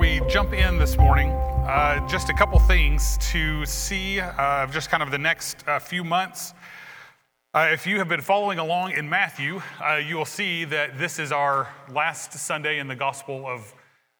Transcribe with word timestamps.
we 0.00 0.22
jump 0.30 0.54
in 0.54 0.78
this 0.78 0.96
morning, 0.96 1.28
uh, 1.28 2.08
just 2.08 2.30
a 2.30 2.32
couple 2.32 2.58
things 2.58 3.18
to 3.18 3.66
see 3.66 4.18
uh, 4.18 4.66
just 4.68 4.88
kind 4.88 5.02
of 5.02 5.10
the 5.10 5.18
next 5.18 5.62
uh, 5.68 5.78
few 5.78 6.02
months. 6.02 6.54
Uh, 7.52 7.68
if 7.70 7.86
you 7.86 7.98
have 7.98 8.08
been 8.08 8.22
following 8.22 8.58
along 8.58 8.92
in 8.92 9.06
Matthew, 9.06 9.60
uh, 9.86 9.96
you 9.96 10.16
will 10.16 10.24
see 10.24 10.64
that 10.64 10.96
this 10.96 11.18
is 11.18 11.32
our 11.32 11.68
last 11.92 12.32
Sunday 12.32 12.78
in 12.78 12.88
the 12.88 12.96
Gospel 12.96 13.46
of 13.46 13.74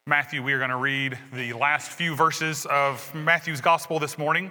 Matthew. 0.06 0.42
We 0.42 0.52
are 0.52 0.58
going 0.58 0.68
to 0.68 0.76
read 0.76 1.18
the 1.32 1.54
last 1.54 1.90
few 1.90 2.14
verses 2.14 2.66
of 2.66 3.14
Matthew's 3.14 3.62
Gospel 3.62 3.98
this 3.98 4.18
morning. 4.18 4.50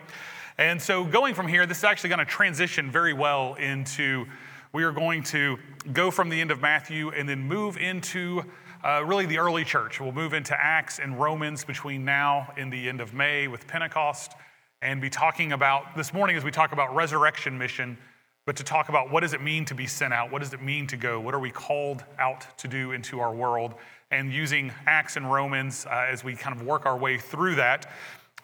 And 0.57 0.81
so, 0.81 1.03
going 1.03 1.35
from 1.35 1.47
here, 1.47 1.67
this 1.67 1.77
is 1.77 1.83
actually 1.83 2.09
going 2.09 2.25
to 2.25 2.25
transition 2.25 2.89
very 2.89 3.13
well 3.13 3.53
into 3.53 4.25
we 4.73 4.83
are 4.83 4.91
going 4.91 5.21
to 5.23 5.59
go 5.93 6.09
from 6.09 6.29
the 6.29 6.41
end 6.41 6.49
of 6.49 6.59
Matthew 6.59 7.11
and 7.11 7.29
then 7.29 7.43
move 7.43 7.77
into 7.77 8.45
uh, 8.83 9.03
really 9.05 9.25
the 9.25 9.37
early 9.39 9.65
church. 9.65 9.99
We'll 9.99 10.11
move 10.11 10.33
into 10.33 10.55
Acts 10.57 10.99
and 10.99 11.19
Romans 11.19 11.65
between 11.65 12.05
now 12.05 12.53
and 12.57 12.71
the 12.71 12.87
end 12.87 13.01
of 13.01 13.13
May 13.13 13.47
with 13.47 13.67
Pentecost 13.67 14.33
and 14.81 15.01
be 15.01 15.09
talking 15.09 15.51
about 15.51 15.95
this 15.97 16.13
morning 16.13 16.37
as 16.37 16.43
we 16.43 16.51
talk 16.51 16.71
about 16.71 16.95
resurrection 16.95 17.57
mission, 17.57 17.97
but 18.45 18.55
to 18.55 18.63
talk 18.63 18.87
about 18.87 19.11
what 19.11 19.19
does 19.19 19.33
it 19.33 19.41
mean 19.41 19.65
to 19.65 19.75
be 19.75 19.85
sent 19.85 20.13
out? 20.13 20.31
What 20.31 20.41
does 20.41 20.53
it 20.53 20.61
mean 20.61 20.87
to 20.87 20.97
go? 20.97 21.19
What 21.19 21.33
are 21.33 21.39
we 21.39 21.51
called 21.51 22.05
out 22.17 22.45
to 22.59 22.67
do 22.67 22.93
into 22.93 23.19
our 23.19 23.33
world? 23.33 23.75
And 24.11 24.33
using 24.33 24.71
Acts 24.87 25.17
and 25.17 25.29
Romans 25.29 25.85
uh, 25.85 26.07
as 26.09 26.23
we 26.23 26.35
kind 26.35 26.55
of 26.55 26.65
work 26.65 26.85
our 26.85 26.97
way 26.97 27.17
through 27.17 27.55
that. 27.55 27.91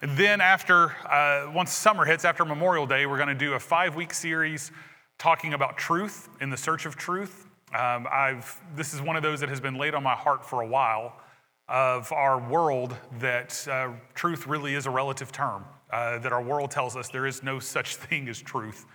And 0.02 0.16
then, 0.18 0.42
after, 0.42 0.90
uh, 1.06 1.50
once 1.54 1.72
summer 1.72 2.04
hits, 2.04 2.26
after 2.26 2.44
Memorial 2.44 2.86
Day, 2.86 3.06
we're 3.06 3.16
going 3.16 3.28
to 3.28 3.34
do 3.34 3.54
a 3.54 3.58
five 3.58 3.96
week 3.96 4.12
series 4.12 4.70
talking 5.16 5.54
about 5.54 5.78
truth 5.78 6.28
in 6.42 6.50
the 6.50 6.56
search 6.58 6.84
of 6.84 6.96
truth. 6.96 7.45
Um, 7.76 8.06
I've, 8.10 8.58
this 8.74 8.94
is 8.94 9.02
one 9.02 9.16
of 9.16 9.22
those 9.22 9.40
that 9.40 9.50
has 9.50 9.60
been 9.60 9.74
laid 9.74 9.94
on 9.94 10.02
my 10.02 10.14
heart 10.14 10.42
for 10.42 10.62
a 10.62 10.66
while 10.66 11.14
of 11.68 12.10
our 12.10 12.38
world 12.38 12.96
that 13.18 13.68
uh, 13.70 13.90
truth 14.14 14.46
really 14.46 14.74
is 14.74 14.86
a 14.86 14.90
relative 14.90 15.30
term, 15.30 15.62
uh, 15.92 16.18
that 16.20 16.32
our 16.32 16.42
world 16.42 16.70
tells 16.70 16.96
us 16.96 17.10
there 17.10 17.26
is 17.26 17.42
no 17.42 17.58
such 17.58 17.96
thing 17.96 18.28
as 18.28 18.40
truth. 18.40 18.86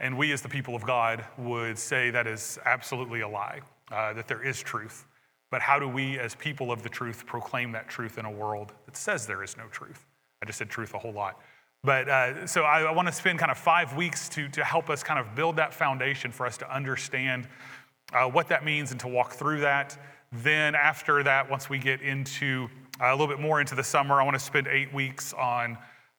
And 0.00 0.18
we, 0.18 0.32
as 0.32 0.42
the 0.42 0.50
people 0.50 0.76
of 0.76 0.84
God, 0.84 1.24
would 1.38 1.78
say 1.78 2.10
that 2.10 2.26
is 2.26 2.58
absolutely 2.66 3.22
a 3.22 3.28
lie, 3.28 3.60
uh, 3.90 4.12
that 4.12 4.28
there 4.28 4.42
is 4.42 4.60
truth. 4.60 5.06
But 5.50 5.62
how 5.62 5.78
do 5.78 5.88
we, 5.88 6.18
as 6.18 6.34
people 6.34 6.70
of 6.70 6.82
the 6.82 6.90
truth, 6.90 7.24
proclaim 7.24 7.72
that 7.72 7.88
truth 7.88 8.18
in 8.18 8.26
a 8.26 8.30
world 8.30 8.72
that 8.84 8.98
says 8.98 9.26
there 9.26 9.42
is 9.42 9.56
no 9.56 9.66
truth? 9.68 10.04
I 10.42 10.46
just 10.46 10.58
said 10.58 10.68
truth 10.68 10.92
a 10.92 10.98
whole 10.98 11.12
lot. 11.12 11.40
But 11.82 12.08
uh, 12.08 12.46
so 12.46 12.64
I, 12.64 12.82
I 12.82 12.90
want 12.90 13.08
to 13.08 13.12
spend 13.12 13.38
kind 13.38 13.50
of 13.50 13.56
five 13.56 13.96
weeks 13.96 14.28
to, 14.30 14.48
to 14.50 14.62
help 14.62 14.90
us 14.90 15.02
kind 15.02 15.18
of 15.18 15.34
build 15.34 15.56
that 15.56 15.72
foundation 15.72 16.30
for 16.30 16.44
us 16.44 16.58
to 16.58 16.74
understand 16.74 17.48
uh, 18.12 18.28
what 18.28 18.48
that 18.48 18.64
means 18.64 18.90
and 18.90 19.00
to 19.00 19.08
walk 19.08 19.32
through 19.32 19.60
that. 19.60 19.98
Then, 20.32 20.74
after 20.74 21.22
that, 21.22 21.50
once 21.50 21.68
we 21.68 21.78
get 21.78 22.02
into 22.02 22.68
uh, 23.00 23.06
a 23.06 23.12
little 23.12 23.26
bit 23.26 23.40
more 23.40 23.60
into 23.60 23.74
the 23.74 23.84
summer, 23.84 24.20
I 24.20 24.24
want 24.24 24.38
to 24.38 24.44
spend 24.44 24.68
eight 24.68 24.92
weeks 24.92 25.32
on 25.32 25.76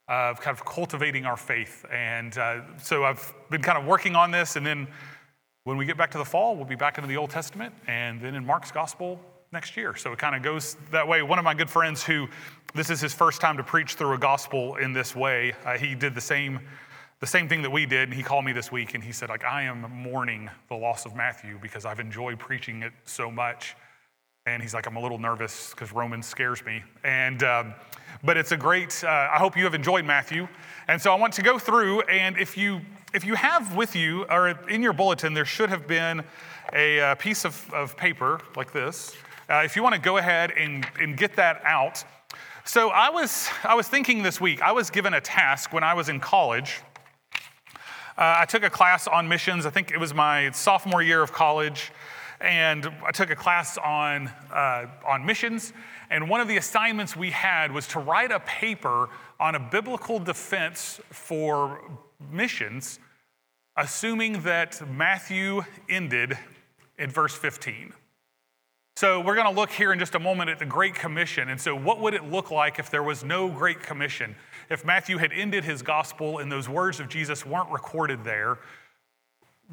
uh, 0.08 0.34
kind 0.34 0.56
of 0.58 0.66
cultivating 0.66 1.26
our 1.26 1.38
faith. 1.38 1.86
And 1.92 2.38
uh, 2.38 2.62
so 2.78 3.06
I've 3.06 3.34
been 3.50 3.62
kind 3.62 3.78
of 3.78 3.86
working 3.86 4.16
on 4.16 4.32
this. 4.32 4.58
And 4.58 4.66
then 4.66 4.88
when 5.64 5.78
we 5.78 5.86
get 5.86 5.98
back 5.98 6.12
to 6.12 6.18
the 6.18 6.26
fall, 6.26 6.56
we'll 6.56 6.66
be 6.66 6.76
back 6.76 6.98
into 6.98 7.08
the 7.08 7.18
Old 7.18 7.30
Testament 7.30 7.74
and 7.88 8.20
then 8.20 8.36
in 8.36 8.46
Mark's 8.46 8.72
gospel 8.72 9.20
next 9.52 9.78
year. 9.78 9.96
So 9.96 10.12
it 10.12 10.20
kind 10.20 10.36
of 10.36 10.42
goes 10.42 10.76
that 10.92 11.08
way. 11.08 11.22
One 11.22 11.40
of 11.40 11.46
my 11.46 11.54
good 11.54 11.70
friends 11.70 12.04
who 12.04 12.28
this 12.74 12.90
is 12.90 13.00
his 13.00 13.14
first 13.14 13.42
time 13.42 13.58
to 13.58 13.64
preach 13.64 13.96
through 13.96 14.14
a 14.14 14.18
gospel 14.18 14.76
in 14.78 14.92
this 14.92 15.16
way, 15.16 15.54
uh, 15.66 15.78
he 15.78 15.94
did 15.94 16.16
the 16.16 16.22
same 16.22 16.60
the 17.22 17.28
same 17.28 17.48
thing 17.48 17.62
that 17.62 17.70
we 17.70 17.86
did. 17.86 18.10
And 18.10 18.14
he 18.14 18.24
called 18.24 18.44
me 18.44 18.52
this 18.52 18.72
week 18.72 18.96
and 18.96 19.04
he 19.04 19.12
said, 19.12 19.30
like, 19.30 19.46
I 19.46 19.64
am 19.64 19.82
mourning 19.92 20.50
the 20.68 20.76
loss 20.76 21.06
of 21.06 21.16
Matthew 21.16 21.58
because 21.62 21.86
I've 21.86 22.00
enjoyed 22.00 22.40
preaching 22.40 22.82
it 22.82 22.92
so 23.06 23.32
much. 23.32 23.76
And 24.48 24.62
he's 24.62 24.74
like, 24.74 24.88
I'm 24.88 24.96
a 24.96 25.00
little 25.00 25.20
nervous 25.20 25.70
because 25.70 25.94
Romans 25.94 26.26
scares 26.26 26.66
me. 26.66 26.84
And, 27.04 27.44
um, 27.44 27.76
but 28.24 28.38
it's 28.38 28.52
a 28.52 28.58
great, 28.58 29.04
uh, 29.04 29.08
I 29.32 29.38
hope 29.38 29.56
you 29.56 29.64
have 29.66 29.76
enjoyed 29.76 30.04
Matthew. 30.04 30.48
And 30.88 31.00
so 31.00 31.14
I 31.14 31.16
want 31.16 31.32
to 31.34 31.44
go 31.44 31.60
through, 31.60 32.02
and 32.02 32.36
if 32.40 32.58
you, 32.58 32.82
if 33.14 33.24
you 33.24 33.36
have 33.36 33.76
with 33.76 33.96
you, 33.96 34.26
or 34.26 34.50
in 34.68 34.82
your 34.82 34.94
bulletin, 34.94 35.36
there 35.36 35.46
should 35.46 35.70
have 35.70 35.86
been 35.88 36.24
a, 36.74 36.98
a 36.98 37.12
uh, 37.12 37.16
piece 37.16 37.46
of, 37.46 37.72
of 37.72 37.96
paper 37.96 38.42
like 38.56 38.74
this. 38.74 39.16
Uh, 39.48 39.62
if 39.64 39.76
you 39.76 39.84
want 39.84 39.94
to 39.94 40.02
go 40.02 40.18
ahead 40.18 40.52
and, 40.58 40.88
and 41.00 41.18
get 41.18 41.36
that 41.36 41.62
out. 41.66 42.04
So 42.66 42.90
I 42.90 43.12
was, 43.12 43.48
I 43.64 43.76
was 43.76 43.88
thinking 43.88 44.24
this 44.24 44.42
week, 44.42 44.64
I 44.64 44.72
was 44.72 44.90
given 44.90 45.14
a 45.14 45.22
task 45.22 45.72
when 45.72 45.84
I 45.84 45.94
was 45.94 46.10
in 46.10 46.20
college 46.20 46.80
uh, 48.18 48.36
I 48.40 48.46
took 48.46 48.64
a 48.64 48.70
class 48.70 49.08
on 49.08 49.28
missions. 49.28 49.66
I 49.66 49.70
think 49.70 49.92
it 49.92 50.00
was 50.00 50.14
my 50.14 50.52
sophomore 50.52 51.02
year 51.02 51.22
of 51.22 51.32
college. 51.32 51.92
And 52.42 52.88
I 53.06 53.12
took 53.12 53.30
a 53.30 53.36
class 53.36 53.78
on, 53.78 54.28
uh, 54.52 54.88
on 55.08 55.26
missions. 55.26 55.74
And 56.10 56.30
one 56.30 56.42
of 56.42 56.48
the 56.48 56.58
assignments 56.58 57.16
we 57.16 57.30
had 57.30 57.72
was 57.72 57.88
to 57.90 58.00
write 58.00 58.32
a 58.32 58.40
paper 58.42 59.10
on 59.40 59.56
a 59.56 59.60
biblical 59.60 60.20
defense 60.20 61.00
for 61.10 61.82
missions, 62.32 63.00
assuming 63.78 64.42
that 64.42 64.82
Matthew 64.90 65.64
ended 65.88 66.38
in 66.98 67.10
verse 67.10 67.36
15. 67.36 67.94
So, 68.96 69.20
we're 69.20 69.36
going 69.36 69.48
to 69.48 69.60
look 69.60 69.72
here 69.72 69.94
in 69.94 70.00
just 70.00 70.16
a 70.16 70.20
moment 70.20 70.50
at 70.50 70.60
the 70.60 70.66
Great 70.66 70.96
Commission. 70.96 71.50
And 71.50 71.60
so, 71.60 71.76
what 71.76 72.00
would 72.00 72.14
it 72.14 72.26
look 72.26 72.52
like 72.52 72.80
if 72.80 72.90
there 72.90 73.04
was 73.04 73.24
no 73.24 73.50
Great 73.50 73.82
Commission? 73.82 74.36
if 74.72 74.86
Matthew 74.86 75.18
had 75.18 75.34
ended 75.34 75.66
his 75.66 75.82
gospel 75.82 76.40
and 76.40 76.50
those 76.50 76.70
words 76.70 77.02
of 77.02 77.10
Jesus 77.10 77.46
weren't 77.46 77.70
recorded 77.70 78.24
there, 78.24 78.58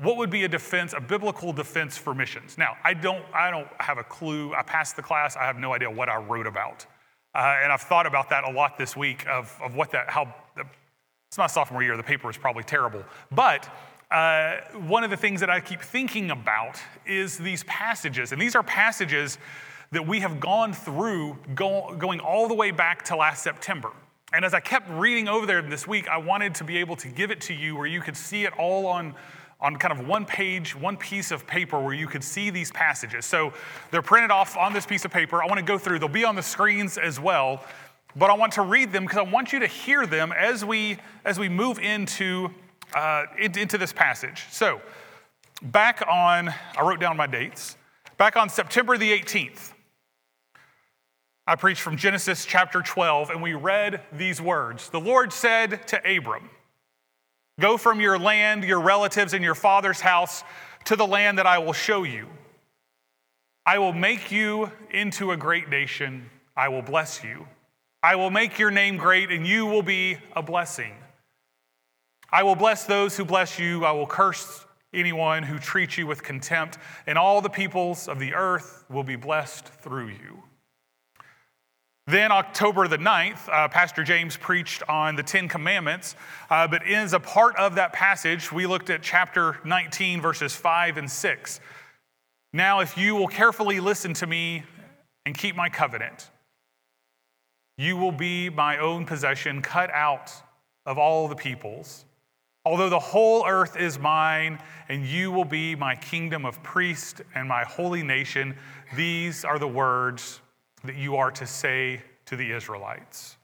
what 0.02 0.16
would 0.16 0.28
be 0.28 0.42
a 0.42 0.48
defense, 0.48 0.92
a 0.92 1.00
biblical 1.00 1.52
defense 1.52 1.96
for 1.96 2.14
missions? 2.14 2.58
Now, 2.58 2.76
I 2.82 2.94
don't, 2.94 3.24
I 3.32 3.50
don't 3.50 3.68
have 3.78 3.98
a 3.98 4.04
clue. 4.04 4.52
I 4.54 4.62
passed 4.62 4.96
the 4.96 5.02
class. 5.02 5.36
I 5.36 5.44
have 5.44 5.56
no 5.56 5.72
idea 5.72 5.88
what 5.88 6.08
I 6.08 6.16
wrote 6.16 6.48
about. 6.48 6.84
Uh, 7.32 7.58
and 7.62 7.72
I've 7.72 7.82
thought 7.82 8.06
about 8.06 8.28
that 8.30 8.42
a 8.42 8.50
lot 8.50 8.76
this 8.76 8.96
week 8.96 9.24
of, 9.28 9.56
of 9.62 9.76
what 9.76 9.92
that, 9.92 10.10
how, 10.10 10.34
it's 11.28 11.38
my 11.38 11.46
sophomore 11.46 11.82
year. 11.84 11.96
The 11.96 12.02
paper 12.02 12.26
was 12.26 12.36
probably 12.36 12.64
terrible. 12.64 13.04
But 13.30 13.68
uh, 14.10 14.56
one 14.86 15.04
of 15.04 15.10
the 15.10 15.16
things 15.16 15.40
that 15.40 15.50
I 15.50 15.60
keep 15.60 15.82
thinking 15.82 16.30
about 16.30 16.80
is 17.06 17.36
these 17.36 17.62
passages. 17.64 18.32
And 18.32 18.40
these 18.40 18.56
are 18.56 18.62
passages 18.62 19.38
that 19.90 20.06
we 20.06 20.20
have 20.20 20.40
gone 20.40 20.72
through 20.72 21.38
go, 21.54 21.94
going 21.98 22.20
all 22.20 22.48
the 22.48 22.54
way 22.54 22.70
back 22.70 23.04
to 23.06 23.16
last 23.16 23.42
September. 23.42 23.90
And 24.32 24.44
as 24.44 24.52
I 24.52 24.60
kept 24.60 24.88
reading 24.90 25.28
over 25.28 25.46
there 25.46 25.62
this 25.62 25.86
week, 25.86 26.08
I 26.08 26.18
wanted 26.18 26.54
to 26.56 26.64
be 26.64 26.78
able 26.78 26.96
to 26.96 27.08
give 27.08 27.30
it 27.30 27.40
to 27.42 27.54
you 27.54 27.76
where 27.76 27.86
you 27.86 28.00
could 28.00 28.16
see 28.16 28.44
it 28.44 28.52
all 28.58 28.86
on, 28.86 29.14
on 29.60 29.76
kind 29.76 29.98
of 29.98 30.06
one 30.06 30.26
page, 30.26 30.74
one 30.74 30.96
piece 30.98 31.30
of 31.30 31.46
paper 31.46 31.78
where 31.78 31.94
you 31.94 32.06
could 32.06 32.24
see 32.24 32.50
these 32.50 32.70
passages. 32.72 33.24
So 33.24 33.52
they're 33.90 34.02
printed 34.02 34.30
off 34.30 34.56
on 34.56 34.74
this 34.74 34.84
piece 34.84 35.06
of 35.06 35.10
paper. 35.10 35.42
I 35.42 35.46
want 35.46 35.58
to 35.58 35.64
go 35.64 35.78
through, 35.78 35.98
they'll 35.98 36.08
be 36.08 36.24
on 36.24 36.36
the 36.36 36.42
screens 36.42 36.98
as 36.98 37.18
well, 37.18 37.64
but 38.16 38.28
I 38.28 38.34
want 38.34 38.52
to 38.54 38.62
read 38.62 38.92
them 38.92 39.04
because 39.04 39.18
I 39.18 39.22
want 39.22 39.52
you 39.52 39.60
to 39.60 39.66
hear 39.66 40.06
them 40.06 40.32
as 40.32 40.64
we, 40.64 40.98
as 41.24 41.38
we 41.38 41.48
move 41.48 41.78
into, 41.78 42.50
uh, 42.94 43.24
into 43.38 43.78
this 43.78 43.92
passage. 43.92 44.44
So 44.50 44.80
back 45.62 46.02
on, 46.08 46.48
I 46.76 46.82
wrote 46.82 47.00
down 47.00 47.16
my 47.16 47.26
dates, 47.26 47.76
back 48.16 48.36
on 48.36 48.48
September 48.48 48.98
the 48.98 49.10
18th, 49.10 49.72
I 51.48 51.56
preached 51.56 51.80
from 51.80 51.96
Genesis 51.96 52.44
chapter 52.44 52.82
12, 52.82 53.30
and 53.30 53.42
we 53.42 53.54
read 53.54 54.02
these 54.12 54.38
words 54.38 54.90
The 54.90 55.00
Lord 55.00 55.32
said 55.32 55.86
to 55.88 56.16
Abram, 56.16 56.50
Go 57.58 57.78
from 57.78 58.02
your 58.02 58.18
land, 58.18 58.64
your 58.64 58.80
relatives, 58.80 59.32
and 59.32 59.42
your 59.42 59.54
father's 59.54 60.00
house 60.00 60.44
to 60.84 60.94
the 60.94 61.06
land 61.06 61.38
that 61.38 61.46
I 61.46 61.58
will 61.58 61.72
show 61.72 62.02
you. 62.02 62.28
I 63.64 63.78
will 63.78 63.94
make 63.94 64.30
you 64.30 64.70
into 64.90 65.32
a 65.32 65.38
great 65.38 65.68
nation. 65.68 66.28
I 66.54 66.68
will 66.68 66.82
bless 66.82 67.24
you. 67.24 67.48
I 68.02 68.16
will 68.16 68.30
make 68.30 68.58
your 68.58 68.70
name 68.70 68.96
great, 68.96 69.30
and 69.30 69.46
you 69.46 69.64
will 69.64 69.82
be 69.82 70.18
a 70.36 70.42
blessing. 70.42 70.92
I 72.30 72.42
will 72.42 72.56
bless 72.56 72.84
those 72.84 73.16
who 73.16 73.24
bless 73.24 73.58
you. 73.58 73.84
I 73.84 73.92
will 73.92 74.06
curse 74.06 74.66
anyone 74.92 75.42
who 75.42 75.58
treats 75.58 75.96
you 75.96 76.06
with 76.06 76.22
contempt, 76.22 76.78
and 77.06 77.16
all 77.16 77.40
the 77.40 77.50
peoples 77.50 78.08
of 78.08 78.18
the 78.18 78.34
earth 78.34 78.84
will 78.90 79.02
be 79.02 79.16
blessed 79.16 79.66
through 79.66 80.08
you. 80.08 80.42
Then, 82.06 82.32
October 82.32 82.88
the 82.88 82.96
9th, 82.96 83.50
uh, 83.50 83.68
Pastor 83.68 84.02
James 84.02 84.36
preached 84.36 84.82
on 84.88 85.14
the 85.14 85.22
Ten 85.22 85.46
Commandments. 85.46 86.16
Uh, 86.48 86.66
but 86.66 86.86
as 86.86 87.12
a 87.12 87.20
part 87.20 87.54
of 87.56 87.74
that 87.74 87.92
passage, 87.92 88.50
we 88.50 88.66
looked 88.66 88.88
at 88.88 89.02
chapter 89.02 89.58
19, 89.64 90.22
verses 90.22 90.56
5 90.56 90.96
and 90.96 91.10
6. 91.10 91.60
Now, 92.54 92.80
if 92.80 92.96
you 92.96 93.14
will 93.14 93.26
carefully 93.26 93.78
listen 93.78 94.14
to 94.14 94.26
me 94.26 94.62
and 95.26 95.36
keep 95.36 95.54
my 95.54 95.68
covenant, 95.68 96.30
you 97.76 97.98
will 97.98 98.12
be 98.12 98.48
my 98.48 98.78
own 98.78 99.04
possession, 99.04 99.60
cut 99.60 99.90
out 99.90 100.32
of 100.86 100.96
all 100.96 101.28
the 101.28 101.36
peoples. 101.36 102.06
Although 102.68 102.90
the 102.90 102.98
whole 102.98 103.46
earth 103.46 103.78
is 103.78 103.98
mine, 103.98 104.58
and 104.90 105.06
you 105.06 105.32
will 105.32 105.46
be 105.46 105.74
my 105.74 105.94
kingdom 105.94 106.44
of 106.44 106.62
priests 106.62 107.22
and 107.34 107.48
my 107.48 107.64
holy 107.64 108.02
nation, 108.02 108.54
these 108.94 109.42
are 109.42 109.58
the 109.58 109.66
words 109.66 110.42
that 110.84 110.94
you 110.94 111.16
are 111.16 111.30
to 111.30 111.46
say 111.46 112.02
to 112.26 112.36
the 112.36 112.52
Israelites. 112.52 113.38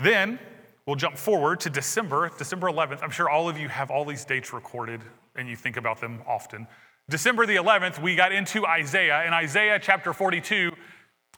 Then 0.00 0.40
we'll 0.84 0.96
jump 0.96 1.16
forward 1.16 1.60
to 1.60 1.70
December, 1.70 2.32
December 2.36 2.66
11th. 2.66 3.04
I'm 3.04 3.10
sure 3.10 3.30
all 3.30 3.48
of 3.48 3.56
you 3.56 3.68
have 3.68 3.88
all 3.88 4.04
these 4.04 4.24
dates 4.24 4.52
recorded 4.52 5.00
and 5.36 5.48
you 5.48 5.54
think 5.54 5.76
about 5.76 6.00
them 6.00 6.20
often. 6.26 6.66
December 7.08 7.46
the 7.46 7.54
11th, 7.54 8.02
we 8.02 8.16
got 8.16 8.32
into 8.32 8.66
Isaiah. 8.66 9.22
and 9.24 9.32
Isaiah 9.32 9.78
chapter 9.80 10.12
42, 10.12 10.72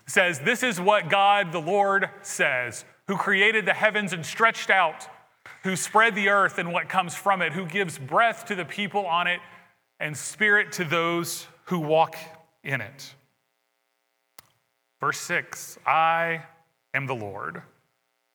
says, 0.06 0.40
This 0.40 0.62
is 0.62 0.80
what 0.80 1.10
God 1.10 1.52
the 1.52 1.60
Lord 1.60 2.08
says, 2.22 2.86
who 3.06 3.18
created 3.18 3.66
the 3.66 3.74
heavens 3.74 4.14
and 4.14 4.24
stretched 4.24 4.70
out, 4.70 5.06
who 5.62 5.76
spread 5.76 6.14
the 6.14 6.28
earth 6.28 6.58
and 6.58 6.72
what 6.72 6.88
comes 6.88 7.14
from 7.14 7.42
it, 7.42 7.52
who 7.52 7.66
gives 7.66 7.98
breath 7.98 8.46
to 8.46 8.54
the 8.54 8.64
people 8.64 9.06
on 9.06 9.26
it 9.26 9.40
and 9.98 10.16
spirit 10.16 10.72
to 10.72 10.84
those 10.84 11.46
who 11.64 11.78
walk 11.78 12.16
in 12.64 12.80
it. 12.80 13.14
Verse 15.00 15.18
6 15.20 15.78
I 15.86 16.42
am 16.94 17.06
the 17.06 17.14
Lord. 17.14 17.62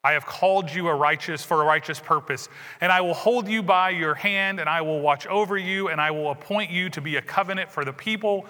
I 0.04 0.12
have 0.12 0.25
called 0.27 0.72
you 0.72 0.88
a 0.88 0.94
righteous 0.94 1.44
for 1.44 1.63
a 1.63 1.66
righteous 1.66 2.00
purpose, 2.00 2.48
and 2.80 2.92
I 2.92 3.01
will 3.01 3.16
hold 3.16 3.48
you 3.48 3.63
by 3.63 3.89
your 3.89 4.13
hand, 4.13 4.60
and 4.60 4.69
I 4.69 4.81
will 4.81 5.00
watch 5.00 5.25
over 5.25 5.57
you, 5.57 5.88
and 5.88 6.00
I 6.00 6.12
will 6.12 6.30
appoint 6.30 6.69
you 6.69 6.92
to 6.92 7.01
be 7.01 7.16
a 7.16 7.24
covenant 7.24 7.71
for 7.71 7.83
the 7.83 7.92
people, 7.92 8.45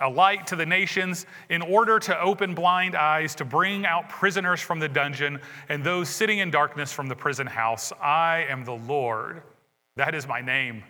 a 0.00 0.08
light 0.08 0.46
to 0.48 0.56
the 0.56 0.66
nations, 0.66 1.26
in 1.48 1.62
order 1.62 1.98
to 1.98 2.20
open 2.20 2.54
blind 2.54 2.94
eyes, 2.94 3.34
to 3.36 3.44
bring 3.44 3.86
out 3.86 4.08
prisoners 4.08 4.60
from 4.60 4.78
the 4.78 4.88
dungeon, 4.88 5.40
and 5.68 5.82
those 5.82 6.08
sitting 6.08 6.38
in 6.38 6.50
darkness 6.50 6.92
from 6.92 7.08
the 7.08 7.16
prison 7.16 7.46
house. 7.46 7.92
I 8.00 8.46
am 8.48 8.64
the 8.64 8.74
Lord. 8.74 9.42
That 9.96 10.14
is 10.14 10.26
my 10.26 10.40
name, 10.40 10.82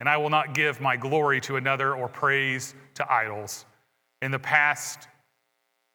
and 0.00 0.08
I 0.08 0.16
will 0.16 0.30
not 0.30 0.54
give 0.54 0.80
my 0.80 0.96
glory 0.96 1.40
to 1.42 1.56
another 1.56 1.94
or 1.94 2.08
praise 2.08 2.74
to 2.94 3.12
idols. 3.12 3.64
In 4.22 4.30
the 4.30 4.38
past, 4.38 5.08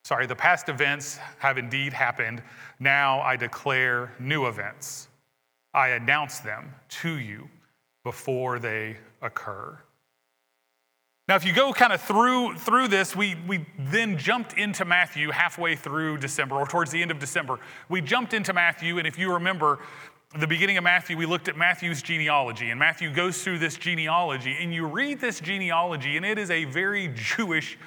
Sorry, 0.10 0.26
the 0.26 0.36
past 0.36 0.70
events 0.70 1.20
have 1.38 1.58
indeed 1.58 1.94
happened. 1.94 2.42
Now 2.80 3.22
I 3.22 3.36
declare 3.36 4.12
new 4.20 4.48
events. 4.48 5.08
I 5.74 5.90
announce 5.90 6.40
them 6.40 6.74
to 7.02 7.20
you 7.20 7.48
before 8.04 8.58
they 8.58 8.98
occur. 9.22 9.78
Now, 11.30 11.36
if 11.36 11.46
you 11.46 11.54
go 11.54 11.72
kind 11.72 11.94
of 11.94 12.02
through, 12.02 12.56
through 12.56 12.88
this, 12.88 13.16
we, 13.16 13.36
we 13.48 13.64
then 13.78 14.18
jumped 14.18 14.54
into 14.54 14.84
Matthew 14.84 15.30
halfway 15.30 15.76
through 15.76 16.18
December 16.18 16.56
or 16.56 16.66
towards 16.66 16.90
the 16.90 17.04
end 17.04 17.12
of 17.12 17.20
December. 17.20 17.60
We 17.88 18.02
jumped 18.02 18.34
into 18.34 18.52
Matthew, 18.52 18.98
and 18.98 19.06
if 19.06 19.16
you 19.16 19.32
remember, 19.34 19.78
the 20.40 20.48
beginning 20.48 20.80
of 20.80 20.84
Matthew, 20.84 21.16
we 21.16 21.28
looked 21.28 21.48
at 21.48 21.56
Matthew's 21.56 22.02
genealogy, 22.02 22.72
and 22.72 22.80
Matthew 22.80 23.14
goes 23.14 23.44
through 23.44 23.60
this 23.60 23.76
genealogy, 23.76 24.58
and 24.60 24.74
you 24.74 24.88
read 24.88 25.22
this 25.22 25.40
genealogy, 25.40 26.18
and 26.18 26.26
it 26.26 26.40
is 26.40 26.50
a 26.50 26.66
very 26.66 27.14
Jewish 27.14 27.78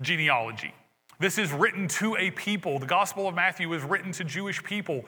genealogy. 0.00 0.72
This 1.18 1.36
is 1.36 1.50
written 1.50 1.88
to 1.88 2.16
a 2.16 2.30
people. 2.30 2.78
The 2.78 2.86
Gospel 2.86 3.26
of 3.26 3.34
Matthew 3.34 3.72
is 3.72 3.82
written 3.82 4.12
to 4.12 4.22
Jewish 4.22 4.62
people, 4.62 5.04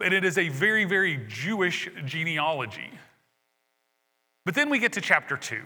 and 0.00 0.14
it 0.14 0.24
is 0.24 0.38
a 0.38 0.48
very, 0.48 0.84
very 0.84 1.26
Jewish 1.26 1.88
genealogy. 2.04 2.92
But 4.44 4.54
then 4.54 4.70
we 4.70 4.78
get 4.78 4.92
to 4.92 5.00
chapter 5.00 5.36
2. 5.36 5.60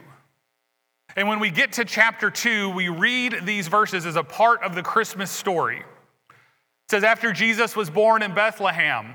And 1.17 1.29
when 1.29 1.41
we 1.41 1.51
get 1.51 1.75
to 1.75 1.85
chapter 1.85 2.31
2, 2.31 2.71
we 2.71 2.89
read 2.89 3.41
these 3.45 3.69
verses 3.69 4.07
as 4.07 4.17
a 4.17 4.25
part 4.25 4.63
of 4.63 4.75
the 4.75 4.83
Christmas 4.83 5.31
story. 5.31 5.79
It 5.79 6.91
says, 6.91 7.05
After 7.05 7.33
Jesus 7.33 7.77
was 7.77 7.91
born 7.91 8.23
in 8.23 8.35
Bethlehem 8.35 9.15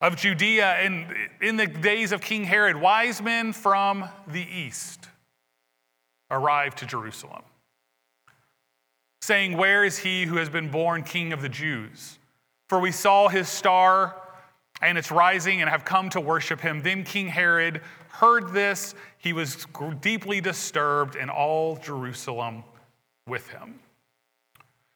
of 0.00 0.16
Judea, 0.16 0.74
and 0.80 1.06
in 1.40 1.56
the 1.56 1.66
days 1.66 2.12
of 2.12 2.20
King 2.20 2.44
Herod, 2.44 2.76
wise 2.76 3.20
men 3.20 3.52
from 3.52 4.08
the 4.28 4.42
east 4.42 5.08
arrived 6.30 6.78
to 6.78 6.86
Jerusalem 6.86 7.42
saying, 9.24 9.56
Where 9.56 9.84
is 9.84 9.98
he 9.98 10.24
who 10.24 10.36
has 10.36 10.48
been 10.48 10.70
born 10.70 11.02
king 11.02 11.32
of 11.32 11.42
the 11.42 11.48
Jews? 11.48 12.18
For 12.68 12.78
we 12.78 12.92
saw 12.92 13.28
his 13.28 13.48
star 13.48 14.14
and 14.82 14.98
its 14.98 15.10
rising 15.10 15.60
and 15.60 15.70
have 15.70 15.84
come 15.84 16.10
to 16.10 16.20
worship 16.20 16.60
him. 16.60 16.82
Then 16.82 17.04
King 17.04 17.28
Herod 17.28 17.80
heard 18.08 18.52
this. 18.52 18.94
He 19.24 19.32
was 19.32 19.66
deeply 20.02 20.42
disturbed, 20.42 21.16
and 21.16 21.30
all 21.30 21.76
Jerusalem 21.76 22.62
with 23.26 23.48
him. 23.48 23.80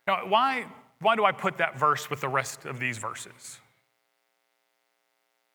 Now, 0.06 0.28
why, 0.28 0.66
why 1.00 1.16
do 1.16 1.24
I 1.24 1.32
put 1.32 1.56
that 1.56 1.78
verse 1.78 2.10
with 2.10 2.20
the 2.20 2.28
rest 2.28 2.66
of 2.66 2.78
these 2.78 2.98
verses? 2.98 3.58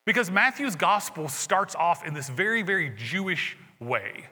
Because 0.07 0.31
Matthew's 0.31 0.75
gospel 0.75 1.29
starts 1.29 1.75
off 1.75 2.03
in 2.03 2.15
this 2.15 2.29
very, 2.29 2.63
very 2.63 2.89
Jewish 2.89 3.55
way. 3.79 4.25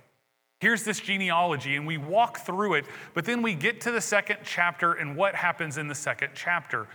Here's 0.59 0.83
this 0.83 0.99
genealogy, 0.99 1.75
and 1.75 1.85
we 1.85 1.99
walk 1.99 2.39
through 2.39 2.73
it, 2.73 2.85
but 3.13 3.25
then 3.25 3.43
we 3.43 3.53
get 3.53 3.79
to 3.81 3.91
the 3.91 4.01
second 4.01 4.39
chapter, 4.43 4.93
and 4.93 5.15
what 5.15 5.35
happens 5.35 5.77
in 5.77 5.87
the 5.87 5.93
second 5.93 6.31
chapter? 6.33 6.87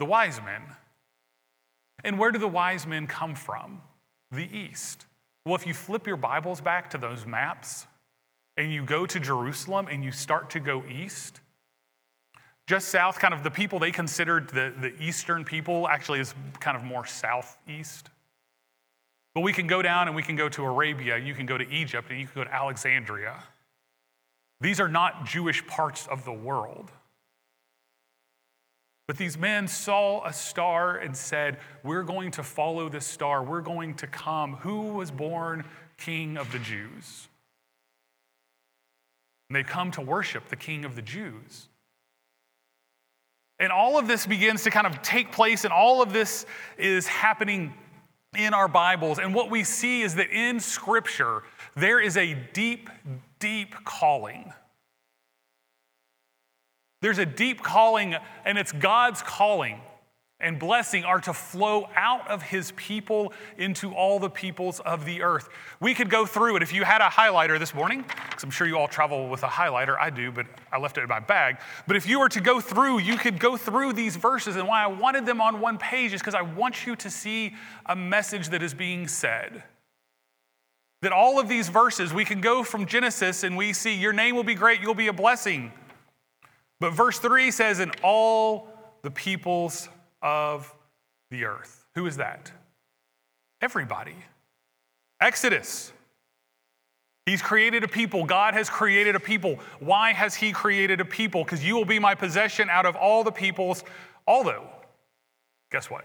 The 0.00 0.04
wise 0.04 0.38
men. 0.44 0.60
And 2.04 2.18
where 2.18 2.30
do 2.30 2.38
the 2.38 2.46
wise 2.46 2.86
men 2.86 3.06
come 3.06 3.34
from? 3.34 3.80
The 4.30 4.44
east. 4.44 5.06
Well, 5.44 5.54
if 5.54 5.66
you 5.66 5.74
flip 5.74 6.06
your 6.06 6.16
Bibles 6.16 6.60
back 6.60 6.90
to 6.90 6.98
those 6.98 7.24
maps 7.24 7.86
and 8.56 8.72
you 8.72 8.84
go 8.84 9.06
to 9.06 9.18
Jerusalem 9.18 9.88
and 9.90 10.04
you 10.04 10.12
start 10.12 10.50
to 10.50 10.60
go 10.60 10.84
east, 10.84 11.40
just 12.66 12.88
south, 12.88 13.18
kind 13.18 13.32
of 13.32 13.42
the 13.42 13.50
people 13.50 13.78
they 13.78 13.90
considered 13.90 14.50
the, 14.50 14.72
the 14.80 14.92
eastern 15.02 15.44
people 15.44 15.88
actually 15.88 16.20
is 16.20 16.34
kind 16.60 16.76
of 16.76 16.84
more 16.84 17.06
southeast. 17.06 18.10
But 19.34 19.40
we 19.40 19.52
can 19.52 19.66
go 19.66 19.80
down 19.80 20.08
and 20.08 20.16
we 20.16 20.22
can 20.22 20.36
go 20.36 20.48
to 20.50 20.64
Arabia, 20.64 21.16
you 21.16 21.34
can 21.34 21.46
go 21.46 21.56
to 21.56 21.68
Egypt, 21.70 22.10
and 22.10 22.20
you 22.20 22.26
can 22.26 22.34
go 22.34 22.44
to 22.44 22.54
Alexandria. 22.54 23.42
These 24.60 24.78
are 24.78 24.88
not 24.88 25.24
Jewish 25.24 25.66
parts 25.66 26.06
of 26.06 26.24
the 26.24 26.32
world. 26.32 26.92
But 29.10 29.16
these 29.16 29.36
men 29.36 29.66
saw 29.66 30.24
a 30.24 30.32
star 30.32 30.98
and 30.98 31.16
said, 31.16 31.58
We're 31.82 32.04
going 32.04 32.30
to 32.30 32.44
follow 32.44 32.88
this 32.88 33.04
star. 33.04 33.42
We're 33.42 33.60
going 33.60 33.94
to 33.94 34.06
come. 34.06 34.54
Who 34.58 34.92
was 34.92 35.10
born 35.10 35.64
king 35.98 36.36
of 36.36 36.52
the 36.52 36.60
Jews? 36.60 37.26
And 39.48 39.56
they 39.56 39.64
come 39.64 39.90
to 39.90 40.00
worship 40.00 40.48
the 40.48 40.54
king 40.54 40.84
of 40.84 40.94
the 40.94 41.02
Jews. 41.02 41.68
And 43.58 43.72
all 43.72 43.98
of 43.98 44.06
this 44.06 44.28
begins 44.28 44.62
to 44.62 44.70
kind 44.70 44.86
of 44.86 45.02
take 45.02 45.32
place, 45.32 45.64
and 45.64 45.72
all 45.72 46.02
of 46.02 46.12
this 46.12 46.46
is 46.78 47.08
happening 47.08 47.74
in 48.38 48.54
our 48.54 48.68
Bibles. 48.68 49.18
And 49.18 49.34
what 49.34 49.50
we 49.50 49.64
see 49.64 50.02
is 50.02 50.14
that 50.14 50.30
in 50.30 50.60
Scripture, 50.60 51.42
there 51.74 51.98
is 51.98 52.16
a 52.16 52.34
deep, 52.52 52.88
deep 53.40 53.74
calling. 53.84 54.52
There's 57.02 57.18
a 57.18 57.26
deep 57.26 57.62
calling, 57.62 58.16
and 58.44 58.58
it's 58.58 58.72
God's 58.72 59.22
calling 59.22 59.80
and 60.40 60.58
blessing 60.58 61.04
are 61.04 61.20
to 61.20 61.32
flow 61.32 61.88
out 61.94 62.28
of 62.28 62.42
his 62.42 62.72
people 62.72 63.32
into 63.58 63.92
all 63.92 64.18
the 64.18 64.30
peoples 64.30 64.80
of 64.80 65.04
the 65.04 65.22
earth. 65.22 65.48
We 65.80 65.94
could 65.94 66.08
go 66.08 66.26
through 66.26 66.56
it. 66.56 66.62
If 66.62 66.72
you 66.72 66.84
had 66.84 67.00
a 67.00 67.08
highlighter 67.08 67.58
this 67.58 67.74
morning, 67.74 68.04
because 68.30 68.42
I'm 68.42 68.50
sure 68.50 68.66
you 68.66 68.78
all 68.78 68.88
travel 68.88 69.28
with 69.28 69.42
a 69.42 69.48
highlighter, 69.48 69.98
I 69.98 70.10
do, 70.10 70.32
but 70.32 70.46
I 70.72 70.78
left 70.78 70.98
it 70.98 71.02
in 71.02 71.08
my 71.08 71.20
bag. 71.20 71.58
But 71.86 71.96
if 71.96 72.08
you 72.08 72.18
were 72.18 72.28
to 72.30 72.40
go 72.40 72.60
through, 72.60 73.00
you 73.00 73.16
could 73.16 73.38
go 73.38 73.56
through 73.56 73.92
these 73.92 74.16
verses. 74.16 74.56
And 74.56 74.66
why 74.66 74.82
I 74.82 74.86
wanted 74.86 75.26
them 75.26 75.40
on 75.40 75.60
one 75.60 75.78
page 75.78 76.14
is 76.14 76.20
because 76.20 76.34
I 76.34 76.42
want 76.42 76.86
you 76.86 76.96
to 76.96 77.10
see 77.10 77.54
a 77.86 77.94
message 77.94 78.48
that 78.48 78.62
is 78.62 78.72
being 78.72 79.08
said. 79.08 79.62
That 81.02 81.12
all 81.12 81.38
of 81.38 81.48
these 81.48 81.68
verses, 81.68 82.12
we 82.12 82.24
can 82.24 82.40
go 82.40 82.62
from 82.62 82.86
Genesis 82.86 83.42
and 83.42 83.56
we 83.56 83.72
see, 83.72 83.94
Your 83.94 84.12
name 84.12 84.34
will 84.34 84.44
be 84.44 84.54
great, 84.54 84.80
you'll 84.80 84.94
be 84.94 85.08
a 85.08 85.12
blessing. 85.12 85.72
But 86.80 86.94
verse 86.94 87.18
3 87.18 87.50
says, 87.50 87.78
In 87.78 87.92
all 88.02 88.68
the 89.02 89.10
peoples 89.10 89.88
of 90.22 90.74
the 91.30 91.44
earth. 91.44 91.86
Who 91.94 92.06
is 92.06 92.16
that? 92.16 92.50
Everybody. 93.60 94.16
Exodus. 95.20 95.92
He's 97.26 97.42
created 97.42 97.84
a 97.84 97.88
people. 97.88 98.24
God 98.24 98.54
has 98.54 98.70
created 98.70 99.14
a 99.14 99.20
people. 99.20 99.58
Why 99.78 100.12
has 100.12 100.34
He 100.34 100.52
created 100.52 101.00
a 101.00 101.04
people? 101.04 101.44
Because 101.44 101.62
you 101.62 101.76
will 101.76 101.84
be 101.84 101.98
my 101.98 102.14
possession 102.14 102.68
out 102.70 102.86
of 102.86 102.96
all 102.96 103.22
the 103.22 103.30
peoples. 103.30 103.84
Although, 104.26 104.66
guess 105.70 105.90
what? 105.90 106.04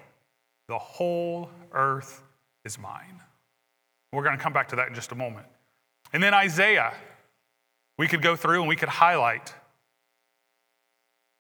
The 0.67 0.77
whole 0.77 1.49
earth 1.71 2.21
is 2.65 2.77
mine. 2.77 3.21
We're 4.11 4.23
going 4.23 4.37
to 4.37 4.43
come 4.43 4.53
back 4.53 4.69
to 4.69 4.75
that 4.77 4.89
in 4.89 4.93
just 4.93 5.11
a 5.11 5.15
moment. 5.15 5.47
And 6.13 6.21
then 6.21 6.33
Isaiah, 6.33 6.93
we 7.97 8.07
could 8.07 8.21
go 8.21 8.35
through 8.35 8.59
and 8.61 8.69
we 8.69 8.75
could 8.75 8.89
highlight 8.89 9.53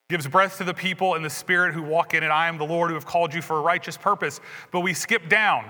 gives 0.09 0.27
breath 0.27 0.57
to 0.59 0.63
the 0.63 0.73
people 0.73 1.15
and 1.15 1.25
the 1.25 1.29
spirit 1.29 1.73
who 1.73 1.81
walk 1.81 2.13
in 2.13 2.23
it. 2.23 2.27
I 2.27 2.47
am 2.47 2.57
the 2.57 2.65
Lord 2.65 2.89
who 2.89 2.95
have 2.95 3.05
called 3.05 3.33
you 3.33 3.41
for 3.41 3.57
a 3.57 3.61
righteous 3.61 3.97
purpose. 3.97 4.39
But 4.71 4.81
we 4.81 4.93
skip 4.93 5.29
down. 5.29 5.65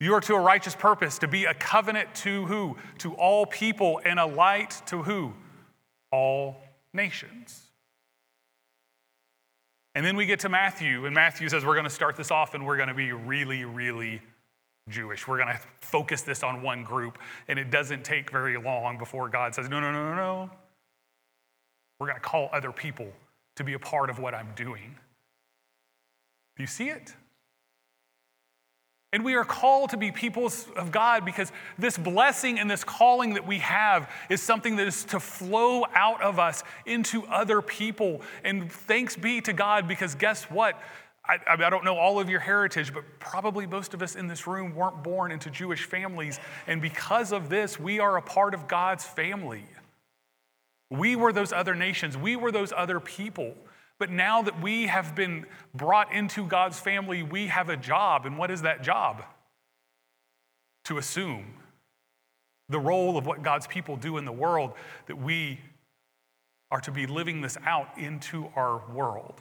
You 0.00 0.14
are 0.14 0.20
to 0.22 0.34
a 0.34 0.40
righteous 0.40 0.74
purpose, 0.74 1.18
to 1.20 1.28
be 1.28 1.44
a 1.44 1.54
covenant 1.54 2.14
to 2.16 2.44
who? 2.46 2.76
To 2.98 3.14
all 3.14 3.46
people 3.46 4.00
and 4.04 4.18
a 4.18 4.26
light 4.26 4.82
to 4.86 5.02
who? 5.02 5.32
All 6.10 6.56
nations. 6.92 7.70
And 9.94 10.04
then 10.04 10.16
we 10.16 10.26
get 10.26 10.40
to 10.40 10.48
Matthew, 10.48 11.06
and 11.06 11.14
Matthew 11.14 11.48
says 11.48 11.64
we're 11.64 11.74
going 11.74 11.84
to 11.84 11.90
start 11.90 12.16
this 12.16 12.30
off 12.30 12.54
and 12.54 12.66
we're 12.66 12.76
going 12.76 12.88
to 12.88 12.94
be 12.94 13.12
really, 13.12 13.64
really 13.64 14.22
Jewish. 14.88 15.28
We're 15.28 15.36
going 15.36 15.54
to 15.54 15.60
focus 15.80 16.22
this 16.22 16.42
on 16.42 16.62
one 16.62 16.82
group, 16.82 17.18
and 17.46 17.58
it 17.58 17.70
doesn't 17.70 18.04
take 18.04 18.30
very 18.30 18.56
long 18.56 18.98
before 18.98 19.28
God 19.28 19.54
says, 19.54 19.68
no, 19.68 19.80
no, 19.80 19.92
no, 19.92 20.10
no, 20.10 20.16
no. 20.16 20.50
We're 22.02 22.08
going 22.08 22.20
to 22.20 22.28
call 22.28 22.50
other 22.52 22.72
people 22.72 23.06
to 23.54 23.62
be 23.62 23.74
a 23.74 23.78
part 23.78 24.10
of 24.10 24.18
what 24.18 24.34
I'm 24.34 24.48
doing. 24.56 24.96
Do 26.56 26.64
you 26.64 26.66
see 26.66 26.88
it? 26.88 27.14
And 29.12 29.24
we 29.24 29.36
are 29.36 29.44
called 29.44 29.90
to 29.90 29.96
be 29.96 30.10
peoples 30.10 30.66
of 30.74 30.90
God 30.90 31.24
because 31.24 31.52
this 31.78 31.96
blessing 31.96 32.58
and 32.58 32.68
this 32.68 32.82
calling 32.82 33.34
that 33.34 33.46
we 33.46 33.58
have 33.58 34.10
is 34.28 34.42
something 34.42 34.74
that 34.76 34.88
is 34.88 35.04
to 35.04 35.20
flow 35.20 35.84
out 35.94 36.20
of 36.20 36.40
us 36.40 36.64
into 36.86 37.24
other 37.26 37.62
people. 37.62 38.20
And 38.42 38.72
thanks 38.72 39.14
be 39.14 39.40
to 39.42 39.52
God 39.52 39.86
because 39.86 40.16
guess 40.16 40.50
what? 40.50 40.82
I, 41.24 41.38
I, 41.46 41.70
don't 41.70 41.84
know 41.84 41.96
all 41.96 42.18
of 42.18 42.28
your 42.28 42.40
heritage, 42.40 42.92
but 42.92 43.04
probably 43.20 43.64
most 43.64 43.94
of 43.94 44.02
us 44.02 44.16
in 44.16 44.26
this 44.26 44.48
room 44.48 44.74
weren't 44.74 45.04
born 45.04 45.30
into 45.30 45.50
Jewish 45.50 45.84
families. 45.84 46.40
And 46.66 46.82
because 46.82 47.30
of 47.30 47.48
this, 47.48 47.78
we 47.78 48.00
are 48.00 48.16
a 48.16 48.22
part 48.22 48.54
of 48.54 48.66
God's 48.66 49.04
family. 49.04 49.62
We 50.92 51.16
were 51.16 51.32
those 51.32 51.52
other 51.52 51.74
nations, 51.74 52.16
we 52.16 52.36
were 52.36 52.52
those 52.52 52.72
other 52.76 53.00
people. 53.00 53.54
But 53.98 54.10
now 54.10 54.42
that 54.42 54.60
we 54.60 54.88
have 54.88 55.14
been 55.14 55.46
brought 55.74 56.12
into 56.12 56.46
God's 56.46 56.78
family, 56.80 57.22
we 57.22 57.46
have 57.46 57.68
a 57.68 57.76
job. 57.76 58.26
And 58.26 58.36
what 58.36 58.50
is 58.50 58.62
that 58.62 58.82
job? 58.82 59.22
To 60.86 60.98
assume 60.98 61.54
the 62.68 62.80
role 62.80 63.16
of 63.16 63.26
what 63.26 63.42
God's 63.42 63.66
people 63.66 63.96
do 63.96 64.18
in 64.18 64.24
the 64.24 64.32
world, 64.32 64.72
that 65.06 65.16
we 65.16 65.60
are 66.70 66.80
to 66.80 66.90
be 66.90 67.06
living 67.06 67.42
this 67.42 67.56
out 67.64 67.96
into 67.96 68.48
our 68.56 68.82
world. 68.92 69.40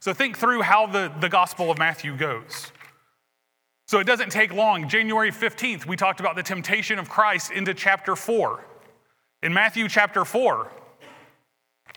So 0.00 0.12
think 0.12 0.36
through 0.36 0.62
how 0.62 0.86
the, 0.86 1.12
the 1.20 1.28
Gospel 1.28 1.70
of 1.70 1.78
Matthew 1.78 2.16
goes. 2.16 2.70
So 3.88 3.98
it 3.98 4.04
doesn't 4.04 4.30
take 4.30 4.52
long. 4.52 4.88
January 4.88 5.32
15th, 5.32 5.86
we 5.86 5.96
talked 5.96 6.20
about 6.20 6.36
the 6.36 6.42
temptation 6.42 6.98
of 6.98 7.08
Christ 7.08 7.50
into 7.50 7.72
chapter 7.72 8.14
4. 8.14 8.64
In 9.42 9.54
Matthew 9.54 9.88
chapter 9.88 10.24
4, 10.24 10.70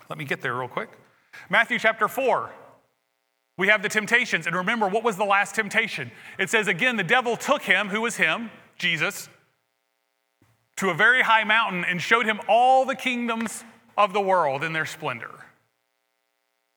let 0.10 0.18
me 0.18 0.26
get 0.26 0.42
there 0.42 0.56
real 0.56 0.68
quick. 0.68 0.90
Matthew 1.50 1.80
chapter 1.80 2.08
4. 2.08 2.52
We 3.58 3.68
have 3.68 3.82
the 3.82 3.90
temptations. 3.90 4.48
And 4.48 4.56
remember, 4.56 4.88
what 4.88 5.04
was 5.04 5.18
the 5.18 5.26
last 5.26 5.56
temptation? 5.56 6.12
It 6.40 6.50
says 6.50 6.68
again, 6.68 6.96
the 6.96 7.04
devil 7.04 7.36
took 7.36 7.62
him, 7.62 7.90
who 7.90 8.02
was 8.02 8.18
him, 8.18 8.50
Jesus, 8.78 9.30
to 10.78 10.90
a 10.90 10.94
very 10.94 11.22
high 11.22 11.44
mountain 11.44 11.86
and 11.86 12.02
showed 12.02 12.26
him 12.26 12.40
all 12.48 12.86
the 12.86 12.96
kingdoms 12.96 13.64
of 13.98 14.14
the 14.14 14.22
world 14.22 14.64
in 14.64 14.74
their 14.74 14.86
splendor. 14.86 15.46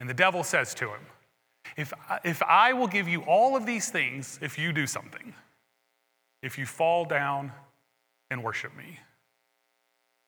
And 0.00 0.08
the 0.08 0.14
devil 0.14 0.44
says 0.44 0.74
to 0.74 0.88
him, 0.88 1.00
if 1.76 1.92
I, 2.08 2.20
if 2.24 2.42
I 2.42 2.74
will 2.74 2.86
give 2.86 3.08
you 3.08 3.22
all 3.22 3.56
of 3.56 3.66
these 3.66 3.88
things, 3.88 4.38
if 4.42 4.58
you 4.58 4.72
do 4.72 4.86
something, 4.86 5.34
if 6.42 6.58
you 6.58 6.66
fall 6.66 7.04
down 7.04 7.52
and 8.30 8.42
worship 8.44 8.76
me. 8.76 9.00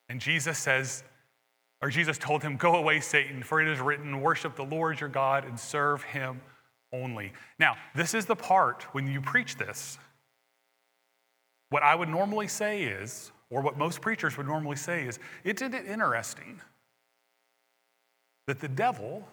And 0.08 0.20
Jesus 0.20 0.58
says, 0.58 1.02
or 1.80 1.90
Jesus 1.90 2.18
told 2.18 2.42
him, 2.42 2.56
Go 2.56 2.76
away, 2.76 3.00
Satan, 3.00 3.42
for 3.42 3.60
it 3.60 3.68
is 3.68 3.80
written, 3.80 4.20
Worship 4.20 4.56
the 4.56 4.64
Lord 4.64 5.00
your 5.00 5.08
God 5.08 5.44
and 5.44 5.58
serve 5.58 6.02
him 6.02 6.40
only. 6.92 7.32
Now, 7.58 7.76
this 7.94 8.14
is 8.14 8.26
the 8.26 8.36
part 8.36 8.84
when 8.92 9.06
you 9.06 9.20
preach 9.20 9.56
this. 9.56 9.98
What 11.70 11.82
I 11.82 11.94
would 11.94 12.08
normally 12.08 12.48
say 12.48 12.82
is, 12.82 13.30
or 13.50 13.60
what 13.60 13.78
most 13.78 14.00
preachers 14.00 14.36
would 14.36 14.46
normally 14.46 14.76
say 14.76 15.06
is, 15.06 15.18
isn't 15.44 15.74
it 15.74 15.86
interesting 15.86 16.60
that 18.46 18.60
the 18.60 18.68
devil 18.68 19.28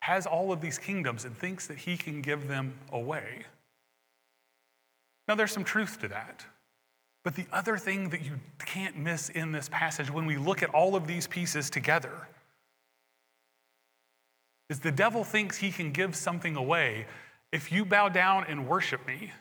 has 0.00 0.26
all 0.26 0.50
of 0.50 0.60
these 0.60 0.78
kingdoms 0.78 1.24
and 1.24 1.36
thinks 1.36 1.66
that 1.66 1.78
he 1.78 1.96
can 1.96 2.22
give 2.22 2.48
them 2.48 2.74
away? 2.90 3.44
Now, 5.28 5.36
there's 5.36 5.52
some 5.52 5.64
truth 5.64 6.00
to 6.00 6.08
that. 6.08 6.44
But 7.24 7.36
the 7.36 7.46
other 7.52 7.78
thing 7.78 8.08
that 8.10 8.24
you 8.24 8.32
can't 8.66 8.96
miss 8.96 9.28
in 9.28 9.52
this 9.52 9.68
passage 9.68 10.10
when 10.10 10.26
we 10.26 10.36
look 10.36 10.62
at 10.62 10.70
all 10.70 10.96
of 10.96 11.06
these 11.06 11.26
pieces 11.26 11.70
together 11.70 12.28
is 14.68 14.80
the 14.80 14.90
devil 14.90 15.22
thinks 15.22 15.58
he 15.58 15.70
can 15.70 15.92
give 15.92 16.16
something 16.16 16.56
away. 16.56 17.06
If 17.52 17.70
you 17.70 17.84
bow 17.84 18.08
down 18.08 18.44
and 18.48 18.66
worship 18.66 19.06
me, 19.06 19.32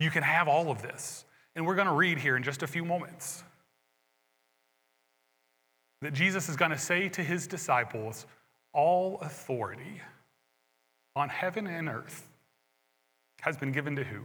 you 0.00 0.10
can 0.10 0.22
have 0.22 0.48
all 0.48 0.70
of 0.70 0.80
this. 0.80 1.24
And 1.56 1.66
we're 1.66 1.74
going 1.74 1.88
to 1.88 1.94
read 1.94 2.18
here 2.18 2.36
in 2.36 2.42
just 2.42 2.62
a 2.62 2.66
few 2.66 2.84
moments 2.84 3.42
that 6.00 6.14
Jesus 6.14 6.48
is 6.48 6.56
going 6.56 6.70
to 6.70 6.78
say 6.78 7.08
to 7.10 7.22
his 7.22 7.46
disciples, 7.46 8.24
All 8.72 9.18
authority 9.20 10.00
on 11.16 11.28
heaven 11.28 11.66
and 11.66 11.88
earth 11.88 12.28
has 13.40 13.56
been 13.56 13.72
given 13.72 13.96
to 13.96 14.04
who? 14.04 14.20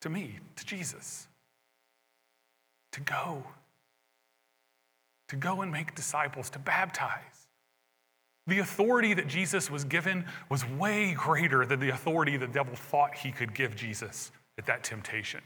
To 0.00 0.08
me, 0.08 0.38
to 0.56 0.64
Jesus 0.64 1.28
to 2.92 3.00
go, 3.00 3.44
to 5.28 5.36
go 5.36 5.62
and 5.62 5.72
make 5.72 5.94
disciples, 5.94 6.50
to 6.50 6.58
baptize. 6.58 7.46
The 8.46 8.58
authority 8.58 9.14
that 9.14 9.28
Jesus 9.28 9.70
was 9.70 9.84
given 9.84 10.24
was 10.48 10.68
way 10.68 11.14
greater 11.14 11.64
than 11.64 11.80
the 11.80 11.90
authority 11.90 12.36
the 12.36 12.46
devil 12.46 12.74
thought 12.74 13.14
he 13.14 13.30
could 13.30 13.54
give 13.54 13.76
Jesus 13.76 14.32
at 14.58 14.66
that 14.66 14.82
temptation. 14.82 15.40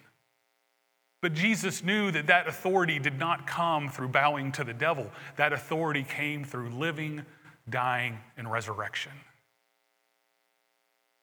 But 1.23 1.35
Jesus 1.35 1.83
knew 1.83 2.11
that 2.11 2.27
that 2.27 2.47
authority 2.47 2.99
did 2.99 3.19
not 3.19 3.47
come 3.47 3.89
through 3.89 4.09
bowing 4.09 4.53
to 4.53 4.65
the 4.65 4.75
devil. 4.75 5.11
That 5.37 5.53
authority 5.53 6.05
came 6.05 6.45
through 6.45 6.71
living, 6.71 7.23
dying, 7.69 8.19
and 8.37 8.51
resurrection. 8.51 9.13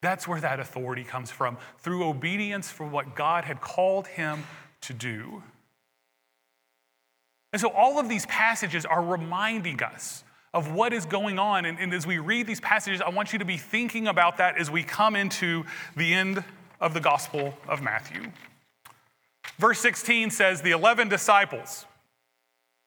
That's 0.02 0.28
where 0.28 0.42
that 0.42 0.60
authority 0.60 1.04
comes 1.04 1.32
from, 1.32 1.58
through 1.80 2.04
obedience 2.04 2.70
for 2.70 2.86
what 2.86 3.16
God 3.16 3.46
had 3.46 3.62
called 3.62 4.08
him 4.08 4.44
to 4.82 4.94
do. 4.94 5.42
And 7.54 7.62
so 7.62 7.70
all 7.70 8.00
of 8.00 8.10
these 8.10 8.26
passages 8.26 8.86
are 8.86 9.02
reminding 9.02 9.82
us 9.82 10.24
of 10.54 10.74
what 10.74 10.92
is 10.92 11.06
going 11.06 11.40
on. 11.40 11.66
And, 11.66 11.80
and, 11.80 11.94
as 11.94 12.06
we 12.06 12.18
read 12.18 12.48
these 12.48 12.60
passages, 12.60 13.02
I 13.02 13.10
want 13.10 13.32
you 13.32 13.40
to 13.40 13.46
be 13.46 13.58
thinking 13.58 14.08
about 14.08 14.38
that 14.38 14.58
as 14.58 14.70
we 14.70 14.84
come 14.84 15.16
into 15.16 15.64
the 15.96 16.14
end 16.14 16.44
of 16.82 16.94
the 16.94 17.00
Gospel 17.00 17.54
of 17.68 17.82
Matthew. 17.82 18.32
Verse 19.58 19.80
16 19.80 20.32
says, 20.32 20.62
The 20.62 20.72
11 20.72 21.10
disciples 21.10 21.86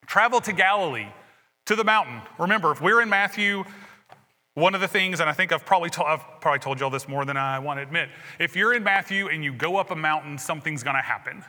traveled 0.06 0.44
to 0.44 0.52
Galilee 0.52 1.08
to 1.66 1.76
the 1.76 1.84
mountain. 1.84 2.22
Remember, 2.38 2.72
if 2.72 2.80
we're 2.80 3.00
in 3.00 3.08
Matthew, 3.08 3.64
one 4.54 4.74
of 4.74 4.80
the 4.80 4.88
things, 4.88 5.20
and 5.20 5.28
I 5.28 5.32
think 5.32 5.52
I've 5.52 5.66
probably, 5.66 5.90
to, 5.90 6.04
I've 6.04 6.40
probably 6.40 6.60
told 6.60 6.80
you 6.80 6.84
all 6.84 6.90
this 6.90 7.08
more 7.08 7.24
than 7.24 7.36
I 7.36 7.58
want 7.58 7.78
to 7.78 7.82
admit, 7.82 8.08
if 8.38 8.56
you're 8.56 8.74
in 8.74 8.82
Matthew 8.82 9.28
and 9.28 9.44
you 9.44 9.52
go 9.52 9.76
up 9.76 9.90
a 9.90 9.96
mountain, 9.96 10.38
something's 10.38 10.82
going 10.82 10.96
to 10.96 11.02
happen. 11.02 11.44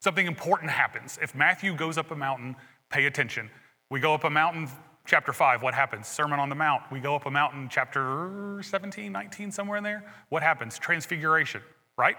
Something 0.00 0.26
important 0.26 0.70
happens. 0.70 1.18
If 1.20 1.34
Matthew 1.34 1.74
goes 1.74 1.98
up 1.98 2.10
a 2.10 2.16
mountain, 2.16 2.56
pay 2.90 3.06
attention. 3.06 3.50
We 3.90 4.00
go 4.00 4.14
up 4.14 4.24
a 4.24 4.30
mountain, 4.30 4.68
chapter 5.06 5.32
5, 5.32 5.62
what 5.62 5.74
happens? 5.74 6.06
Sermon 6.06 6.38
on 6.38 6.48
the 6.48 6.54
Mount. 6.54 6.82
We 6.92 7.00
go 7.00 7.16
up 7.16 7.26
a 7.26 7.30
mountain, 7.30 7.68
chapter 7.70 8.60
17, 8.62 9.10
19, 9.10 9.50
somewhere 9.50 9.78
in 9.78 9.84
there. 9.84 10.04
What 10.28 10.42
happens? 10.42 10.78
Transfiguration, 10.78 11.62
right? 11.96 12.16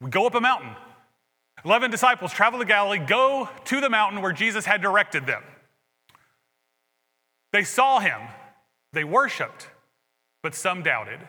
We 0.00 0.10
go 0.10 0.26
up 0.26 0.34
a 0.34 0.40
mountain. 0.40 0.70
11 1.64 1.90
disciples 1.90 2.32
travel 2.32 2.58
to 2.58 2.64
Galilee, 2.64 2.98
go 2.98 3.48
to 3.64 3.80
the 3.80 3.90
mountain 3.90 4.22
where 4.22 4.32
Jesus 4.32 4.64
had 4.64 4.80
directed 4.80 5.26
them. 5.26 5.42
They 7.52 7.64
saw 7.64 8.00
him, 8.00 8.20
they 8.92 9.04
worshiped, 9.04 9.68
but 10.42 10.54
some 10.54 10.82
doubted. 10.82 11.20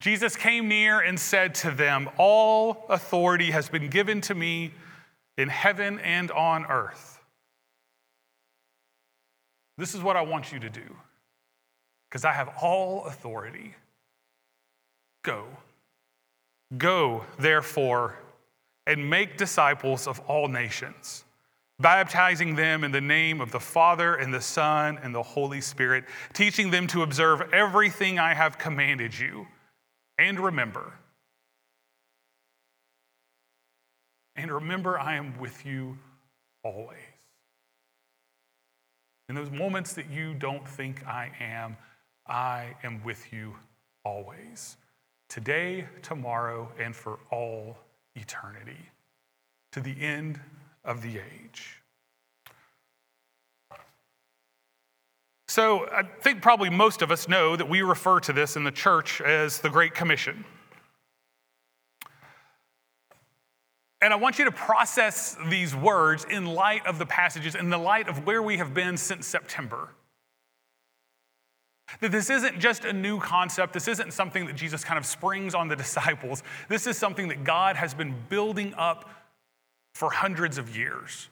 Jesus 0.00 0.36
came 0.36 0.68
near 0.68 1.00
and 1.00 1.18
said 1.18 1.54
to 1.56 1.70
them, 1.70 2.08
All 2.18 2.86
authority 2.88 3.50
has 3.50 3.68
been 3.68 3.88
given 3.88 4.20
to 4.22 4.34
me 4.34 4.72
in 5.38 5.48
heaven 5.48 6.00
and 6.00 6.30
on 6.32 6.66
earth. 6.66 7.20
This 9.78 9.94
is 9.94 10.02
what 10.02 10.16
I 10.16 10.22
want 10.22 10.52
you 10.52 10.58
to 10.58 10.68
do 10.68 10.96
because 12.10 12.24
I 12.24 12.32
have 12.32 12.50
all 12.60 13.04
authority. 13.04 13.74
Go. 15.22 15.44
Go, 16.76 17.24
therefore, 17.38 18.18
and 18.86 19.08
make 19.08 19.36
disciples 19.36 20.06
of 20.06 20.18
all 20.20 20.48
nations, 20.48 21.24
baptizing 21.78 22.56
them 22.56 22.82
in 22.82 22.90
the 22.90 23.00
name 23.00 23.40
of 23.40 23.52
the 23.52 23.60
Father 23.60 24.16
and 24.16 24.34
the 24.34 24.40
Son 24.40 24.98
and 25.02 25.14
the 25.14 25.22
Holy 25.22 25.60
Spirit, 25.60 26.04
teaching 26.32 26.70
them 26.70 26.86
to 26.88 27.02
observe 27.02 27.42
everything 27.52 28.18
I 28.18 28.34
have 28.34 28.58
commanded 28.58 29.16
you. 29.18 29.46
And 30.18 30.40
remember, 30.40 30.94
And 34.38 34.52
remember, 34.52 35.00
I 35.00 35.16
am 35.16 35.36
with 35.40 35.66
you 35.66 35.98
always. 36.62 36.96
In 39.28 39.34
those 39.34 39.50
moments 39.50 39.94
that 39.94 40.08
you 40.08 40.32
don't 40.32 40.66
think 40.66 41.04
I 41.04 41.32
am, 41.40 41.76
I 42.24 42.76
am 42.84 43.02
with 43.02 43.32
you 43.32 43.56
always. 44.04 44.76
Today, 45.28 45.86
tomorrow, 46.02 46.70
and 46.78 46.94
for 46.94 47.18
all 47.32 47.76
eternity, 48.14 48.78
to 49.72 49.80
the 49.80 50.00
end 50.00 50.40
of 50.84 51.02
the 51.02 51.18
age. 51.18 51.82
So, 55.48 55.88
I 55.90 56.04
think 56.04 56.42
probably 56.42 56.70
most 56.70 57.02
of 57.02 57.10
us 57.10 57.26
know 57.28 57.56
that 57.56 57.68
we 57.68 57.82
refer 57.82 58.20
to 58.20 58.32
this 58.32 58.54
in 58.54 58.62
the 58.62 58.70
church 58.70 59.20
as 59.20 59.58
the 59.58 59.68
Great 59.68 59.94
Commission. 59.94 60.44
And 64.00 64.12
I 64.12 64.16
want 64.16 64.38
you 64.38 64.44
to 64.44 64.52
process 64.52 65.36
these 65.48 65.74
words 65.74 66.24
in 66.30 66.46
light 66.46 66.86
of 66.86 66.98
the 66.98 67.06
passages, 67.06 67.54
in 67.54 67.68
the 67.68 67.78
light 67.78 68.08
of 68.08 68.26
where 68.26 68.42
we 68.42 68.58
have 68.58 68.72
been 68.72 68.96
since 68.96 69.26
September. 69.26 69.88
That 72.00 72.12
this 72.12 72.30
isn't 72.30 72.60
just 72.60 72.84
a 72.84 72.92
new 72.92 73.18
concept. 73.18 73.72
This 73.72 73.88
isn't 73.88 74.12
something 74.12 74.46
that 74.46 74.54
Jesus 74.54 74.84
kind 74.84 74.98
of 74.98 75.06
springs 75.06 75.54
on 75.54 75.68
the 75.68 75.76
disciples. 75.76 76.42
This 76.68 76.86
is 76.86 76.96
something 76.96 77.28
that 77.28 77.44
God 77.44 77.76
has 77.76 77.94
been 77.94 78.14
building 78.28 78.74
up 78.76 79.08
for 79.94 80.10
hundreds 80.10 80.58
of 80.58 80.76
years. 80.76 81.28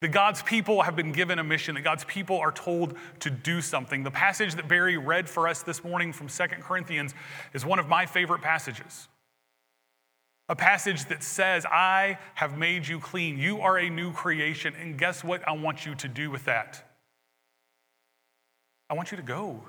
That 0.00 0.08
God's 0.08 0.42
people 0.42 0.82
have 0.82 0.94
been 0.94 1.12
given 1.12 1.38
a 1.38 1.44
mission, 1.44 1.74
that 1.74 1.82
God's 1.82 2.04
people 2.04 2.38
are 2.38 2.52
told 2.52 2.94
to 3.20 3.30
do 3.30 3.60
something. 3.60 4.02
The 4.02 4.10
passage 4.10 4.54
that 4.54 4.68
Barry 4.68 4.96
read 4.96 5.28
for 5.28 5.48
us 5.48 5.62
this 5.62 5.82
morning 5.82 6.12
from 6.12 6.28
Second 6.28 6.62
Corinthians 6.62 7.14
is 7.54 7.66
one 7.66 7.78
of 7.78 7.88
my 7.88 8.06
favorite 8.06 8.40
passages. 8.40 9.08
A 10.48 10.54
passage 10.54 11.06
that 11.06 11.22
says, 11.22 11.66
I 11.66 12.18
have 12.34 12.56
made 12.56 12.86
you 12.86 13.00
clean. 13.00 13.38
You 13.38 13.60
are 13.60 13.78
a 13.78 13.90
new 13.90 14.12
creation. 14.12 14.74
And 14.80 14.96
guess 14.96 15.24
what 15.24 15.46
I 15.48 15.52
want 15.52 15.84
you 15.84 15.94
to 15.96 16.08
do 16.08 16.30
with 16.30 16.44
that? 16.44 16.84
I 18.88 18.94
want 18.94 19.10
you 19.10 19.16
to 19.16 19.22
go 19.22 19.62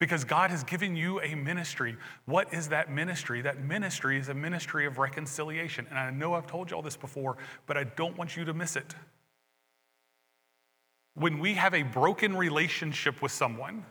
because 0.00 0.24
God 0.24 0.50
has 0.50 0.64
given 0.64 0.96
you 0.96 1.20
a 1.20 1.34
ministry. 1.34 1.96
What 2.24 2.52
is 2.52 2.70
that 2.70 2.90
ministry? 2.90 3.42
That 3.42 3.60
ministry 3.60 4.18
is 4.18 4.28
a 4.28 4.34
ministry 4.34 4.86
of 4.86 4.98
reconciliation. 4.98 5.86
And 5.90 5.98
I 5.98 6.10
know 6.10 6.34
I've 6.34 6.46
told 6.46 6.70
you 6.70 6.76
all 6.76 6.82
this 6.82 6.96
before, 6.96 7.36
but 7.66 7.76
I 7.76 7.84
don't 7.84 8.16
want 8.16 8.36
you 8.36 8.44
to 8.46 8.54
miss 8.54 8.74
it. 8.74 8.94
When 11.14 11.38
we 11.38 11.54
have 11.54 11.74
a 11.74 11.82
broken 11.82 12.34
relationship 12.36 13.20
with 13.20 13.30
someone, 13.30 13.84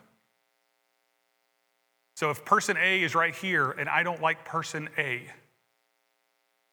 so 2.15 2.29
if 2.31 2.43
person 2.43 2.75
A 2.77 3.03
is 3.03 3.15
right 3.15 3.35
here 3.35 3.71
and 3.71 3.87
I 3.87 4.03
don't 4.03 4.21
like 4.21 4.43
person 4.43 4.89
A, 4.97 5.27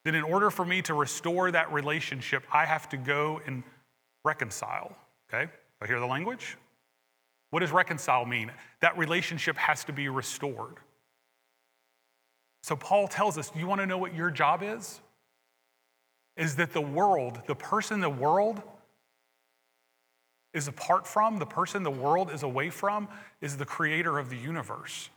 then 0.08 0.14
in 0.14 0.24
order 0.24 0.50
for 0.50 0.64
me 0.64 0.80
to 0.82 0.94
restore 0.94 1.50
that 1.50 1.70
relationship, 1.70 2.42
I 2.50 2.64
have 2.64 2.88
to 2.88 2.96
go 2.96 3.42
and 3.46 3.62
reconcile. 4.24 4.96
Okay? 5.28 5.50
I 5.82 5.86
hear 5.86 6.00
the 6.00 6.06
language? 6.06 6.56
What 7.50 7.60
does 7.60 7.72
reconcile 7.72 8.24
mean? 8.24 8.50
That 8.80 8.96
relationship 8.96 9.56
has 9.56 9.84
to 9.84 9.92
be 9.92 10.08
restored. 10.08 10.76
So 12.62 12.74
Paul 12.74 13.06
tells 13.06 13.36
us, 13.36 13.52
you 13.54 13.66
want 13.66 13.82
to 13.82 13.86
know 13.86 13.98
what 13.98 14.14
your 14.14 14.30
job 14.30 14.62
is? 14.62 15.00
Is 16.38 16.56
that 16.56 16.72
the 16.72 16.80
world, 16.80 17.42
the 17.46 17.54
person 17.54 18.00
the 18.00 18.08
world 18.08 18.62
is 20.54 20.68
apart 20.68 21.06
from, 21.06 21.38
the 21.38 21.46
person 21.46 21.82
the 21.82 21.90
world 21.90 22.30
is 22.32 22.42
away 22.42 22.70
from, 22.70 23.08
is 23.42 23.58
the 23.58 23.66
creator 23.66 24.18
of 24.18 24.30
the 24.30 24.36
universe. 24.36 25.10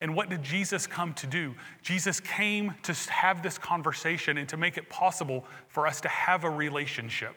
And 0.00 0.14
what 0.14 0.28
did 0.28 0.42
Jesus 0.42 0.86
come 0.86 1.14
to 1.14 1.26
do? 1.26 1.54
Jesus 1.82 2.20
came 2.20 2.74
to 2.82 2.92
have 3.10 3.42
this 3.42 3.56
conversation 3.56 4.36
and 4.36 4.48
to 4.50 4.56
make 4.56 4.76
it 4.76 4.90
possible 4.90 5.44
for 5.68 5.86
us 5.86 6.00
to 6.02 6.08
have 6.08 6.44
a 6.44 6.50
relationship. 6.50 7.34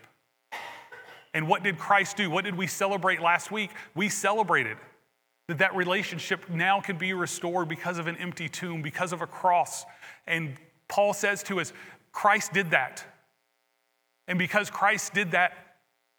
And 1.34 1.48
what 1.48 1.64
did 1.64 1.78
Christ 1.78 2.18
do? 2.18 2.30
What 2.30 2.44
did 2.44 2.56
we 2.56 2.68
celebrate 2.68 3.22
last 3.22 3.52
week? 3.52 3.70
We 3.96 4.10
celebrated 4.10 4.78
that 5.48 5.60
that 5.60 5.76
relationship 5.76 6.50
now 6.50 6.82
can 6.82 6.98
be 6.98 7.14
restored 7.14 7.68
because 7.68 7.98
of 7.98 8.08
an 8.08 8.18
empty 8.18 8.50
tomb, 8.50 8.82
because 8.82 9.14
of 9.14 9.22
a 9.22 9.28
cross. 9.28 9.86
And 10.28 10.56
Paul 10.88 11.14
says 11.14 11.44
to 11.44 11.60
us, 11.60 11.72
Christ 12.12 12.54
did 12.54 12.72
that. 12.72 13.06
And 14.28 14.38
because 14.38 14.70
Christ 14.70 15.14
did 15.14 15.32
that, 15.32 15.54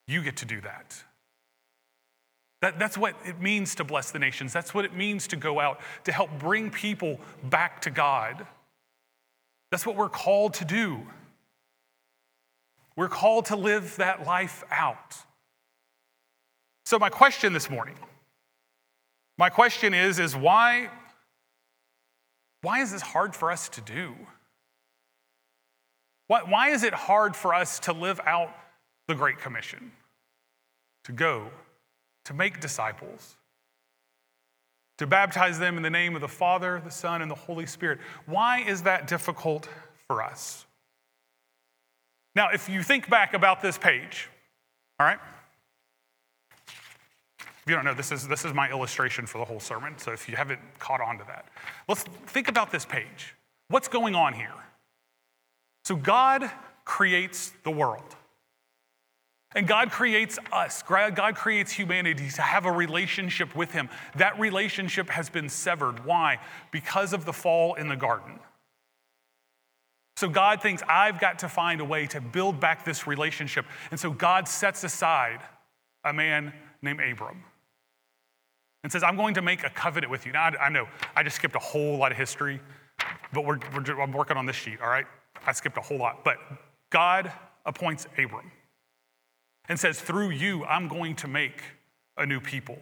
you 0.06 0.22
get 0.22 0.38
to 0.38 0.46
do 0.46 0.60
that. 0.62 1.04
That, 2.60 2.78
that's 2.78 2.98
what 2.98 3.14
it 3.24 3.40
means 3.40 3.74
to 3.76 3.84
bless 3.84 4.10
the 4.10 4.18
nations. 4.18 4.52
That's 4.52 4.74
what 4.74 4.84
it 4.84 4.94
means 4.94 5.26
to 5.28 5.36
go 5.36 5.60
out, 5.60 5.80
to 6.04 6.12
help 6.12 6.30
bring 6.38 6.70
people 6.70 7.18
back 7.44 7.80
to 7.82 7.90
God. 7.90 8.46
That's 9.70 9.86
what 9.86 9.96
we're 9.96 10.10
called 10.10 10.54
to 10.54 10.64
do. 10.64 11.00
We're 12.96 13.08
called 13.08 13.46
to 13.46 13.56
live 13.56 13.96
that 13.96 14.26
life 14.26 14.62
out. 14.70 15.16
So, 16.84 16.98
my 16.98 17.08
question 17.08 17.52
this 17.52 17.70
morning, 17.70 17.96
my 19.38 19.48
question 19.48 19.94
is, 19.94 20.18
is 20.18 20.36
why, 20.36 20.90
why 22.62 22.82
is 22.82 22.92
this 22.92 23.00
hard 23.00 23.34
for 23.34 23.50
us 23.50 23.70
to 23.70 23.80
do? 23.80 24.14
Why, 26.26 26.42
why 26.42 26.70
is 26.70 26.82
it 26.82 26.92
hard 26.92 27.34
for 27.34 27.54
us 27.54 27.78
to 27.80 27.92
live 27.92 28.20
out 28.26 28.54
the 29.08 29.14
Great 29.14 29.38
Commission? 29.38 29.92
To 31.04 31.12
go 31.12 31.50
to 32.24 32.34
make 32.34 32.60
disciples, 32.60 33.36
to 34.98 35.06
baptize 35.06 35.58
them 35.58 35.76
in 35.76 35.82
the 35.82 35.90
name 35.90 36.14
of 36.14 36.20
the 36.20 36.28
Father, 36.28 36.80
the 36.84 36.90
Son, 36.90 37.22
and 37.22 37.30
the 37.30 37.34
Holy 37.34 37.66
Spirit. 37.66 37.98
Why 38.26 38.60
is 38.60 38.82
that 38.82 39.06
difficult 39.06 39.68
for 40.06 40.22
us? 40.22 40.66
Now, 42.36 42.50
if 42.50 42.68
you 42.68 42.82
think 42.82 43.08
back 43.08 43.34
about 43.34 43.60
this 43.60 43.76
page, 43.76 44.28
all 44.98 45.06
right? 45.06 45.18
If 47.38 47.64
you 47.66 47.74
don't 47.74 47.84
know, 47.84 47.94
this 47.94 48.12
is, 48.12 48.28
this 48.28 48.44
is 48.44 48.54
my 48.54 48.70
illustration 48.70 49.26
for 49.26 49.38
the 49.38 49.44
whole 49.44 49.60
sermon, 49.60 49.98
so 49.98 50.12
if 50.12 50.28
you 50.28 50.36
haven't 50.36 50.60
caught 50.78 51.00
on 51.00 51.18
to 51.18 51.24
that, 51.24 51.46
let's 51.88 52.02
think 52.02 52.48
about 52.48 52.70
this 52.70 52.84
page. 52.84 53.34
What's 53.68 53.88
going 53.88 54.14
on 54.14 54.34
here? 54.34 54.52
So, 55.84 55.96
God 55.96 56.50
creates 56.84 57.52
the 57.64 57.70
world. 57.70 58.16
And 59.54 59.66
God 59.66 59.90
creates 59.90 60.38
us, 60.52 60.82
God 60.82 61.34
creates 61.34 61.72
humanity 61.72 62.30
to 62.30 62.42
have 62.42 62.66
a 62.66 62.72
relationship 62.72 63.56
with 63.56 63.72
Him. 63.72 63.88
That 64.14 64.38
relationship 64.38 65.10
has 65.10 65.28
been 65.28 65.48
severed. 65.48 66.04
Why? 66.04 66.38
Because 66.70 67.12
of 67.12 67.24
the 67.24 67.32
fall 67.32 67.74
in 67.74 67.88
the 67.88 67.96
garden. 67.96 68.38
So 70.16 70.28
God 70.28 70.62
thinks, 70.62 70.82
I've 70.88 71.18
got 71.18 71.40
to 71.40 71.48
find 71.48 71.80
a 71.80 71.84
way 71.84 72.06
to 72.08 72.20
build 72.20 72.60
back 72.60 72.84
this 72.84 73.06
relationship. 73.06 73.64
And 73.90 73.98
so 73.98 74.10
God 74.10 74.46
sets 74.46 74.84
aside 74.84 75.40
a 76.04 76.12
man 76.12 76.52
named 76.82 77.00
Abram 77.00 77.42
and 78.84 78.92
says, 78.92 79.02
I'm 79.02 79.16
going 79.16 79.34
to 79.34 79.42
make 79.42 79.64
a 79.64 79.70
covenant 79.70 80.10
with 80.10 80.26
you. 80.26 80.32
Now, 80.32 80.50
I, 80.60 80.68
know 80.68 80.86
I 81.16 81.22
just 81.22 81.36
skipped 81.36 81.56
a 81.56 81.60
whole 81.60 81.96
lot 81.96 82.12
of 82.12 82.18
history, 82.18 82.60
but 83.32 83.44
we're, 83.44 83.58
we're, 83.74 84.00
I'm 84.00 84.12
working 84.12 84.36
on 84.36 84.46
this 84.46 84.56
sheet, 84.56 84.80
all 84.80 84.88
right? 84.88 85.06
I 85.46 85.52
skipped 85.52 85.76
a 85.78 85.80
whole 85.80 85.98
lot. 85.98 86.22
But 86.22 86.36
God 86.90 87.32
appoints 87.64 88.06
Abram 88.16 88.52
and 89.70 89.78
says, 89.78 90.00
Through 90.00 90.30
you, 90.30 90.64
I'm 90.66 90.88
going 90.88 91.14
to 91.16 91.28
make 91.28 91.62
a 92.18 92.26
new 92.26 92.40
people. 92.40 92.76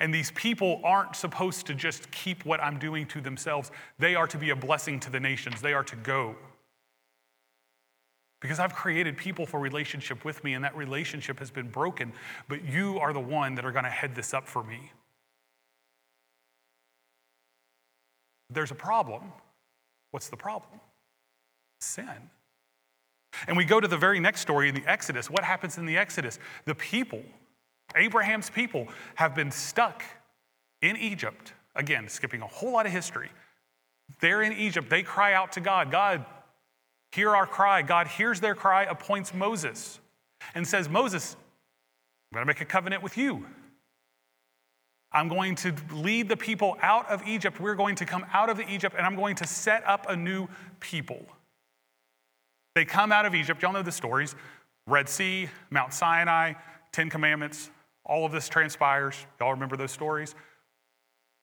And 0.00 0.12
these 0.12 0.30
people 0.32 0.80
aren't 0.82 1.14
supposed 1.14 1.66
to 1.66 1.74
just 1.74 2.10
keep 2.10 2.44
what 2.46 2.60
I'm 2.60 2.78
doing 2.78 3.06
to 3.08 3.20
themselves, 3.20 3.70
they 3.98 4.16
are 4.16 4.26
to 4.26 4.38
be 4.38 4.50
a 4.50 4.56
blessing 4.56 4.98
to 5.00 5.10
the 5.10 5.20
nations, 5.20 5.60
they 5.60 5.74
are 5.74 5.84
to 5.84 5.96
go. 5.96 6.34
Because 8.40 8.58
I've 8.58 8.74
created 8.74 9.16
people 9.16 9.46
for 9.46 9.60
relationship 9.60 10.24
with 10.24 10.42
me, 10.42 10.54
and 10.54 10.64
that 10.64 10.74
relationship 10.76 11.38
has 11.38 11.50
been 11.50 11.68
broken, 11.68 12.12
but 12.48 12.64
you 12.64 12.98
are 12.98 13.12
the 13.12 13.20
one 13.20 13.54
that 13.54 13.64
are 13.64 13.72
going 13.72 13.84
to 13.84 13.90
head 13.90 14.14
this 14.14 14.34
up 14.34 14.48
for 14.48 14.64
me. 14.64 14.92
There's 18.50 18.70
a 18.70 18.74
problem. 18.74 19.22
What's 20.10 20.28
the 20.28 20.36
problem? 20.36 20.80
Sin. 21.80 22.30
And 23.46 23.56
we 23.56 23.64
go 23.64 23.80
to 23.80 23.88
the 23.88 23.96
very 23.96 24.20
next 24.20 24.40
story 24.40 24.68
in 24.68 24.74
the 24.74 24.84
Exodus. 24.86 25.30
What 25.30 25.44
happens 25.44 25.78
in 25.78 25.86
the 25.86 25.96
Exodus? 25.96 26.38
The 26.64 26.74
people, 26.74 27.22
Abraham's 27.96 28.50
people, 28.50 28.88
have 29.16 29.34
been 29.34 29.50
stuck 29.50 30.02
in 30.82 30.96
Egypt. 30.96 31.52
Again, 31.74 32.08
skipping 32.08 32.42
a 32.42 32.46
whole 32.46 32.72
lot 32.72 32.86
of 32.86 32.92
history. 32.92 33.30
They're 34.20 34.42
in 34.42 34.52
Egypt. 34.52 34.90
They 34.90 35.02
cry 35.02 35.32
out 35.32 35.52
to 35.52 35.60
God 35.60 35.90
God, 35.90 36.24
hear 37.12 37.34
our 37.34 37.46
cry. 37.46 37.82
God 37.82 38.06
hears 38.06 38.40
their 38.40 38.54
cry, 38.54 38.84
appoints 38.84 39.34
Moses, 39.34 40.00
and 40.54 40.66
says, 40.66 40.88
Moses, 40.88 41.36
I'm 42.32 42.36
going 42.36 42.42
to 42.42 42.46
make 42.46 42.60
a 42.60 42.64
covenant 42.64 43.02
with 43.02 43.16
you. 43.16 43.46
I'm 45.12 45.28
going 45.28 45.54
to 45.56 45.72
lead 45.92 46.28
the 46.28 46.36
people 46.36 46.76
out 46.82 47.08
of 47.08 47.26
Egypt. 47.26 47.60
We're 47.60 47.76
going 47.76 47.94
to 47.96 48.04
come 48.04 48.26
out 48.32 48.50
of 48.50 48.60
Egypt, 48.60 48.96
and 48.98 49.06
I'm 49.06 49.14
going 49.14 49.36
to 49.36 49.46
set 49.46 49.86
up 49.86 50.06
a 50.08 50.16
new 50.16 50.48
people. 50.80 51.24
They 52.74 52.84
come 52.84 53.12
out 53.12 53.26
of 53.26 53.34
Egypt. 53.34 53.62
Y'all 53.62 53.72
know 53.72 53.82
the 53.82 53.92
stories 53.92 54.34
Red 54.86 55.08
Sea, 55.08 55.48
Mount 55.70 55.94
Sinai, 55.94 56.54
Ten 56.92 57.08
Commandments. 57.08 57.70
All 58.04 58.26
of 58.26 58.32
this 58.32 58.48
transpires. 58.48 59.14
Y'all 59.40 59.52
remember 59.52 59.76
those 59.76 59.92
stories? 59.92 60.34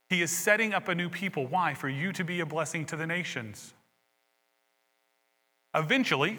He 0.10 0.22
is 0.22 0.30
setting 0.30 0.74
up 0.74 0.89
a 0.89 0.96
new 0.96 1.10
people. 1.10 1.48
Why? 1.48 1.74
For 1.74 1.89
you 1.89 2.12
to 2.13 2.24
be 2.24 2.41
a 2.41 2.46
blessing 2.46 2.86
to 2.88 2.96
the 2.96 3.08
nations. 3.08 3.74
Eventually, 5.74 6.38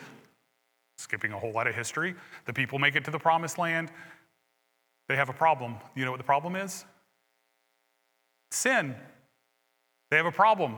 skipping 0.99 1.33
a 1.33 1.39
whole 1.39 1.53
lot 1.53 1.67
of 1.67 1.75
history, 1.75 2.15
the 2.45 2.53
people 2.53 2.79
make 2.79 2.95
it 2.97 3.05
to 3.07 3.11
the 3.11 3.19
promised 3.19 3.59
land. 3.59 3.91
They 5.09 5.17
have 5.17 5.31
a 5.31 5.33
problem. 5.33 5.77
You 5.97 6.05
know 6.05 6.11
what 6.11 6.19
the 6.19 6.25
problem 6.25 6.55
is? 6.55 6.85
Sin. 8.51 8.95
They 10.11 10.19
have 10.19 10.27
a 10.27 10.33
problem. 10.33 10.77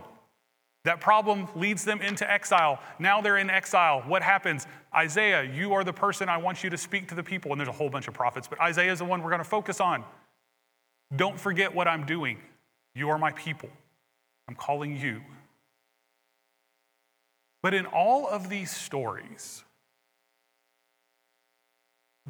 That 0.85 1.01
problem 1.01 1.49
leads 1.55 1.85
them 1.85 2.01
into 2.03 2.31
exile. 2.31 2.79
Now 2.99 3.21
they're 3.21 3.39
in 3.39 3.49
exile. 3.49 4.03
What 4.07 4.23
happens? 4.23 4.67
Isaiah, 4.95 5.43
you 5.43 5.73
are 5.73 5.83
the 5.83 5.93
person 5.93 6.29
I 6.29 6.37
want 6.37 6.63
you 6.63 6.71
to 6.71 6.77
speak 6.77 7.09
to 7.09 7.15
the 7.15 7.23
people. 7.23 7.53
And 7.53 7.61
there's 7.61 7.69
a 7.69 7.73
whole 7.73 7.89
bunch 7.89 8.07
of 8.07 8.15
prophets, 8.15 8.47
but 8.47 8.61
Isaiah 8.61 8.93
is 8.93 8.99
the 8.99 9.05
one 9.05 9.23
we're 9.23 9.31
going 9.31 9.43
to 9.43 9.49
focus 9.49 9.81
on. 9.81 10.05
Don't 11.17 11.41
forget 11.41 11.75
what 11.75 11.89
I'm 11.89 12.05
doing. 12.05 12.39
You 12.95 13.09
are 13.11 13.19
my 13.19 13.33
people. 13.33 13.71
I'm 14.49 14.55
calling 14.55 14.97
you. 14.97 15.21
But 17.63 17.73
in 17.73 17.87
all 17.87 18.29
of 18.29 18.51
these 18.51 18.71
stories, 18.71 19.65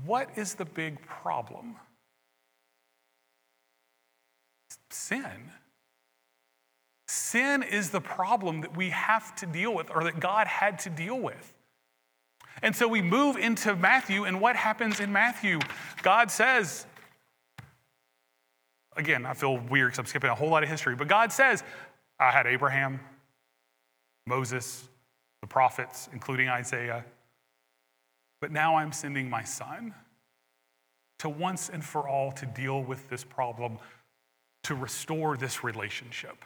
what 0.05 0.29
is 0.37 0.55
the 0.55 0.65
big 0.65 1.03
problem? 1.03 1.77
sin. 4.95 5.53
Sin 7.15 7.63
is 7.63 7.91
the 7.91 8.01
problem 8.01 8.63
that 8.63 8.77
we 8.77 8.91
have 8.91 9.37
to 9.37 9.47
deal 9.47 9.73
with, 9.73 9.89
or 9.95 10.03
that 10.03 10.19
God 10.19 10.49
had 10.49 10.81
to 10.81 10.91
deal 10.91 11.17
with. 11.17 11.55
And 12.61 12.75
so 12.75 12.89
we 12.89 13.03
move 13.03 13.37
into 13.37 13.77
Matthew, 13.77 14.25
and 14.25 14.41
what 14.41 14.57
happens 14.57 14.99
in 14.99 15.13
Matthew? 15.13 15.61
God 16.03 16.29
says, 16.29 16.87
again, 18.97 19.25
I 19.25 19.35
feel 19.35 19.59
weird 19.59 19.93
because 19.93 20.01
I'm 20.01 20.07
skipping 20.07 20.29
a 20.29 20.35
whole 20.35 20.51
lot 20.51 20.65
of 20.65 20.69
history, 20.69 20.97
but 20.97 21.07
God 21.07 21.31
says, 21.31 21.63
I 22.19 22.33
had 22.33 22.49
Abraham, 22.49 22.99
Moses, 24.27 24.89
the 25.41 25.47
prophets, 25.47 26.09
including 26.13 26.49
Isaiah, 26.49 27.05
but 28.41 28.51
now 28.51 28.75
I'm 28.75 28.91
sending 28.91 29.31
my 29.31 29.45
son 29.45 29.95
to 31.21 31.29
once 31.29 31.69
and 31.69 31.85
for 31.85 32.09
all 32.09 32.33
to 32.33 32.45
deal 32.45 32.83
with 32.83 33.09
this 33.09 33.23
problem, 33.23 33.79
to 34.65 34.75
restore 34.75 35.37
this 35.37 35.63
relationship. 35.63 36.45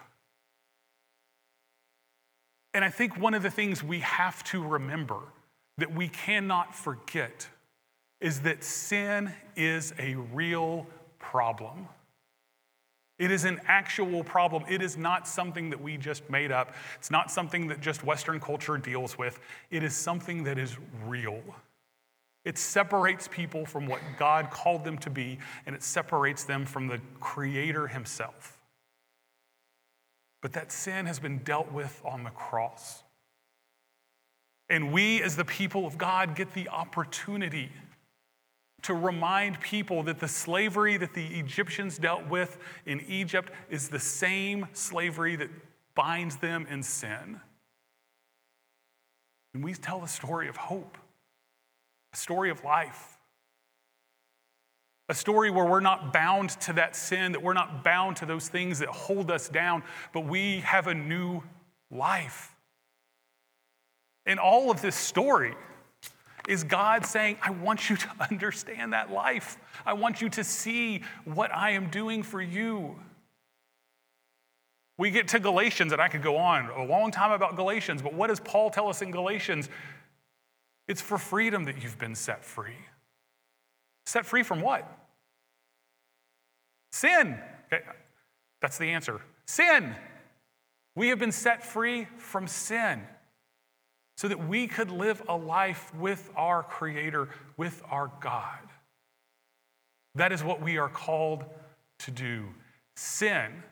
And 2.78 2.84
I 2.84 2.90
think 2.90 3.18
one 3.18 3.34
of 3.34 3.42
the 3.42 3.50
things 3.50 3.82
we 3.82 3.98
have 3.98 4.44
to 4.44 4.62
remember 4.62 5.18
that 5.78 5.92
we 5.92 6.06
cannot 6.06 6.76
forget 6.76 7.48
is 8.20 8.42
that 8.42 8.62
sin 8.62 9.32
is 9.56 9.92
a 9.98 10.14
real 10.14 10.86
problem. 11.18 11.88
It 13.18 13.32
is 13.32 13.44
an 13.44 13.60
actual 13.66 14.22
problem. 14.22 14.62
It 14.68 14.80
is 14.80 14.96
not 14.96 15.26
something 15.26 15.70
that 15.70 15.80
we 15.80 15.96
just 15.96 16.30
made 16.30 16.52
up. 16.52 16.72
It's 16.98 17.10
not 17.10 17.32
something 17.32 17.66
that 17.66 17.80
just 17.80 18.04
Western 18.04 18.38
culture 18.38 18.78
deals 18.78 19.18
with. 19.18 19.40
It 19.72 19.82
is 19.82 19.96
something 19.96 20.44
that 20.44 20.56
is 20.56 20.76
real. 21.04 21.42
It 22.44 22.58
separates 22.58 23.26
people 23.26 23.66
from 23.66 23.88
what 23.88 23.98
God 24.20 24.52
called 24.52 24.84
them 24.84 24.98
to 24.98 25.10
be, 25.10 25.40
and 25.66 25.74
it 25.74 25.82
separates 25.82 26.44
them 26.44 26.64
from 26.64 26.86
the 26.86 27.00
Creator 27.18 27.88
Himself. 27.88 28.57
But 30.40 30.52
that 30.52 30.70
sin 30.70 31.06
has 31.06 31.18
been 31.18 31.38
dealt 31.38 31.72
with 31.72 32.00
on 32.04 32.24
the 32.24 32.30
cross. 32.30 33.02
And 34.70 34.92
we, 34.92 35.22
as 35.22 35.36
the 35.36 35.44
people 35.44 35.86
of 35.86 35.98
God, 35.98 36.36
get 36.36 36.52
the 36.54 36.68
opportunity 36.68 37.70
to 38.82 38.94
remind 38.94 39.60
people 39.60 40.04
that 40.04 40.20
the 40.20 40.28
slavery 40.28 40.96
that 40.96 41.14
the 41.14 41.26
Egyptians 41.26 41.98
dealt 41.98 42.28
with 42.28 42.58
in 42.86 43.00
Egypt 43.08 43.52
is 43.70 43.88
the 43.88 43.98
same 43.98 44.68
slavery 44.72 45.36
that 45.36 45.50
binds 45.94 46.36
them 46.36 46.66
in 46.70 46.82
sin. 46.82 47.40
And 49.54 49.64
we 49.64 49.74
tell 49.74 50.04
a 50.04 50.08
story 50.08 50.48
of 50.48 50.56
hope, 50.56 50.96
a 52.12 52.16
story 52.16 52.50
of 52.50 52.62
life, 52.62 53.17
a 55.08 55.14
story 55.14 55.50
where 55.50 55.64
we're 55.64 55.80
not 55.80 56.12
bound 56.12 56.50
to 56.50 56.72
that 56.74 56.94
sin, 56.94 57.32
that 57.32 57.42
we're 57.42 57.54
not 57.54 57.82
bound 57.82 58.16
to 58.18 58.26
those 58.26 58.48
things 58.48 58.78
that 58.80 58.88
hold 58.88 59.30
us 59.30 59.48
down, 59.48 59.82
but 60.12 60.26
we 60.26 60.60
have 60.60 60.86
a 60.86 60.94
new 60.94 61.42
life. 61.90 62.54
And 64.26 64.38
all 64.38 64.70
of 64.70 64.82
this 64.82 64.94
story 64.94 65.54
is 66.46 66.62
God 66.64 67.06
saying, 67.06 67.38
I 67.42 67.50
want 67.50 67.88
you 67.88 67.96
to 67.96 68.08
understand 68.30 68.92
that 68.92 69.10
life. 69.10 69.56
I 69.86 69.94
want 69.94 70.20
you 70.20 70.28
to 70.30 70.44
see 70.44 71.02
what 71.24 71.54
I 71.54 71.70
am 71.70 71.88
doing 71.88 72.22
for 72.22 72.42
you. 72.42 72.96
We 74.98 75.10
get 75.10 75.28
to 75.28 75.38
Galatians, 75.38 75.92
and 75.92 76.02
I 76.02 76.08
could 76.08 76.22
go 76.22 76.36
on 76.36 76.68
a 76.70 76.84
long 76.84 77.12
time 77.12 77.30
about 77.30 77.56
Galatians, 77.56 78.02
but 78.02 78.12
what 78.12 78.26
does 78.26 78.40
Paul 78.40 78.68
tell 78.68 78.88
us 78.88 79.00
in 79.00 79.10
Galatians? 79.10 79.68
It's 80.88 81.00
for 81.00 81.18
freedom 81.18 81.64
that 81.64 81.82
you've 81.82 81.98
been 81.98 82.14
set 82.14 82.44
free. 82.44 82.76
Set 84.08 84.24
free 84.24 84.42
from 84.42 84.62
what? 84.62 84.90
Sin. 86.92 87.38
Okay. 87.66 87.84
That's 88.62 88.78
the 88.78 88.86
answer. 88.86 89.20
Sin. 89.46 89.94
We 90.96 91.08
have 91.08 91.18
been 91.18 91.30
set 91.30 91.62
free 91.62 92.06
from 92.16 92.46
sin 92.46 93.02
so 94.16 94.26
that 94.28 94.48
we 94.48 94.66
could 94.66 94.90
live 94.90 95.22
a 95.28 95.36
life 95.36 95.94
with 95.94 96.30
our 96.36 96.62
Creator, 96.62 97.28
with 97.58 97.82
our 97.90 98.10
God. 98.22 98.58
That 100.14 100.32
is 100.32 100.42
what 100.42 100.62
we 100.62 100.78
are 100.78 100.88
called 100.88 101.44
to 101.98 102.10
do. 102.10 102.46
Sin 102.96 103.62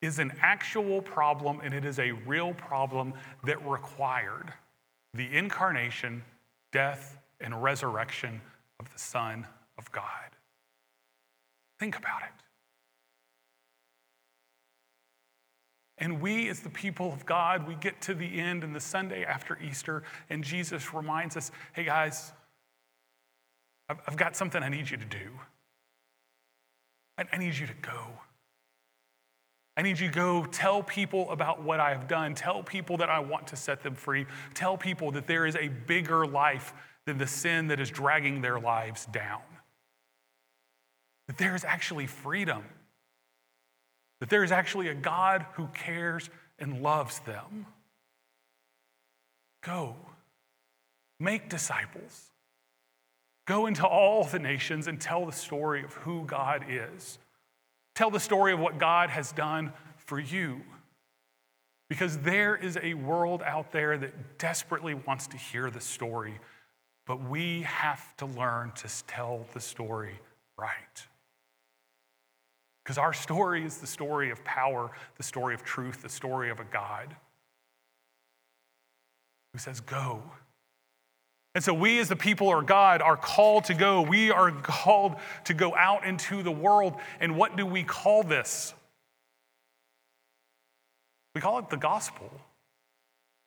is 0.00 0.20
an 0.20 0.32
actual 0.40 1.02
problem, 1.02 1.58
and 1.60 1.74
it 1.74 1.84
is 1.84 1.98
a 1.98 2.12
real 2.12 2.54
problem 2.54 3.14
that 3.42 3.68
required 3.68 4.52
the 5.12 5.26
incarnation, 5.36 6.22
death, 6.70 7.18
and 7.40 7.60
resurrection 7.60 8.40
of 8.80 8.90
the 8.92 8.98
Son 8.98 9.46
of 9.78 9.92
God. 9.92 10.04
Think 11.78 11.96
about 11.96 12.22
it. 12.22 12.42
And 15.98 16.22
we, 16.22 16.48
as 16.48 16.60
the 16.60 16.70
people 16.70 17.12
of 17.12 17.26
God, 17.26 17.68
we 17.68 17.74
get 17.74 18.00
to 18.02 18.14
the 18.14 18.40
end 18.40 18.64
and 18.64 18.74
the 18.74 18.80
Sunday 18.80 19.22
after 19.22 19.58
Easter, 19.62 20.02
and 20.30 20.42
Jesus 20.42 20.94
reminds 20.94 21.36
us 21.36 21.52
hey, 21.74 21.84
guys, 21.84 22.32
I've 23.88 24.16
got 24.16 24.34
something 24.34 24.62
I 24.62 24.68
need 24.68 24.88
you 24.88 24.96
to 24.96 25.04
do. 25.04 25.30
I 27.18 27.36
need 27.36 27.54
you 27.54 27.66
to 27.66 27.74
go. 27.74 28.06
I 29.76 29.82
need 29.82 29.98
you 29.98 30.08
to 30.08 30.14
go 30.14 30.46
tell 30.46 30.82
people 30.82 31.30
about 31.30 31.62
what 31.62 31.80
I 31.80 31.90
have 31.90 32.08
done. 32.08 32.34
Tell 32.34 32.62
people 32.62 32.96
that 32.98 33.10
I 33.10 33.18
want 33.18 33.48
to 33.48 33.56
set 33.56 33.82
them 33.82 33.94
free. 33.94 34.26
Tell 34.54 34.78
people 34.78 35.10
that 35.12 35.26
there 35.26 35.44
is 35.44 35.56
a 35.56 35.68
bigger 35.68 36.26
life 36.26 36.72
than 37.06 37.18
the 37.18 37.26
sin 37.26 37.68
that 37.68 37.80
is 37.80 37.90
dragging 37.90 38.40
their 38.40 38.60
lives 38.60 39.06
down. 39.06 39.42
That 41.26 41.38
there 41.38 41.54
is 41.54 41.64
actually 41.64 42.06
freedom 42.06 42.64
that 44.20 44.28
there 44.28 44.44
is 44.44 44.52
actually 44.52 44.88
a 44.88 44.94
God 44.94 45.44
who 45.54 45.66
cares 45.68 46.30
and 46.58 46.82
loves 46.82 47.18
them. 47.20 47.66
Go, 49.62 49.96
make 51.18 51.48
disciples. 51.48 52.30
Go 53.46 53.66
into 53.66 53.86
all 53.86 54.24
the 54.24 54.38
nations 54.38 54.86
and 54.86 55.00
tell 55.00 55.26
the 55.26 55.32
story 55.32 55.82
of 55.82 55.92
who 55.94 56.24
God 56.24 56.64
is. 56.68 57.18
Tell 57.94 58.10
the 58.10 58.20
story 58.20 58.52
of 58.52 58.60
what 58.60 58.78
God 58.78 59.10
has 59.10 59.32
done 59.32 59.72
for 59.96 60.20
you. 60.20 60.60
Because 61.88 62.18
there 62.18 62.54
is 62.54 62.78
a 62.80 62.94
world 62.94 63.42
out 63.42 63.72
there 63.72 63.98
that 63.98 64.38
desperately 64.38 64.94
wants 64.94 65.26
to 65.28 65.36
hear 65.36 65.70
the 65.70 65.80
story, 65.80 66.38
but 67.10 67.28
we 67.28 67.62
have 67.62 68.16
to 68.18 68.24
learn 68.24 68.70
to 68.70 68.88
tell 69.08 69.44
the 69.52 69.58
story 69.58 70.14
right. 70.56 71.04
Because 72.84 72.98
our 72.98 73.12
story 73.12 73.64
is 73.64 73.78
the 73.78 73.86
story 73.88 74.30
of 74.30 74.44
power, 74.44 74.92
the 75.16 75.24
story 75.24 75.52
of 75.52 75.64
truth, 75.64 76.02
the 76.02 76.08
story 76.08 76.50
of 76.50 76.60
a 76.60 76.64
God 76.64 77.16
who 79.52 79.58
says, 79.58 79.80
Go. 79.80 80.22
And 81.56 81.64
so, 81.64 81.74
we 81.74 81.98
as 81.98 82.08
the 82.08 82.14
people 82.14 82.56
of 82.56 82.64
God 82.66 83.02
are 83.02 83.16
called 83.16 83.64
to 83.64 83.74
go. 83.74 84.02
We 84.02 84.30
are 84.30 84.52
called 84.52 85.16
to 85.46 85.52
go 85.52 85.74
out 85.74 86.06
into 86.06 86.44
the 86.44 86.52
world. 86.52 86.94
And 87.18 87.36
what 87.36 87.56
do 87.56 87.66
we 87.66 87.82
call 87.82 88.22
this? 88.22 88.72
We 91.34 91.40
call 91.40 91.58
it 91.58 91.70
the 91.70 91.76
gospel, 91.76 92.30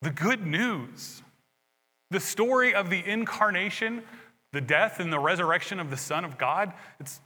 the 0.01 0.11
good 0.11 0.45
news, 0.45 1.23
the 2.13 2.19
story 2.19 2.73
of 2.73 2.89
the 2.89 3.03
incarnation, 3.05 4.03
the 4.53 4.61
death, 4.61 4.99
and 4.99 5.11
the 5.11 5.19
resurrection 5.19 5.79
of 5.79 5.89
the 5.89 5.97
Son 5.97 6.23
of 6.23 6.37
God. 6.37 6.71
It's, 6.99 7.19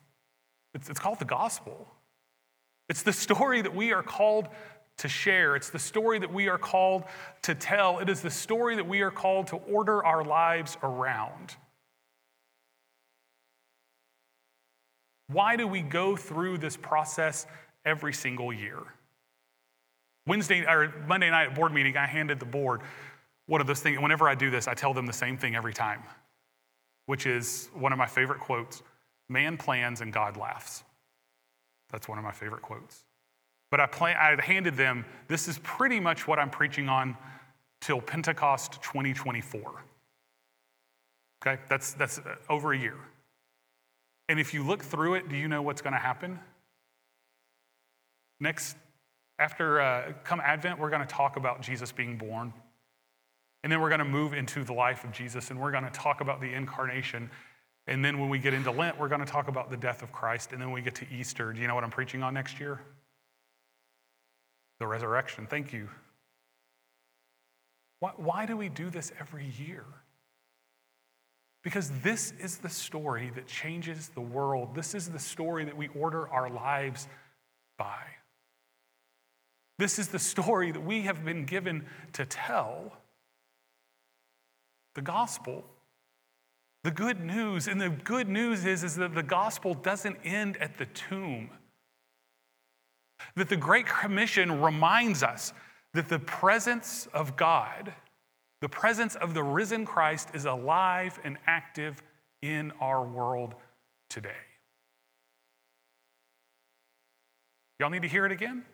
it's, 0.74 0.90
it's 0.90 1.00
called 1.00 1.20
the 1.20 1.26
gospel. 1.26 1.88
It's 2.90 3.04
the 3.04 3.14
story 3.14 3.62
that 3.62 3.76
we 3.76 3.92
are 3.92 4.02
called 4.02 4.48
to 5.00 5.10
share. 5.10 5.56
It's 5.56 5.70
the 5.70 5.78
story 5.78 6.20
that 6.20 6.34
we 6.34 6.48
are 6.48 6.58
called 6.58 7.04
to 7.44 7.54
tell. 7.54 8.00
It 8.00 8.10
is 8.10 8.22
the 8.22 8.32
story 8.32 8.78
that 8.78 8.88
we 8.88 9.02
are 9.02 9.12
called 9.12 9.48
to 9.48 9.58
order 9.58 10.04
our 10.04 10.24
lives 10.24 10.78
around. 10.82 11.56
Why 15.28 15.58
do 15.58 15.68
we 15.68 15.82
go 15.82 16.16
through 16.16 16.60
this 16.60 16.78
process 16.78 17.46
every 17.86 18.14
single 18.14 18.54
year? 18.54 18.80
Wednesday 20.26 20.66
or 20.66 20.94
Monday 21.08 21.30
night 21.30 21.50
at 21.50 21.56
board 21.56 21.74
meeting, 21.74 21.98
I 21.98 22.06
handed 22.06 22.40
the 22.40 22.46
board 22.46 22.82
one 23.48 23.60
of 23.60 23.68
those 23.68 23.80
things. 23.80 24.00
Whenever 24.00 24.30
I 24.30 24.36
do 24.36 24.50
this, 24.50 24.68
I 24.68 24.74
tell 24.74 24.94
them 24.94 25.06
the 25.06 25.14
same 25.14 25.38
thing 25.38 25.56
every 25.56 25.74
time, 25.74 26.04
which 27.08 27.26
is 27.26 27.70
one 27.74 27.92
of 27.92 27.98
my 27.98 28.06
favorite 28.06 28.40
quotes 28.40 28.84
man 29.30 29.58
plans 29.58 30.02
and 30.02 30.14
God 30.14 30.38
laughs. 30.38 30.84
That's 31.92 32.08
one 32.08 32.18
of 32.18 32.24
my 32.24 32.32
favorite 32.32 32.62
quotes. 32.62 33.04
But 33.70 33.82
I, 33.82 33.86
plan, 33.88 34.16
I 34.18 34.42
handed 34.42 34.78
them, 34.78 35.06
this 35.28 35.48
is 35.48 35.60
pretty 35.64 36.00
much 36.00 36.28
what 36.28 36.40
I'm 36.40 36.50
preaching 36.50 36.88
on 36.88 37.18
till 37.82 38.02
Pentecost 38.02 38.82
2024. 38.82 39.84
Okay, 41.42 41.62
that's, 41.68 41.94
that's 41.94 42.20
uh, 42.20 42.36
over 42.50 42.74
a 42.74 42.78
year. 42.78 42.96
And 44.30 44.40
if 44.40 44.54
you 44.54 44.64
look 44.64 44.84
through 44.84 45.16
it, 45.16 45.30
do 45.30 45.36
you 45.36 45.48
know 45.48 45.62
what's 45.62 45.82
going 45.82 45.94
to 45.94 46.00
happen? 46.00 46.40
Next, 48.40 48.76
after 49.40 49.82
uh, 49.82 50.14
come 50.24 50.40
Advent, 50.40 50.80
we're 50.80 50.90
going 50.90 51.02
to 51.02 51.08
talk 51.08 51.38
about 51.38 51.62
Jesus 51.62 51.92
being 51.92 52.18
born. 52.18 52.54
And 53.64 53.72
then 53.72 53.82
we're 53.82 53.90
going 53.90 54.00
to 54.00 54.06
move 54.06 54.34
into 54.34 54.64
the 54.64 54.74
life 54.74 55.04
of 55.04 55.12
Jesus 55.12 55.50
and 55.50 55.60
we're 55.60 55.72
going 55.72 55.84
to 55.84 55.90
talk 55.90 56.22
about 56.22 56.42
the 56.42 56.54
incarnation. 56.54 57.30
And 57.88 58.04
then 58.04 58.20
when 58.20 58.30
we 58.30 58.40
get 58.40 58.54
into 58.54 58.72
Lent, 58.72 59.00
we're 59.00 59.08
going 59.08 59.22
to 59.22 59.32
talk 59.32 59.48
about 59.48 59.70
the 59.70 59.78
death 59.78 60.04
of 60.04 60.12
Christ. 60.12 60.54
And 60.54 60.62
then 60.62 60.72
we 60.72 60.82
get 60.82 60.96
to 60.96 61.06
Easter, 61.12 61.54
do 61.54 61.62
you 61.62 61.68
know 61.68 61.76
what 61.76 61.84
I'm 61.84 61.92
preaching 61.92 62.24
on 62.24 62.34
next 62.34 62.60
year? 62.60 62.82
The 64.80 64.88
resurrection. 64.88 65.48
Thank 65.48 65.74
you. 65.74 65.90
Why, 68.00 68.12
why 68.16 68.46
do 68.46 68.56
we 68.56 68.70
do 68.70 68.90
this 68.90 69.12
every 69.20 69.52
year? 69.58 69.86
Because 71.64 71.90
this 72.02 72.34
is 72.40 72.60
the 72.60 72.70
story 72.70 73.32
that 73.36 73.48
changes 73.48 74.10
the 74.10 74.22
world. 74.22 74.76
This 74.76 74.94
is 74.94 75.10
the 75.10 75.20
story 75.20 75.66
that 75.66 75.76
we 75.76 75.88
order 75.90 76.30
our 76.30 76.50
lives 76.50 77.08
by. 77.78 78.04
This 79.80 80.00
is 80.00 80.08
the 80.08 80.20
story 80.20 80.72
that 80.72 80.84
we 80.84 81.02
have 81.02 81.26
been 81.26 81.46
given 81.46 81.86
to 82.14 82.26
tell. 82.26 82.94
The 84.98 85.04
gospel. 85.04 85.64
The 86.84 86.90
good 86.90 87.24
news. 87.24 87.68
And 87.68 87.80
the 87.80 87.92
good 87.92 88.28
news 88.28 88.66
is, 88.66 88.84
is 88.84 88.96
that 88.96 89.14
the 89.14 89.22
gospel 89.22 89.76
doesn't 89.76 90.18
end 90.24 90.58
at 90.58 90.80
the 90.80 90.88
tomb. 90.88 91.52
That 93.36 93.48
the 93.48 93.58
Great 93.58 93.86
Commission 93.86 94.60
reminds 94.60 95.22
us 95.22 95.54
that 95.94 96.10
the 96.10 96.18
presence 96.18 97.08
of 97.14 97.36
God, 97.36 97.94
the 98.62 98.70
presence 98.70 99.16
of 99.16 99.36
the 99.36 99.44
risen 99.44 99.86
Christ, 99.86 100.30
is 100.34 100.46
alive 100.46 101.20
and 101.24 101.38
active 101.46 102.02
in 102.42 102.72
our 102.82 103.06
world 103.06 103.54
today. 104.10 104.32
Y'all 107.80 107.92
need 107.92 108.02
to 108.02 108.08
hear 108.08 108.26
it 108.26 108.32
again? 108.32 108.66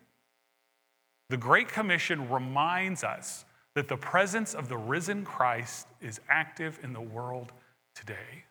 The 1.30 1.38
Great 1.38 1.68
Commission 1.68 2.30
reminds 2.30 3.04
us 3.04 3.44
that 3.76 3.88
the 3.88 3.98
presence 3.98 4.54
of 4.54 4.70
the 4.70 4.78
risen 4.78 5.26
Christ 5.26 5.88
is 6.02 6.20
active 6.30 6.80
in 6.84 6.94
the 6.94 7.02
world 7.02 7.52
today. 7.96 8.46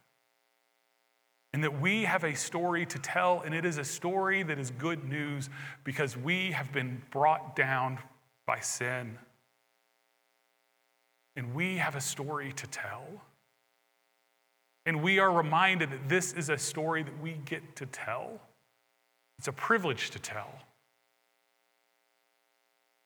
And 1.53 1.63
that 1.65 1.81
we 1.81 2.05
have 2.05 2.25
a 2.25 2.35
story 2.35 2.87
to 2.87 2.99
tell, 2.99 3.43
and 3.43 3.55
it 3.55 3.65
is 3.65 3.79
a 3.79 3.85
story 3.85 4.43
that 4.43 4.59
is 4.59 4.71
good 4.71 5.05
news 5.05 5.51
because 5.85 6.17
we 6.17 6.53
have 6.53 6.73
been 6.73 7.03
brought 7.11 7.55
down 7.55 7.99
by 8.47 8.61
sin. 8.61 9.19
And 11.37 11.55
we 11.55 11.77
have 11.77 11.95
a 11.95 12.01
story 12.01 12.53
to 12.55 12.67
tell. 12.67 13.05
And 14.87 15.03
we 15.03 15.19
are 15.19 15.31
reminded 15.31 15.91
that 15.91 16.09
this 16.09 16.33
is 16.33 16.49
a 16.49 16.59
story 16.59 17.03
that 17.03 17.23
we 17.23 17.39
get 17.45 17.77
to 17.77 17.87
tell. 17.87 18.41
It's 19.39 19.49
a 19.49 19.53
privilege 19.53 20.11
to 20.11 20.19
tell. 20.19 20.51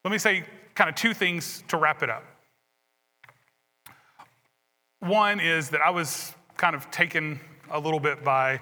Let 0.07 0.13
me 0.13 0.19
say 0.19 0.45
kind 0.77 0.89
of 0.89 0.95
two 0.95 1.13
things 1.13 1.65
to 1.67 1.77
wrap 1.77 2.01
it 2.05 2.09
up. 2.09 2.23
One 5.01 5.41
is 5.41 5.71
that 5.71 5.81
I 5.81 5.91
was 5.91 6.33
kind 6.57 6.77
of 6.77 6.89
taken 6.93 7.41
a 7.73 7.81
little 7.81 7.99
bit 7.99 8.23
by 8.23 8.61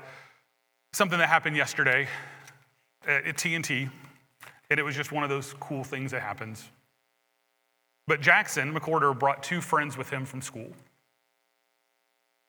something 0.94 1.18
that 1.18 1.28
happened 1.28 1.54
yesterday 1.54 2.08
at 3.06 3.36
TNT, 3.36 3.90
and 4.70 4.80
it 4.80 4.82
was 4.84 4.96
just 4.96 5.12
one 5.12 5.22
of 5.22 5.28
those 5.28 5.54
cool 5.60 5.84
things 5.84 6.12
that 6.12 6.22
happens. 6.22 6.66
But 8.06 8.22
Jackson 8.22 8.72
McCorder 8.72 9.16
brought 9.18 9.42
two 9.42 9.60
friends 9.60 9.98
with 9.98 10.08
him 10.08 10.24
from 10.24 10.40
school. 10.40 10.72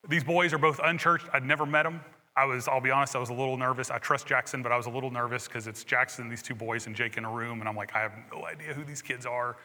These 0.08 0.23
boys 0.23 0.53
are 0.53 0.58
both 0.58 0.79
unchurched. 0.81 1.27
I'd 1.34 1.43
never 1.43 1.65
met 1.65 1.84
them. 1.84 1.99
I 2.38 2.45
was, 2.45 2.67
I'll 2.67 2.82
be 2.82 2.91
honest, 2.91 3.15
I 3.15 3.19
was 3.19 3.30
a 3.30 3.34
little 3.34 3.56
nervous. 3.56 3.89
I 3.89 3.98
trust 3.98 4.28
Jackson, 4.28 4.62
but 4.62 4.71
I 4.71 4.78
was 4.78 4.88
a 4.88 4.89
little 4.89 5.12
nervous 5.12 5.48
because 5.48 5.67
it's 5.67 5.84
Jackson, 5.84 6.28
these 6.28 6.41
two 6.41 6.56
boys, 6.56 6.86
and 6.86 6.95
Jake 6.95 7.17
in 7.17 7.24
a 7.24 7.32
room. 7.32 7.62
And 7.62 7.69
I'm 7.69 7.78
like, 7.78 7.95
I 7.95 8.00
have 8.00 8.12
no 8.34 8.45
idea 8.45 8.74
who 8.74 8.84
these 8.84 9.02
kids 9.02 9.26
are. 9.26 9.56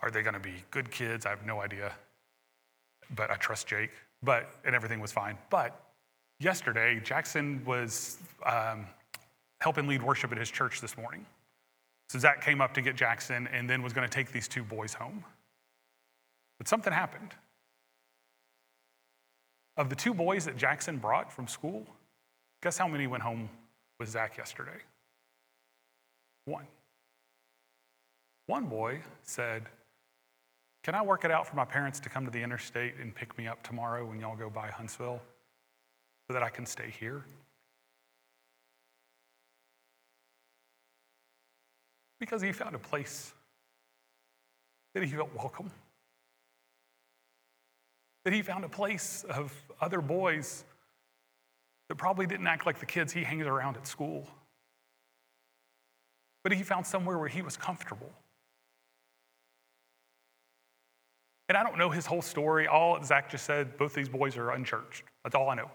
Are 0.00 0.10
they 0.10 0.22
going 0.22 0.34
to 0.34 0.40
be 0.40 0.64
good 0.72 0.90
kids? 0.90 1.26
I 1.26 1.30
have 1.30 1.46
no 1.46 1.60
idea. 1.60 1.92
But 3.14 3.30
I 3.30 3.36
trust 3.36 3.68
Jake. 3.68 3.90
But, 4.22 4.50
and 4.64 4.74
everything 4.74 4.98
was 4.98 5.12
fine. 5.12 5.38
But 5.48 5.80
yesterday, 6.40 7.00
Jackson 7.04 7.62
was 7.64 8.18
um, 8.44 8.86
helping 9.60 9.86
lead 9.86 10.02
worship 10.02 10.32
at 10.32 10.38
his 10.38 10.50
church 10.50 10.80
this 10.80 10.96
morning. 10.96 11.24
So 12.08 12.18
Zach 12.18 12.44
came 12.44 12.60
up 12.60 12.74
to 12.74 12.82
get 12.82 12.96
Jackson 12.96 13.48
and 13.52 13.70
then 13.70 13.80
was 13.80 13.92
going 13.92 14.08
to 14.08 14.12
take 14.12 14.32
these 14.32 14.48
two 14.48 14.64
boys 14.64 14.92
home. 14.92 15.24
But 16.58 16.66
something 16.66 16.92
happened. 16.92 17.34
Of 19.76 19.88
the 19.88 19.96
two 19.96 20.12
boys 20.12 20.44
that 20.44 20.56
Jackson 20.56 20.98
brought 20.98 21.32
from 21.32 21.48
school, 21.48 21.86
guess 22.62 22.76
how 22.76 22.86
many 22.86 23.06
went 23.06 23.22
home 23.22 23.48
with 23.98 24.10
Zach 24.10 24.36
yesterday? 24.36 24.78
One. 26.44 26.66
One 28.46 28.66
boy 28.66 29.00
said, 29.22 29.64
Can 30.82 30.94
I 30.94 31.02
work 31.02 31.24
it 31.24 31.30
out 31.30 31.46
for 31.46 31.56
my 31.56 31.64
parents 31.64 32.00
to 32.00 32.10
come 32.10 32.26
to 32.26 32.30
the 32.30 32.42
interstate 32.42 32.96
and 33.00 33.14
pick 33.14 33.36
me 33.38 33.46
up 33.46 33.62
tomorrow 33.62 34.04
when 34.04 34.20
y'all 34.20 34.36
go 34.36 34.50
by 34.50 34.68
Huntsville 34.68 35.22
so 36.26 36.34
that 36.34 36.42
I 36.42 36.50
can 36.50 36.66
stay 36.66 36.92
here? 37.00 37.24
Because 42.20 42.42
he 42.42 42.52
found 42.52 42.74
a 42.74 42.78
place 42.78 43.32
that 44.94 45.02
he 45.02 45.08
felt 45.10 45.30
welcome 45.34 45.70
that 48.24 48.32
he 48.32 48.42
found 48.42 48.64
a 48.64 48.68
place 48.68 49.24
of 49.28 49.52
other 49.80 50.00
boys 50.00 50.64
that 51.88 51.96
probably 51.96 52.26
didn't 52.26 52.46
act 52.46 52.66
like 52.66 52.78
the 52.78 52.86
kids 52.86 53.12
he 53.12 53.24
hangs 53.24 53.46
around 53.46 53.76
at 53.76 53.86
school. 53.86 54.26
But 56.44 56.52
he 56.52 56.62
found 56.62 56.86
somewhere 56.86 57.18
where 57.18 57.28
he 57.28 57.42
was 57.42 57.56
comfortable. 57.56 58.10
And 61.48 61.58
I 61.58 61.62
don't 61.62 61.76
know 61.76 61.90
his 61.90 62.06
whole 62.06 62.22
story. 62.22 62.66
All 62.66 63.02
Zach 63.04 63.30
just 63.30 63.44
said, 63.44 63.76
both 63.76 63.94
these 63.94 64.08
boys 64.08 64.36
are 64.36 64.50
unchurched. 64.50 65.04
That's 65.22 65.34
all 65.34 65.50
I 65.50 65.54
know. 65.54 65.70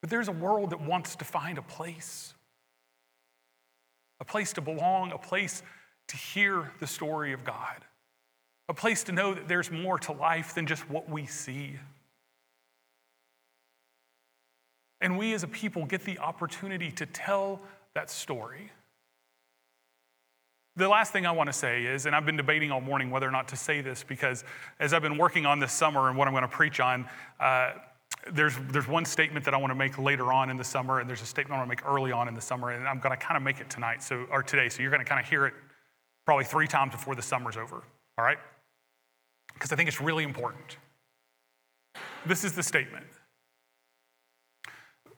But 0.00 0.10
there's 0.10 0.28
a 0.28 0.32
world 0.32 0.70
that 0.70 0.80
wants 0.80 1.16
to 1.16 1.24
find 1.24 1.58
a 1.58 1.62
place, 1.62 2.32
a 4.20 4.24
place 4.24 4.54
to 4.54 4.60
belong, 4.60 5.12
a 5.12 5.18
place 5.18 5.62
to 6.08 6.16
hear 6.16 6.72
the 6.80 6.86
story 6.86 7.32
of 7.32 7.44
God 7.44 7.84
a 8.70 8.74
place 8.74 9.02
to 9.02 9.12
know 9.12 9.34
that 9.34 9.48
there's 9.48 9.68
more 9.68 9.98
to 9.98 10.12
life 10.12 10.54
than 10.54 10.64
just 10.64 10.88
what 10.88 11.10
we 11.10 11.26
see. 11.26 11.74
And 15.00 15.18
we 15.18 15.34
as 15.34 15.42
a 15.42 15.48
people 15.48 15.86
get 15.86 16.04
the 16.04 16.20
opportunity 16.20 16.92
to 16.92 17.04
tell 17.04 17.60
that 17.94 18.08
story. 18.10 18.70
The 20.76 20.88
last 20.88 21.12
thing 21.12 21.26
I 21.26 21.32
want 21.32 21.48
to 21.48 21.52
say 21.52 21.84
is, 21.84 22.06
and 22.06 22.14
I've 22.14 22.24
been 22.24 22.36
debating 22.36 22.70
all 22.70 22.80
morning 22.80 23.10
whether 23.10 23.26
or 23.26 23.32
not 23.32 23.48
to 23.48 23.56
say 23.56 23.80
this 23.80 24.04
because 24.04 24.44
as 24.78 24.94
I've 24.94 25.02
been 25.02 25.18
working 25.18 25.46
on 25.46 25.58
this 25.58 25.72
summer 25.72 26.08
and 26.08 26.16
what 26.16 26.28
I'm 26.28 26.32
going 26.32 26.42
to 26.42 26.48
preach 26.48 26.78
on, 26.78 27.08
uh, 27.40 27.72
there's, 28.30 28.54
there's 28.70 28.86
one 28.86 29.04
statement 29.04 29.44
that 29.46 29.54
I 29.54 29.56
want 29.56 29.72
to 29.72 29.74
make 29.74 29.98
later 29.98 30.32
on 30.32 30.48
in 30.48 30.56
the 30.56 30.64
summer, 30.64 31.00
and 31.00 31.08
there's 31.08 31.22
a 31.22 31.26
statement 31.26 31.56
I 31.56 31.58
want 31.58 31.68
to 31.68 31.76
make 31.76 31.84
early 31.92 32.12
on 32.12 32.28
in 32.28 32.34
the 32.34 32.40
summer, 32.40 32.70
and 32.70 32.86
I'm 32.86 33.00
going 33.00 33.18
to 33.18 33.22
kind 33.22 33.36
of 33.36 33.42
make 33.42 33.58
it 33.58 33.68
tonight, 33.68 34.00
so 34.00 34.26
or 34.30 34.44
today. 34.44 34.68
So 34.68 34.80
you're 34.80 34.92
going 34.92 35.04
to 35.04 35.08
kind 35.08 35.20
of 35.20 35.28
hear 35.28 35.46
it 35.46 35.54
probably 36.24 36.44
three 36.44 36.68
times 36.68 36.92
before 36.92 37.16
the 37.16 37.22
summer's 37.22 37.56
over. 37.56 37.82
All 38.16 38.24
right? 38.24 38.38
Because 39.54 39.72
I 39.72 39.76
think 39.76 39.88
it's 39.88 40.00
really 40.00 40.24
important. 40.24 40.76
This 42.26 42.44
is 42.44 42.52
the 42.52 42.62
statement. 42.62 43.06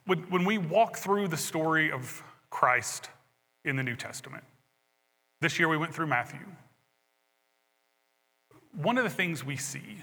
When, 0.06 0.18
when 0.30 0.44
we 0.44 0.58
walk 0.58 0.96
through 0.96 1.28
the 1.28 1.36
story 1.36 1.90
of 1.90 2.22
Christ 2.50 3.10
in 3.64 3.76
the 3.76 3.82
New 3.82 3.96
Testament, 3.96 4.44
this 5.40 5.58
year 5.58 5.68
we 5.68 5.76
went 5.76 5.94
through 5.94 6.06
Matthew. 6.06 6.40
One 8.74 8.98
of 8.98 9.04
the 9.04 9.10
things 9.10 9.44
we 9.44 9.56
see 9.56 9.98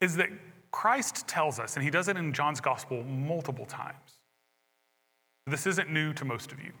is 0.00 0.16
that 0.16 0.28
Christ 0.70 1.26
tells 1.26 1.58
us, 1.58 1.74
and 1.76 1.84
he 1.84 1.90
does 1.90 2.08
it 2.08 2.16
in 2.16 2.32
John's 2.32 2.60
gospel 2.60 3.02
multiple 3.04 3.66
times. 3.66 4.18
This 5.46 5.66
isn't 5.66 5.90
new 5.90 6.12
to 6.14 6.24
most 6.24 6.52
of 6.52 6.60
you. 6.60 6.72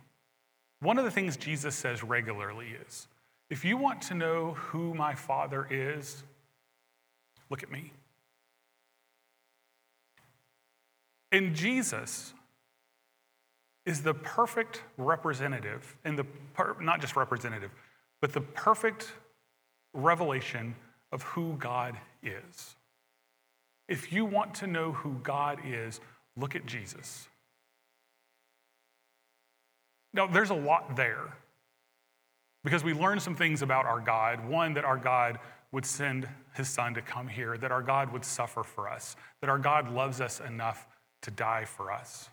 One 0.80 0.98
of 0.98 1.04
the 1.04 1.10
things 1.10 1.36
Jesus 1.36 1.74
says 1.74 2.02
regularly 2.02 2.74
is 2.86 3.08
if 3.48 3.64
you 3.64 3.76
want 3.76 4.02
to 4.02 4.14
know 4.14 4.54
who 4.54 4.94
my 4.94 5.14
Father 5.14 5.66
is, 5.70 6.24
look 7.48 7.62
at 7.62 7.70
me. 7.70 7.92
And 11.30 11.54
Jesus 11.54 12.34
is 13.84 14.02
the 14.02 14.14
perfect 14.14 14.82
representative, 14.96 15.96
and 16.04 16.18
the 16.18 16.24
per, 16.54 16.76
not 16.80 17.00
just 17.00 17.14
representative, 17.14 17.70
but 18.20 18.32
the 18.32 18.40
perfect 18.40 19.12
revelation 19.92 20.74
of 21.12 21.22
who 21.22 21.54
God 21.58 21.96
is. 22.22 22.74
If 23.88 24.12
you 24.12 24.24
want 24.24 24.54
to 24.56 24.66
know 24.66 24.90
who 24.92 25.20
God 25.22 25.60
is, 25.64 26.00
look 26.36 26.56
at 26.56 26.66
Jesus. 26.66 27.28
Now, 30.12 30.26
there's 30.26 30.50
a 30.50 30.54
lot 30.54 30.96
there 30.96 31.36
because 32.66 32.82
we 32.82 32.92
learn 32.92 33.20
some 33.20 33.36
things 33.36 33.62
about 33.62 33.86
our 33.86 34.00
God. 34.00 34.48
One, 34.48 34.74
that 34.74 34.84
our 34.84 34.96
God 34.96 35.38
would 35.70 35.86
send 35.86 36.28
his 36.56 36.68
son 36.68 36.94
to 36.94 37.00
come 37.00 37.28
here, 37.28 37.56
that 37.56 37.70
our 37.70 37.80
God 37.80 38.12
would 38.12 38.24
suffer 38.24 38.64
for 38.64 38.88
us, 38.88 39.14
that 39.40 39.48
our 39.48 39.58
God 39.58 39.88
loves 39.88 40.20
us 40.20 40.40
enough 40.40 40.88
to 41.22 41.30
die 41.30 41.64
for 41.64 41.92
us. 41.92 42.28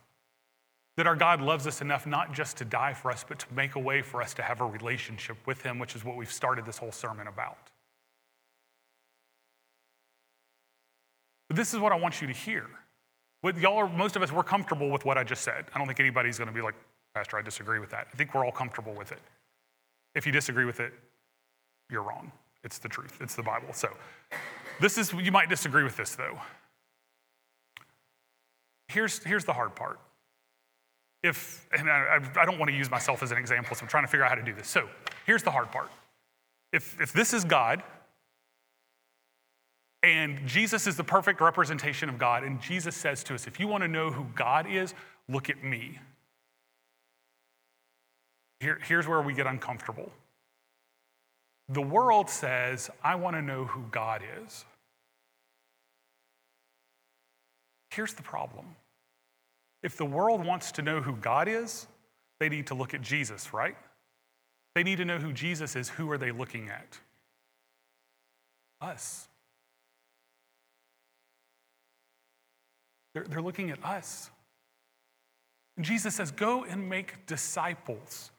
That 0.97 1.05
our 1.05 1.15
God 1.15 1.39
loves 1.39 1.67
us 1.67 1.81
enough 1.81 2.07
not 2.07 2.33
just 2.33 2.57
to 2.57 2.65
die 2.65 2.95
for 2.95 3.11
us, 3.11 3.23
but 3.23 3.37
to 3.37 3.45
make 3.53 3.75
a 3.75 3.79
way 3.79 4.01
for 4.01 4.23
us 4.23 4.33
to 4.33 4.41
have 4.41 4.59
a 4.59 4.65
relationship 4.65 5.37
with 5.45 5.61
Him, 5.61 5.77
which 5.77 5.95
is 5.95 6.03
what 6.03 6.17
we've 6.17 6.31
started 6.31 6.65
this 6.65 6.79
whole 6.79 6.91
sermon 6.91 7.27
about. 7.27 7.69
But 11.47 11.57
this 11.57 11.75
is 11.75 11.79
what 11.79 11.91
I 11.91 11.95
want 11.95 12.21
you 12.21 12.27
to 12.27 12.33
hear. 12.33 12.65
With 13.43 13.59
y'all 13.59 13.77
are, 13.77 13.87
most 13.87 14.15
of 14.15 14.23
us, 14.23 14.31
we're 14.31 14.41
comfortable 14.41 14.89
with 14.89 15.05
what 15.05 15.15
I 15.15 15.23
just 15.23 15.43
said. 15.43 15.65
I 15.75 15.77
don't 15.77 15.85
think 15.85 15.99
anybody's 15.99 16.39
going 16.39 16.47
to 16.47 16.53
be 16.53 16.61
like, 16.61 16.73
Pastor, 17.13 17.37
I 17.37 17.43
disagree 17.43 17.77
with 17.77 17.91
that. 17.91 18.07
I 18.11 18.17
think 18.17 18.33
we're 18.33 18.43
all 18.43 18.51
comfortable 18.51 18.95
with 18.95 19.11
it. 19.11 19.19
If 20.15 20.25
you 20.25 20.31
disagree 20.31 20.65
with 20.65 20.79
it, 20.79 20.93
you're 21.89 22.03
wrong. 22.03 22.31
It's 22.63 22.77
the 22.77 22.89
truth, 22.89 23.17
it's 23.21 23.35
the 23.35 23.43
Bible. 23.43 23.73
So, 23.73 23.89
this 24.79 24.97
is, 24.97 25.13
you 25.13 25.31
might 25.31 25.49
disagree 25.49 25.83
with 25.83 25.97
this 25.97 26.15
though. 26.15 26.39
Here's, 28.87 29.23
here's 29.23 29.45
the 29.45 29.53
hard 29.53 29.75
part. 29.75 29.99
If, 31.23 31.67
and 31.77 31.89
I, 31.89 32.19
I 32.35 32.45
don't 32.45 32.59
want 32.59 32.69
to 32.69 32.77
use 32.77 32.91
myself 32.91 33.23
as 33.23 33.31
an 33.31 33.37
example, 33.37 33.75
so 33.75 33.83
I'm 33.83 33.87
trying 33.87 34.03
to 34.03 34.09
figure 34.09 34.25
out 34.25 34.29
how 34.29 34.35
to 34.35 34.43
do 34.43 34.53
this. 34.53 34.67
So, 34.67 34.87
here's 35.25 35.43
the 35.43 35.51
hard 35.51 35.71
part. 35.71 35.89
If, 36.71 36.99
if 36.99 37.13
this 37.13 37.33
is 37.33 37.43
God, 37.43 37.83
and 40.03 40.45
Jesus 40.45 40.85
is 40.85 40.97
the 40.97 41.03
perfect 41.03 41.39
representation 41.39 42.09
of 42.09 42.17
God. 42.17 42.43
And 42.43 42.61
Jesus 42.61 42.95
says 42.95 43.23
to 43.23 43.33
us, 43.33 43.47
if 43.47 43.59
you 43.59 43.67
want 43.67 43.83
to 43.83 43.87
know 43.87 44.11
who 44.11 44.25
God 44.35 44.67
is, 44.69 44.93
look 45.29 45.49
at 45.49 45.63
me. 45.63 45.97
Here, 48.63 48.79
here's 48.87 49.09
where 49.09 49.21
we 49.21 49.33
get 49.33 49.45
uncomfortable. 49.45 50.09
The 51.67 51.81
world 51.81 52.29
says, 52.29 52.89
I 53.03 53.15
want 53.15 53.35
to 53.35 53.41
know 53.41 53.65
who 53.65 53.83
God 53.91 54.21
is. 54.41 54.63
Here's 57.91 58.13
the 58.13 58.23
problem. 58.23 58.65
If 59.83 59.97
the 59.97 60.05
world 60.05 60.45
wants 60.45 60.71
to 60.73 60.81
know 60.81 61.01
who 61.01 61.17
God 61.17 61.49
is, 61.49 61.87
they 62.39 62.47
need 62.47 62.67
to 62.67 62.73
look 62.73 62.93
at 62.93 63.01
Jesus, 63.01 63.53
right? 63.53 63.75
They 64.75 64.83
need 64.83 64.95
to 64.99 65.05
know 65.05 65.17
who 65.17 65.33
Jesus 65.33 65.75
is. 65.75 65.89
Who 65.89 66.09
are 66.11 66.17
they 66.17 66.31
looking 66.31 66.69
at? 66.69 66.97
Us. 68.79 69.27
They're, 73.13 73.25
they're 73.25 73.41
looking 73.41 73.71
at 73.71 73.83
us. 73.83 74.31
And 75.75 75.85
Jesus 75.85 76.15
says, 76.15 76.31
Go 76.31 76.63
and 76.63 76.87
make 76.87 77.25
disciples. 77.25 78.31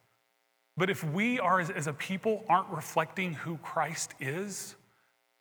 But 0.76 0.90
if 0.90 1.04
we 1.04 1.38
are, 1.38 1.60
as, 1.60 1.86
a 1.86 1.92
people, 1.92 2.44
aren't 2.48 2.68
reflecting 2.68 3.34
who 3.34 3.58
Christ 3.58 4.14
is, 4.18 4.74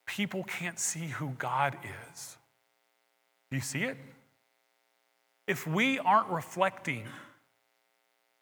people 0.05 0.43
can't 0.43 0.79
see 0.79 1.07
who 1.07 1.29
God 1.39 1.77
is. 2.13 2.37
Do 3.49 3.57
you 3.57 3.63
see 3.63 3.83
it? 3.83 3.97
If 5.47 5.65
we 5.65 5.99
aren't 5.99 6.29
reflecting 6.29 7.05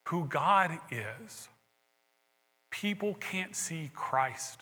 who 0.08 0.26
God 0.26 0.78
is, 0.92 1.48
people 2.72 3.16
can't 3.16 3.56
see 3.56 3.90
Christ. 3.94 4.60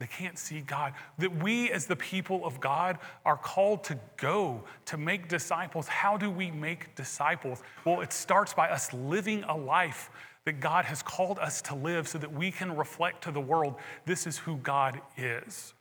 They 0.00 0.06
can't 0.06 0.38
see 0.38 0.60
God. 0.60 0.92
That 1.18 1.42
we, 1.42 1.70
as 1.70 1.86
the 1.86 1.96
people 1.96 2.44
of 2.44 2.60
God, 2.60 2.98
are 3.24 3.36
called 3.36 3.84
to 3.84 3.98
go 4.16 4.62
to 4.86 4.98
make 4.98 5.28
disciples. 5.28 5.88
How 5.88 6.16
do 6.16 6.30
we 6.30 6.50
make 6.50 6.94
disciples? 6.94 7.62
Well, 7.84 8.02
it 8.02 8.12
starts 8.12 8.52
by 8.52 8.68
us 8.68 8.92
living 8.92 9.44
a 9.44 9.56
life 9.56 10.10
that 10.46 10.60
God 10.60 10.84
has 10.84 11.02
called 11.02 11.38
us 11.38 11.62
to 11.62 11.74
live 11.74 12.06
so 12.06 12.18
that 12.18 12.32
we 12.32 12.50
can 12.50 12.76
reflect 12.76 13.24
to 13.24 13.30
the 13.30 13.40
world 13.40 13.76
this 14.04 14.26
is 14.26 14.38
who 14.38 14.56
God 14.56 15.00
is. 15.16 15.74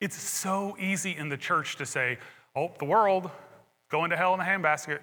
It's 0.00 0.16
so 0.16 0.76
easy 0.78 1.16
in 1.16 1.28
the 1.28 1.36
church 1.36 1.76
to 1.76 1.86
say, 1.86 2.18
oh, 2.54 2.72
the 2.78 2.84
world 2.84 3.30
going 3.90 4.10
to 4.10 4.16
hell 4.16 4.34
in 4.34 4.40
a 4.40 4.44
handbasket. 4.44 4.98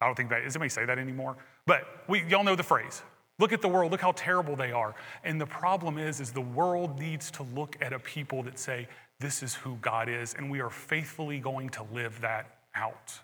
I 0.00 0.06
don't 0.06 0.14
think 0.14 0.30
that, 0.30 0.42
does 0.44 0.54
anybody 0.54 0.68
say 0.68 0.84
that 0.84 0.98
anymore? 0.98 1.36
But 1.66 1.84
we, 2.08 2.22
y'all 2.24 2.44
know 2.44 2.56
the 2.56 2.62
phrase. 2.62 3.02
Look 3.38 3.52
at 3.52 3.62
the 3.62 3.68
world, 3.68 3.90
look 3.90 4.00
how 4.00 4.12
terrible 4.12 4.56
they 4.56 4.72
are. 4.72 4.94
And 5.24 5.40
the 5.40 5.46
problem 5.46 5.98
is, 5.98 6.20
is 6.20 6.32
the 6.32 6.40
world 6.40 6.98
needs 6.98 7.30
to 7.32 7.42
look 7.54 7.76
at 7.80 7.92
a 7.92 7.98
people 7.98 8.42
that 8.44 8.58
say, 8.58 8.88
this 9.20 9.42
is 9.42 9.54
who 9.54 9.76
God 9.76 10.08
is, 10.08 10.34
and 10.34 10.50
we 10.50 10.60
are 10.60 10.70
faithfully 10.70 11.38
going 11.38 11.70
to 11.70 11.84
live 11.94 12.20
that 12.20 12.58
out. 12.74 13.20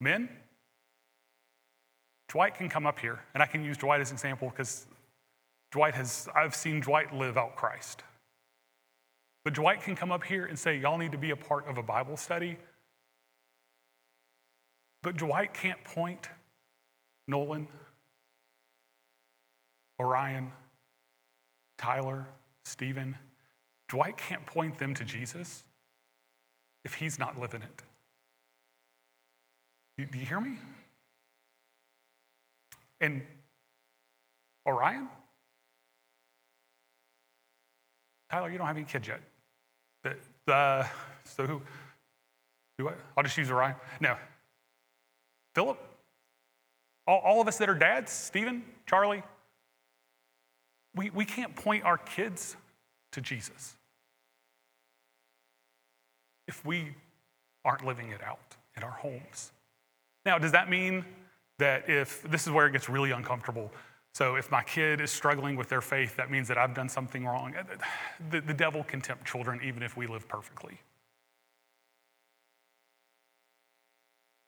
Men, 0.00 0.28
Dwight 2.28 2.54
can 2.54 2.68
come 2.68 2.86
up 2.86 2.98
here, 2.98 3.20
and 3.34 3.42
I 3.42 3.46
can 3.46 3.64
use 3.64 3.76
Dwight 3.76 4.00
as 4.00 4.10
an 4.10 4.14
example 4.14 4.48
because 4.48 4.86
Dwight 5.72 5.94
has, 5.94 6.28
I've 6.34 6.54
seen 6.54 6.80
Dwight 6.80 7.14
live 7.14 7.36
out 7.36 7.56
Christ. 7.56 8.02
But 9.44 9.54
Dwight 9.54 9.82
can 9.82 9.96
come 9.96 10.12
up 10.12 10.24
here 10.24 10.46
and 10.46 10.58
say, 10.58 10.78
Y'all 10.78 10.98
need 10.98 11.12
to 11.12 11.18
be 11.18 11.30
a 11.30 11.36
part 11.36 11.66
of 11.66 11.78
a 11.78 11.82
Bible 11.82 12.16
study 12.16 12.56
but 15.02 15.16
Dwight 15.16 15.54
can't 15.54 15.82
point 15.82 16.28
Nolan, 17.26 17.68
Orion, 19.98 20.52
Tyler, 21.78 22.26
Stephen. 22.64 23.16
Dwight 23.88 24.18
can't 24.18 24.44
point 24.46 24.78
them 24.78 24.94
to 24.94 25.04
Jesus 25.04 25.64
if 26.84 26.94
he's 26.94 27.18
not 27.18 27.38
living 27.38 27.62
it. 27.62 27.82
Do, 30.06 30.18
you 30.18 30.26
hear 30.26 30.40
me? 30.40 30.56
And 33.00 33.22
Orion? 34.66 35.08
Tyler, 38.30 38.50
you 38.50 38.58
don't 38.58 38.66
have 38.66 38.76
any 38.76 38.86
kids 38.86 39.08
yet. 39.08 39.20
The, 40.02 40.16
the, 40.46 40.86
so 41.24 41.46
who? 41.46 41.62
Do 42.78 42.88
I? 42.88 42.92
I'll 43.16 43.24
just 43.24 43.36
use 43.36 43.50
Orion. 43.50 43.74
No, 44.00 44.16
Philip, 45.54 45.78
all, 47.06 47.20
all 47.24 47.40
of 47.40 47.48
us 47.48 47.58
that 47.58 47.68
are 47.68 47.74
dads, 47.74 48.12
Stephen, 48.12 48.62
Charlie, 48.86 49.22
we, 50.94 51.10
we 51.10 51.24
can't 51.24 51.54
point 51.54 51.84
our 51.84 51.98
kids 51.98 52.56
to 53.12 53.20
Jesus 53.20 53.76
if 56.48 56.64
we 56.64 56.94
aren't 57.64 57.84
living 57.84 58.10
it 58.10 58.22
out 58.22 58.56
in 58.76 58.82
our 58.82 58.90
homes. 58.90 59.52
Now, 60.24 60.38
does 60.38 60.52
that 60.52 60.68
mean 60.68 61.04
that 61.58 61.88
if 61.88 62.22
this 62.22 62.46
is 62.46 62.52
where 62.52 62.66
it 62.66 62.72
gets 62.72 62.88
really 62.88 63.10
uncomfortable? 63.10 63.70
So, 64.12 64.34
if 64.34 64.50
my 64.50 64.62
kid 64.62 65.00
is 65.00 65.10
struggling 65.10 65.56
with 65.56 65.68
their 65.68 65.80
faith, 65.80 66.16
that 66.16 66.30
means 66.30 66.48
that 66.48 66.58
I've 66.58 66.74
done 66.74 66.88
something 66.88 67.24
wrong. 67.24 67.54
The, 68.30 68.40
the 68.40 68.54
devil 68.54 68.82
can 68.82 69.00
tempt 69.00 69.24
children 69.24 69.60
even 69.62 69.82
if 69.82 69.96
we 69.96 70.06
live 70.06 70.26
perfectly. 70.28 70.80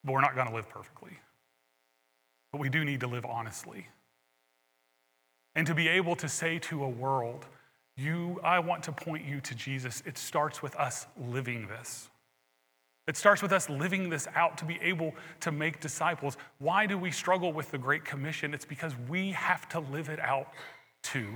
But 0.04 0.12
we're 0.12 0.20
not 0.20 0.34
going 0.34 0.48
to 0.48 0.54
live 0.54 0.68
perfectly. 0.68 1.18
But 2.50 2.60
we 2.60 2.68
do 2.68 2.84
need 2.84 3.00
to 3.00 3.06
live 3.06 3.24
honestly. 3.24 3.86
And 5.54 5.66
to 5.66 5.74
be 5.74 5.88
able 5.88 6.16
to 6.16 6.28
say 6.28 6.58
to 6.60 6.82
a 6.84 6.88
world, 6.88 7.46
you, 7.96 8.40
I 8.42 8.58
want 8.58 8.82
to 8.84 8.92
point 8.92 9.24
you 9.24 9.40
to 9.42 9.54
Jesus, 9.54 10.02
it 10.06 10.16
starts 10.16 10.62
with 10.62 10.74
us 10.76 11.06
living 11.28 11.68
this. 11.68 12.08
It 13.08 13.16
starts 13.16 13.42
with 13.42 13.52
us 13.52 13.68
living 13.68 14.10
this 14.10 14.28
out 14.34 14.56
to 14.58 14.64
be 14.64 14.78
able 14.80 15.14
to 15.40 15.50
make 15.50 15.80
disciples. 15.80 16.36
Why 16.58 16.86
do 16.86 16.96
we 16.96 17.10
struggle 17.10 17.52
with 17.52 17.70
the 17.70 17.78
Great 17.78 18.04
Commission? 18.04 18.54
It's 18.54 18.64
because 18.64 18.94
we 19.08 19.32
have 19.32 19.68
to 19.70 19.80
live 19.80 20.08
it 20.08 20.20
out 20.20 20.48
too. 21.02 21.34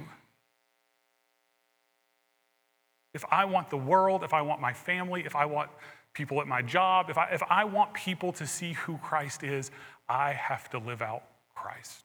If 3.14 3.24
I 3.30 3.46
want 3.46 3.70
the 3.70 3.76
world, 3.76 4.22
if 4.22 4.32
I 4.32 4.42
want 4.42 4.60
my 4.60 4.72
family, 4.72 5.22
if 5.24 5.34
I 5.34 5.46
want 5.46 5.70
people 6.12 6.40
at 6.40 6.46
my 6.46 6.62
job, 6.62 7.10
if 7.10 7.18
I, 7.18 7.30
if 7.32 7.42
I 7.48 7.64
want 7.64 7.94
people 7.94 8.32
to 8.34 8.46
see 8.46 8.74
who 8.74 8.98
Christ 8.98 9.42
is, 9.42 9.70
I 10.08 10.32
have 10.32 10.70
to 10.70 10.78
live 10.78 11.02
out 11.02 11.24
Christ. 11.54 12.04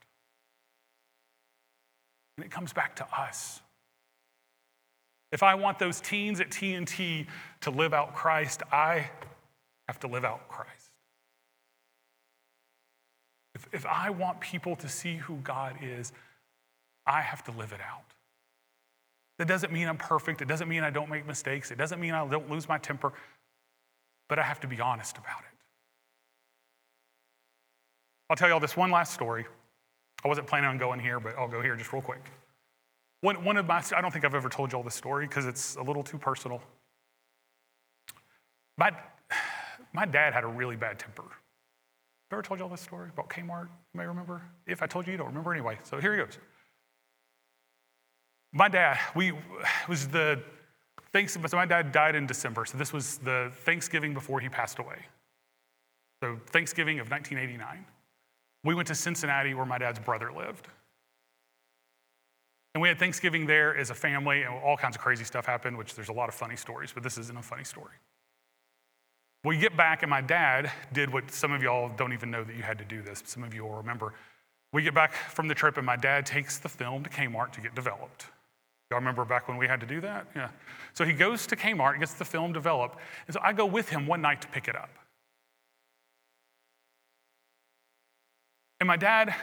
And 2.38 2.45
it 2.45 2.52
comes 2.52 2.74
back 2.74 2.95
to 2.95 3.08
us. 3.15 3.62
If 5.32 5.43
I 5.43 5.56
want 5.56 5.80
those 5.80 6.02
teens 6.02 6.41
at 6.41 6.50
TNT 6.50 7.28
to 7.62 7.71
live 7.71 7.93
out 7.93 8.15
Christ, 8.15 8.63
I 8.71 9.10
have 9.91 9.99
to 9.99 10.08
live 10.08 10.25
out 10.25 10.47
Christ. 10.47 10.91
If, 13.54 13.67
if 13.71 13.86
I 13.86 14.10
want 14.10 14.39
people 14.39 14.75
to 14.77 14.89
see 14.89 15.17
who 15.17 15.36
God 15.38 15.75
is, 15.82 16.12
I 17.06 17.21
have 17.21 17.43
to 17.45 17.51
live 17.51 17.71
it 17.73 17.82
out. 17.82 18.04
That 19.38 19.47
doesn't 19.47 19.73
mean 19.73 19.88
I'm 19.88 19.97
perfect. 19.97 20.41
It 20.41 20.47
doesn't 20.47 20.67
mean 20.67 20.84
I 20.84 20.89
don't 20.89 21.10
make 21.10 21.27
mistakes. 21.27 21.71
It 21.71 21.77
doesn't 21.77 21.99
mean 21.99 22.13
I 22.13 22.27
don't 22.27 22.49
lose 22.49 22.67
my 22.67 22.78
temper 22.78 23.13
but 24.32 24.39
I 24.39 24.43
have 24.43 24.61
to 24.61 24.68
be 24.68 24.80
honest 24.80 25.18
about 25.18 25.41
it. 25.41 25.57
I'll 28.30 28.38
tell 28.38 28.47
you 28.47 28.53
all 28.53 28.61
this 28.61 28.78
one 28.78 28.89
last 28.89 29.13
story. 29.13 29.45
I 30.24 30.30
wasn't 30.30 30.47
planning 30.47 30.70
on 30.70 30.78
going 30.78 31.01
here, 31.01 31.20
but 31.20 31.38
I'll 31.38 31.49
go 31.49 31.61
here 31.61 31.76
just 31.76 31.91
real 31.91 32.01
quick. 32.01 32.24
One, 33.20 33.43
one 33.43 33.57
of 33.57 33.68
my, 33.68 33.84
I 33.93 33.99
don't 33.99 34.09
think 34.09 34.24
I've 34.24 34.34
ever 34.34 34.47
told 34.47 34.72
you 34.72 34.78
all 34.78 34.86
this 34.86 34.95
story 34.95 35.28
because 35.28 35.45
it's 35.45 35.76
a 35.76 35.82
little 35.82 36.01
too 36.01 36.18
personal. 36.18 36.61
My, 38.78 38.93
my 39.93 40.05
dad 40.05 40.33
had 40.33 40.43
a 40.43 40.47
really 40.47 40.75
bad 40.75 40.99
temper. 40.99 41.23
Have 41.23 41.29
I 42.31 42.35
ever 42.35 42.41
told 42.41 42.59
you 42.59 42.63
all 42.63 42.69
this 42.69 42.81
story 42.81 43.09
about 43.13 43.29
Kmart? 43.29 43.67
You 43.93 43.97
may 43.97 44.05
remember. 44.05 44.41
If 44.65 44.81
I 44.81 44.87
told 44.87 45.05
you, 45.05 45.11
you 45.11 45.17
don't 45.17 45.27
remember 45.27 45.51
anyway. 45.51 45.77
So 45.83 45.99
here 45.99 46.13
he 46.13 46.19
goes. 46.19 46.37
My 48.53 48.67
dad, 48.67 48.97
we 49.15 49.33
was 49.87 50.07
the 50.07 50.41
Thanks, 51.13 51.33
so 51.33 51.57
my 51.57 51.65
dad 51.65 51.91
died 51.91 52.15
in 52.15 52.25
December, 52.25 52.65
so 52.65 52.77
this 52.77 52.93
was 52.93 53.17
the 53.17 53.51
Thanksgiving 53.65 54.13
before 54.13 54.39
he 54.39 54.47
passed 54.47 54.79
away. 54.79 54.97
So 56.23 56.39
Thanksgiving 56.47 56.99
of 56.99 57.09
1989. 57.11 57.85
We 58.63 58.75
went 58.75 58.87
to 58.87 58.95
Cincinnati 58.95 59.53
where 59.53 59.65
my 59.65 59.77
dad's 59.77 59.99
brother 59.99 60.31
lived. 60.31 60.67
And 62.73 62.81
we 62.81 62.87
had 62.87 62.97
Thanksgiving 62.97 63.45
there 63.45 63.75
as 63.75 63.89
a 63.89 63.93
family, 63.93 64.43
and 64.43 64.53
all 64.63 64.77
kinds 64.77 64.95
of 64.95 65.01
crazy 65.01 65.25
stuff 65.25 65.45
happened, 65.45 65.77
which 65.77 65.95
there's 65.95 66.07
a 66.07 66.13
lot 66.13 66.29
of 66.29 66.35
funny 66.35 66.55
stories, 66.55 66.93
but 66.93 67.03
this 67.03 67.17
isn't 67.17 67.37
a 67.37 67.41
funny 67.41 67.65
story. 67.65 67.95
We 69.43 69.57
get 69.57 69.75
back, 69.75 70.03
and 70.03 70.09
my 70.09 70.21
dad 70.21 70.71
did 70.93 71.11
what 71.11 71.31
some 71.31 71.51
of 71.51 71.63
y'all 71.63 71.89
don't 71.89 72.13
even 72.13 72.29
know 72.29 72.43
that 72.43 72.55
you 72.55 72.61
had 72.61 72.77
to 72.77 72.85
do 72.85 73.01
this. 73.01 73.23
Some 73.25 73.43
of 73.43 73.53
you 73.53 73.63
will 73.63 73.75
remember. 73.75 74.13
We 74.71 74.83
get 74.83 74.93
back 74.93 75.13
from 75.13 75.47
the 75.47 75.55
trip, 75.55 75.77
and 75.77 75.85
my 75.85 75.95
dad 75.95 76.25
takes 76.25 76.59
the 76.59 76.69
film 76.69 77.03
to 77.03 77.09
Kmart 77.09 77.51
to 77.53 77.61
get 77.61 77.73
developed. 77.73 78.25
Y'all 78.89 78.99
remember 78.99 79.25
back 79.25 79.47
when 79.47 79.57
we 79.57 79.67
had 79.67 79.79
to 79.79 79.85
do 79.85 79.99
that? 80.01 80.27
Yeah. 80.35 80.49
So 80.93 81.05
he 81.05 81.13
goes 81.13 81.47
to 81.47 81.55
Kmart, 81.55 81.99
gets 81.99 82.13
the 82.13 82.25
film 82.25 82.53
developed, 82.53 82.99
and 83.27 83.33
so 83.33 83.39
I 83.41 83.53
go 83.53 83.65
with 83.65 83.89
him 83.89 84.05
one 84.05 84.21
night 84.21 84.41
to 84.41 84.47
pick 84.49 84.67
it 84.67 84.75
up. 84.75 84.89
And 88.79 88.87
my 88.87 88.97
dad 88.97 89.33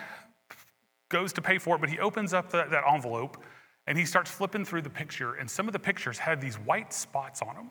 goes 1.09 1.32
to 1.34 1.40
pay 1.40 1.59
for 1.59 1.76
it, 1.76 1.80
but 1.80 1.88
he 1.88 1.99
opens 1.99 2.34
up 2.34 2.51
the, 2.51 2.66
that 2.70 2.84
envelope 2.86 3.42
and 3.86 3.96
he 3.96 4.05
starts 4.05 4.30
flipping 4.30 4.66
through 4.66 4.82
the 4.82 4.90
picture, 4.90 5.34
and 5.34 5.51
some 5.51 5.66
of 5.66 5.72
the 5.72 5.78
pictures 5.78 6.18
had 6.18 6.42
these 6.42 6.57
white 6.57 6.92
spots 6.92 7.40
on 7.40 7.55
them, 7.55 7.70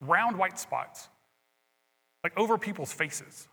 round 0.00 0.38
white 0.38 0.60
spots, 0.60 1.08
like 2.22 2.36
over 2.36 2.58
people's 2.58 2.92
faces. 2.92 3.48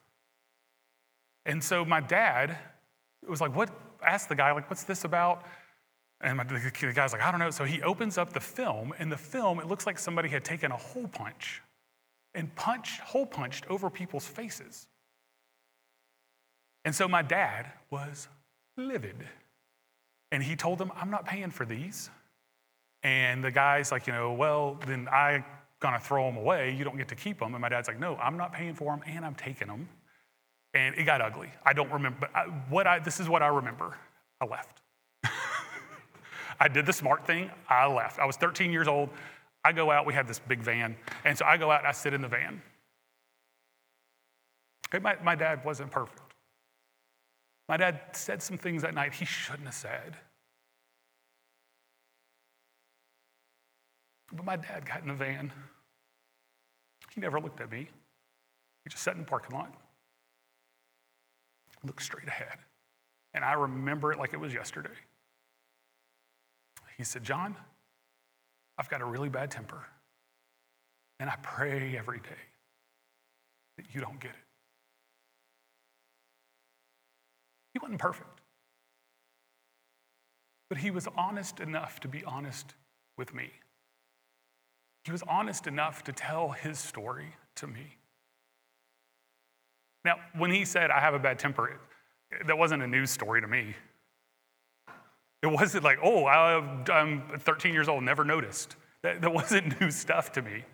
And 1.45 1.63
so 1.63 1.85
my 1.85 2.01
dad 2.01 2.57
was 3.27 3.41
like, 3.41 3.55
What? 3.55 3.69
Asked 4.05 4.29
the 4.29 4.35
guy, 4.35 4.51
like, 4.51 4.69
what's 4.69 4.83
this 4.83 5.05
about? 5.05 5.43
And 6.21 6.37
my, 6.37 6.43
the 6.43 6.91
guy's 6.93 7.13
like, 7.13 7.21
I 7.21 7.31
don't 7.31 7.39
know. 7.39 7.49
So 7.49 7.63
he 7.63 7.81
opens 7.81 8.17
up 8.17 8.33
the 8.33 8.39
film, 8.39 8.93
and 8.99 9.11
the 9.11 9.17
film, 9.17 9.59
it 9.59 9.67
looks 9.67 9.85
like 9.85 9.97
somebody 9.97 10.29
had 10.29 10.43
taken 10.43 10.71
a 10.71 10.77
hole 10.77 11.07
punch 11.07 11.61
and 12.33 12.53
punched, 12.55 12.99
hole 13.01 13.25
punched 13.25 13.65
over 13.69 13.89
people's 13.89 14.27
faces. 14.27 14.87
And 16.85 16.93
so 16.93 17.07
my 17.07 17.21
dad 17.21 17.71
was 17.89 18.27
livid. 18.77 19.27
And 20.31 20.43
he 20.43 20.55
told 20.55 20.77
them, 20.77 20.91
I'm 20.95 21.09
not 21.09 21.25
paying 21.25 21.51
for 21.51 21.65
these. 21.65 22.09
And 23.03 23.43
the 23.43 23.51
guy's 23.51 23.91
like, 23.91 24.07
you 24.07 24.13
know, 24.13 24.33
well, 24.33 24.79
then 24.85 25.07
I'm 25.79 25.91
gonna 25.91 25.99
throw 25.99 26.25
them 26.25 26.37
away. 26.37 26.75
You 26.75 26.83
don't 26.83 26.97
get 26.97 27.07
to 27.09 27.15
keep 27.15 27.39
them. 27.39 27.53
And 27.53 27.61
my 27.61 27.69
dad's 27.69 27.87
like, 27.87 27.99
no, 27.99 28.15
I'm 28.15 28.37
not 28.37 28.51
paying 28.51 28.73
for 28.73 28.95
them 28.95 29.03
and 29.05 29.25
I'm 29.25 29.35
taking 29.35 29.67
them. 29.67 29.87
And 30.73 30.95
it 30.95 31.03
got 31.03 31.21
ugly. 31.21 31.51
I 31.65 31.73
don't 31.73 31.91
remember, 31.91 32.17
but 32.21 32.35
I, 32.35 32.45
what 32.69 32.87
I, 32.87 32.99
this 32.99 33.19
is 33.19 33.29
what 33.29 33.41
I 33.41 33.47
remember. 33.47 33.95
I 34.41 34.45
left. 34.45 34.81
I 36.59 36.67
did 36.67 36.85
the 36.85 36.93
smart 36.93 37.25
thing. 37.25 37.51
I 37.69 37.87
left. 37.87 38.19
I 38.19 38.25
was 38.25 38.37
13 38.37 38.71
years 38.71 38.87
old. 38.87 39.09
I 39.63 39.71
go 39.71 39.91
out, 39.91 40.05
we 40.05 40.13
have 40.13 40.27
this 40.27 40.39
big 40.39 40.59
van. 40.59 40.95
And 41.25 41.37
so 41.37 41.45
I 41.45 41.57
go 41.57 41.71
out 41.71 41.79
and 41.79 41.87
I 41.87 41.91
sit 41.91 42.13
in 42.13 42.21
the 42.21 42.27
van. 42.27 42.61
Okay, 44.87 45.01
my, 45.01 45.17
my 45.23 45.35
dad 45.35 45.63
wasn't 45.65 45.91
perfect. 45.91 46.21
My 47.67 47.77
dad 47.77 47.99
said 48.13 48.41
some 48.41 48.57
things 48.57 48.81
that 48.81 48.93
night 48.93 49.13
he 49.13 49.25
shouldn't 49.25 49.65
have 49.65 49.75
said. 49.75 50.15
But 54.31 54.45
my 54.45 54.55
dad 54.55 54.85
got 54.85 55.01
in 55.01 55.07
the 55.07 55.13
van. 55.13 55.51
He 57.13 57.21
never 57.21 57.39
looked 57.39 57.61
at 57.61 57.71
me. 57.71 57.87
He 58.83 58.89
just 58.89 59.03
sat 59.03 59.15
in 59.15 59.21
the 59.21 59.25
parking 59.25 59.55
lot, 59.55 59.73
looked 61.83 62.01
straight 62.01 62.27
ahead. 62.27 62.59
And 63.33 63.43
I 63.43 63.53
remember 63.53 64.11
it 64.11 64.19
like 64.19 64.33
it 64.33 64.39
was 64.39 64.53
yesterday. 64.53 64.89
He 66.97 67.03
said, 67.03 67.23
John, 67.23 67.55
I've 68.77 68.89
got 68.89 69.01
a 69.01 69.05
really 69.05 69.29
bad 69.29 69.51
temper. 69.51 69.85
And 71.19 71.29
I 71.29 71.35
pray 71.41 71.95
every 71.97 72.19
day 72.19 72.29
that 73.77 73.85
you 73.93 74.01
don't 74.01 74.19
get 74.19 74.31
it. 74.31 74.37
He 77.73 77.79
wasn't 77.79 77.99
perfect. 77.99 78.41
But 80.69 80.79
he 80.79 80.91
was 80.91 81.07
honest 81.15 81.59
enough 81.59 81.99
to 82.01 82.07
be 82.07 82.23
honest 82.23 82.73
with 83.17 83.33
me. 83.33 83.51
He 85.07 85.11
was 85.11 85.23
honest 85.25 85.67
enough 85.67 86.03
to 86.03 86.11
tell 86.11 86.49
his 86.49 86.77
story 86.77 87.33
to 87.55 87.65
me. 87.65 87.95
Now, 90.03 90.15
when 90.37 90.51
he 90.51 90.65
said, 90.65 90.91
I 90.91 90.99
have 90.99 91.13
a 91.13 91.19
bad 91.19 91.39
temper, 91.39 91.79
that 92.45 92.57
wasn't 92.57 92.83
a 92.83 92.87
news 92.87 93.09
story 93.09 93.39
to 93.39 93.47
me. 93.47 93.73
It 95.41 95.47
wasn't 95.47 95.85
like, 95.85 95.99
oh, 96.03 96.25
I'm 96.25 97.23
13 97.39 97.73
years 97.73 97.87
old, 97.87 98.03
never 98.03 98.25
noticed. 98.25 98.75
That, 99.01 99.21
that 99.21 99.33
wasn't 99.33 99.79
new 99.81 99.91
stuff 99.91 100.33
to 100.33 100.41
me. 100.41 100.65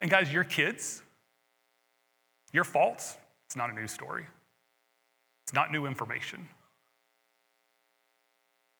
And 0.00 0.08
guys, 0.08 0.32
your 0.32 0.44
kids, 0.44 1.02
your 2.52 2.62
faults, 2.62 3.16
it's 3.46 3.56
not 3.56 3.70
a 3.70 3.72
news 3.72 3.90
story. 3.90 4.26
It's 5.42 5.52
not 5.52 5.72
new 5.72 5.86
information. 5.86 6.48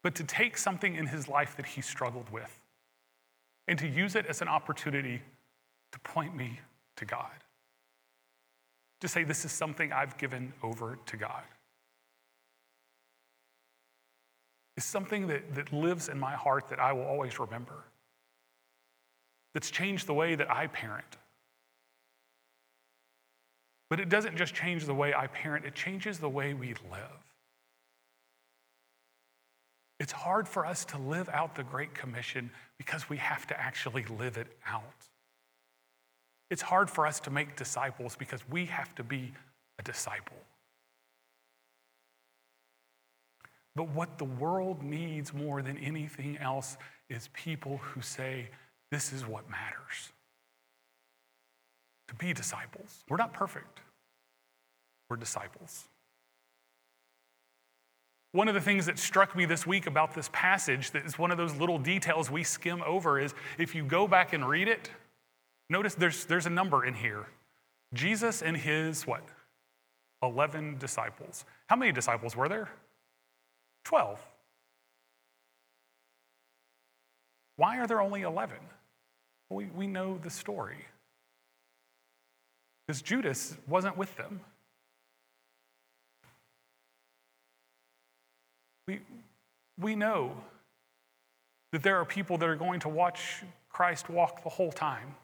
But 0.05 0.15
to 0.15 0.23
take 0.23 0.57
something 0.57 0.95
in 0.95 1.09
his 1.09 1.27
life 1.27 1.57
that 1.57 1.67
he 1.67 1.81
struggled 1.81 2.31
with 2.31 2.60
and 3.71 3.79
to 3.79 3.89
use 3.89 4.17
it 4.17 4.27
as 4.27 4.43
an 4.43 4.49
opportunity 4.49 5.23
to 5.93 5.99
point 6.01 6.37
me 6.37 6.61
to 6.97 7.07
God. 7.07 7.31
To 9.01 9.09
say, 9.09 9.25
this 9.25 9.47
is 9.47 9.53
something 9.53 9.91
I've 9.91 10.19
given 10.19 10.53
over 10.63 10.99
to 11.07 11.17
God. 11.17 11.43
It's 14.77 14.85
something 14.85 15.27
that, 15.29 15.55
that 15.55 15.73
lives 15.73 16.11
in 16.11 16.21
my 16.21 16.35
heart 16.35 16.69
that 16.69 16.79
I 16.79 16.93
will 16.93 17.05
always 17.05 17.41
remember. 17.41 17.85
That's 19.55 19.71
changed 19.71 20.07
the 20.07 20.15
way 20.15 20.35
that 20.35 20.51
I 20.51 20.67
parent 20.67 21.17
but 23.91 23.99
it 23.99 24.09
doesn't 24.09 24.37
just 24.37 24.55
change 24.55 24.87
the 24.87 24.95
way 24.95 25.13
I 25.13 25.27
parent, 25.27 25.67
it 25.67 25.75
changes 25.75 26.19
the 26.19 26.29
way 26.29 26.55
we 26.55 26.69
live. 26.69 27.30
It's 30.01 30.13
hard 30.13 30.49
for 30.49 30.65
us 30.65 30.87
to 30.87 30.99
live 30.99 31.29
out 31.29 31.55
the 31.55 31.63
Great 31.63 31.95
Commission 31.95 32.51
because 32.79 33.11
we 33.11 33.19
have 33.19 33.47
to 33.49 33.61
actually 33.61 34.07
live 34.19 34.39
it 34.39 34.49
out. 34.67 34.83
It's 36.51 36.63
hard 36.63 36.89
for 36.89 37.07
us 37.07 37.21
to 37.21 37.31
make 37.31 37.55
disciples 37.55 38.17
because 38.17 38.41
we 38.49 38.65
have 38.65 38.95
to 38.95 39.05
be 39.05 39.33
a 39.79 39.83
disciple. 39.83 40.39
But 43.77 43.91
what 43.91 44.17
the 44.17 44.25
world 44.25 44.83
needs 44.83 45.35
more 45.35 45.61
than 45.63 45.77
anything 45.77 46.39
else 46.39 46.79
is 47.11 47.29
people 47.35 47.77
who 47.77 48.01
say, 48.01 48.49
This 48.91 49.13
is 49.13 49.27
what 49.27 49.49
matters 49.51 50.13
to 52.09 52.15
be 52.15 52.33
disciples. 52.33 53.05
We're 53.09 53.19
not 53.19 53.35
perfect, 53.35 53.81
we're 55.11 55.17
disciples. 55.17 55.85
One 58.33 58.47
of 58.47 58.55
the 58.55 58.61
things 58.61 58.87
that 58.87 58.99
struck 58.99 59.35
me 59.35 59.45
this 59.45 59.67
week 59.67 59.87
about 59.87 60.15
this 60.15 60.31
passage 60.33 60.93
that 60.93 61.05
is 61.05 61.19
one 61.19 61.33
of 61.33 61.37
those 61.37 61.55
little 61.57 61.79
details 61.79 62.31
we 62.31 62.45
skim 62.45 62.81
over 62.87 63.19
is 63.19 63.35
if 63.59 63.75
you 63.75 63.85
go 63.85 64.07
back 64.07 64.33
and 64.33 64.49
read 64.49 64.69
it, 64.69 64.91
notice 65.69 65.95
there's, 65.95 66.25
there's 66.27 66.47
a 66.47 66.51
number 66.51 66.85
in 66.85 66.95
here. 66.95 67.27
Jesus 67.93 68.41
and 68.43 68.57
his 68.57 69.07
what? 69.07 69.23
11 70.23 70.79
disciples. 70.79 71.45
How 71.67 71.77
many 71.77 71.91
disciples 71.91 72.37
were 72.37 72.49
there? 72.49 72.69
12. 73.85 74.21
Why 77.57 77.79
are 77.79 77.87
there 77.87 78.01
only 78.01 78.23
11? 78.23 78.57
We, 79.49 79.67
we 79.67 79.87
know 79.89 80.19
the 80.23 80.31
story 80.31 80.87
because 82.87 83.03
Judas 83.03 83.57
wasn't 83.67 83.97
with 83.97 84.17
them. 84.17 84.41
We, 88.91 89.01
we 89.79 89.95
know 89.95 90.33
that 91.73 91.83
there 91.83 91.97
are 92.01 92.05
people 92.05 92.37
that 92.39 92.49
are 92.49 92.57
going 92.57 92.81
to 92.81 92.89
watch 92.89 93.43
Christ 93.69 94.11
walk 94.11 94.43
the 94.43 94.51
whole 94.51 94.73
time, 94.73 95.15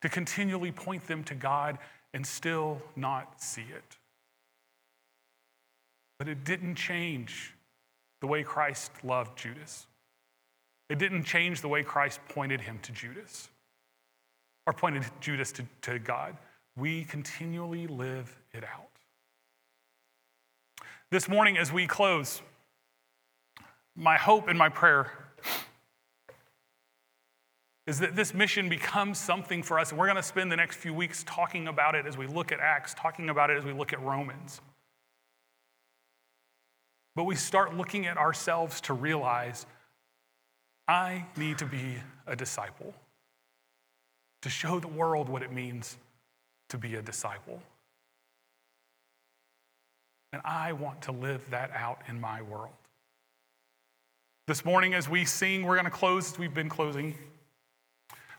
to 0.00 0.08
continually 0.08 0.72
point 0.72 1.06
them 1.06 1.22
to 1.24 1.34
God 1.34 1.78
and 2.14 2.26
still 2.26 2.80
not 2.96 3.40
see 3.40 3.62
it. 3.62 3.96
But 6.18 6.28
it 6.28 6.44
didn't 6.44 6.76
change 6.76 7.54
the 8.20 8.26
way 8.26 8.42
Christ 8.42 8.90
loved 9.02 9.36
Judas. 9.36 9.86
It 10.88 10.98
didn't 10.98 11.24
change 11.24 11.60
the 11.60 11.68
way 11.68 11.82
Christ 11.82 12.20
pointed 12.28 12.62
him 12.62 12.78
to 12.82 12.92
Judas 12.92 13.48
or 14.66 14.72
pointed 14.72 15.04
Judas 15.20 15.52
to, 15.52 15.64
to 15.82 15.98
God 15.98 16.36
we 16.76 17.04
continually 17.04 17.86
live 17.86 18.34
it 18.52 18.64
out. 18.64 18.88
This 21.10 21.28
morning, 21.28 21.58
as 21.58 21.70
we 21.70 21.86
close, 21.86 22.40
my 23.96 24.16
hope 24.16 24.48
and 24.48 24.58
my 24.58 24.68
prayer 24.68 25.12
is 27.86 27.98
that 27.98 28.14
this 28.14 28.32
mission 28.32 28.68
becomes 28.68 29.18
something 29.18 29.62
for 29.62 29.78
us, 29.78 29.90
and 29.90 29.98
we're 29.98 30.06
going 30.06 30.16
to 30.16 30.22
spend 30.22 30.52
the 30.52 30.56
next 30.56 30.76
few 30.76 30.94
weeks 30.94 31.24
talking 31.26 31.66
about 31.66 31.94
it 31.94 32.06
as 32.06 32.16
we 32.16 32.26
look 32.26 32.52
at 32.52 32.60
Acts, 32.60 32.94
talking 32.94 33.28
about 33.28 33.50
it 33.50 33.58
as 33.58 33.64
we 33.64 33.72
look 33.72 33.92
at 33.92 34.00
Romans. 34.02 34.60
But 37.16 37.24
we 37.24 37.34
start 37.34 37.76
looking 37.76 38.06
at 38.06 38.16
ourselves 38.16 38.80
to 38.82 38.94
realize 38.94 39.66
I 40.86 41.26
need 41.36 41.58
to 41.58 41.66
be 41.66 41.96
a 42.26 42.36
disciple, 42.36 42.94
to 44.42 44.48
show 44.48 44.78
the 44.78 44.88
world 44.88 45.28
what 45.28 45.42
it 45.42 45.52
means 45.52 45.96
to 46.68 46.78
be 46.78 46.94
a 46.94 47.02
disciple. 47.02 47.60
And 50.32 50.40
I 50.44 50.72
want 50.72 51.02
to 51.02 51.12
live 51.12 51.50
that 51.50 51.70
out 51.72 52.00
in 52.08 52.20
my 52.20 52.42
world. 52.42 52.72
This 54.48 54.64
morning, 54.64 54.92
as 54.92 55.08
we 55.08 55.24
sing, 55.24 55.62
we're 55.62 55.76
going 55.76 55.84
to 55.84 55.90
close 55.90 56.32
as 56.32 56.36
we've 56.36 56.52
been 56.52 56.68
closing. 56.68 57.14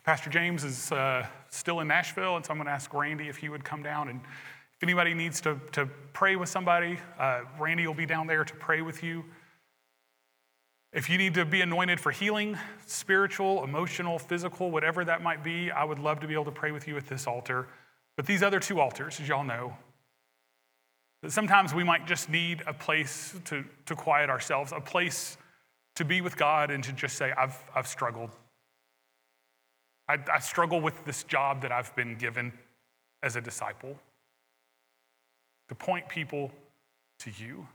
Pastor 0.03 0.29
James 0.29 0.65
is 0.65 0.91
uh, 0.91 1.25
still 1.49 1.79
in 1.79 1.87
Nashville, 1.87 2.35
and 2.35 2.45
so 2.45 2.51
I'm 2.51 2.57
going 2.57 2.67
to 2.67 2.73
ask 2.73 2.93
Randy 2.93 3.29
if 3.29 3.37
he 3.37 3.47
would 3.47 3.63
come 3.63 3.81
down. 3.81 4.09
And 4.09 4.19
if 4.19 4.83
anybody 4.83 5.13
needs 5.13 5.39
to, 5.39 5.57
to 5.71 5.85
pray 6.11 6.35
with 6.35 6.49
somebody, 6.49 6.99
uh, 7.17 7.43
Randy 7.57 7.87
will 7.87 7.93
be 7.93 8.05
down 8.05 8.27
there 8.27 8.43
to 8.43 8.53
pray 8.55 8.81
with 8.81 9.01
you. 9.01 9.23
If 10.91 11.09
you 11.09 11.17
need 11.17 11.35
to 11.35 11.45
be 11.45 11.61
anointed 11.61 12.01
for 12.01 12.11
healing, 12.11 12.57
spiritual, 12.85 13.63
emotional, 13.63 14.19
physical, 14.19 14.71
whatever 14.71 15.05
that 15.05 15.23
might 15.23 15.41
be, 15.41 15.71
I 15.71 15.85
would 15.85 15.99
love 15.99 16.19
to 16.19 16.27
be 16.27 16.33
able 16.33 16.45
to 16.45 16.51
pray 16.51 16.73
with 16.73 16.85
you 16.85 16.97
at 16.97 17.07
this 17.07 17.27
altar. 17.27 17.69
But 18.17 18.25
these 18.25 18.43
other 18.43 18.59
two 18.59 18.81
altars, 18.81 19.21
as 19.21 19.29
y'all 19.29 19.45
know, 19.45 19.77
sometimes 21.29 21.73
we 21.73 21.85
might 21.85 22.05
just 22.05 22.29
need 22.29 22.61
a 22.67 22.73
place 22.73 23.33
to, 23.45 23.63
to 23.85 23.95
quiet 23.95 24.29
ourselves, 24.29 24.73
a 24.73 24.81
place 24.81 25.37
to 25.95 26.05
be 26.05 26.21
with 26.21 26.37
God 26.37 26.71
and 26.71 26.83
to 26.83 26.91
just 26.91 27.17
say, 27.17 27.31
I've, 27.37 27.57
I've 27.75 27.87
struggled. 27.87 28.31
I, 30.07 30.17
I 30.31 30.39
struggle 30.39 30.81
with 30.81 31.05
this 31.05 31.23
job 31.23 31.61
that 31.61 31.71
I've 31.71 31.95
been 31.95 32.15
given 32.15 32.51
as 33.21 33.35
a 33.35 33.41
disciple 33.41 33.97
to 35.69 35.75
point 35.75 36.09
people 36.09 36.51
to 37.19 37.31
you. 37.37 37.67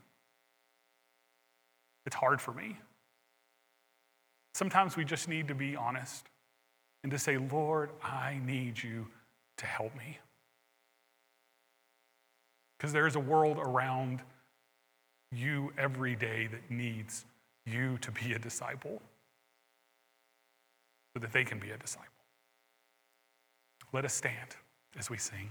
It's 2.06 2.16
hard 2.16 2.40
for 2.40 2.52
me. 2.52 2.76
Sometimes 4.54 4.96
we 4.96 5.04
just 5.04 5.28
need 5.28 5.48
to 5.48 5.54
be 5.54 5.76
honest 5.76 6.26
and 7.02 7.12
to 7.12 7.18
say, 7.18 7.38
Lord, 7.38 7.90
I 8.02 8.40
need 8.44 8.82
you 8.82 9.06
to 9.58 9.66
help 9.66 9.94
me. 9.96 10.18
Because 12.76 12.92
there 12.92 13.06
is 13.06 13.16
a 13.16 13.20
world 13.20 13.58
around 13.58 14.20
you 15.32 15.72
every 15.78 16.16
day 16.16 16.48
that 16.50 16.70
needs 16.70 17.24
you 17.72 17.98
to 17.98 18.10
be 18.10 18.34
a 18.34 18.38
disciple 18.38 19.00
so 21.14 21.20
that 21.20 21.32
they 21.32 21.44
can 21.44 21.58
be 21.58 21.70
a 21.70 21.76
disciple. 21.76 22.06
Let 23.92 24.04
us 24.04 24.14
stand 24.14 24.56
as 24.98 25.08
we 25.10 25.16
sing. 25.16 25.50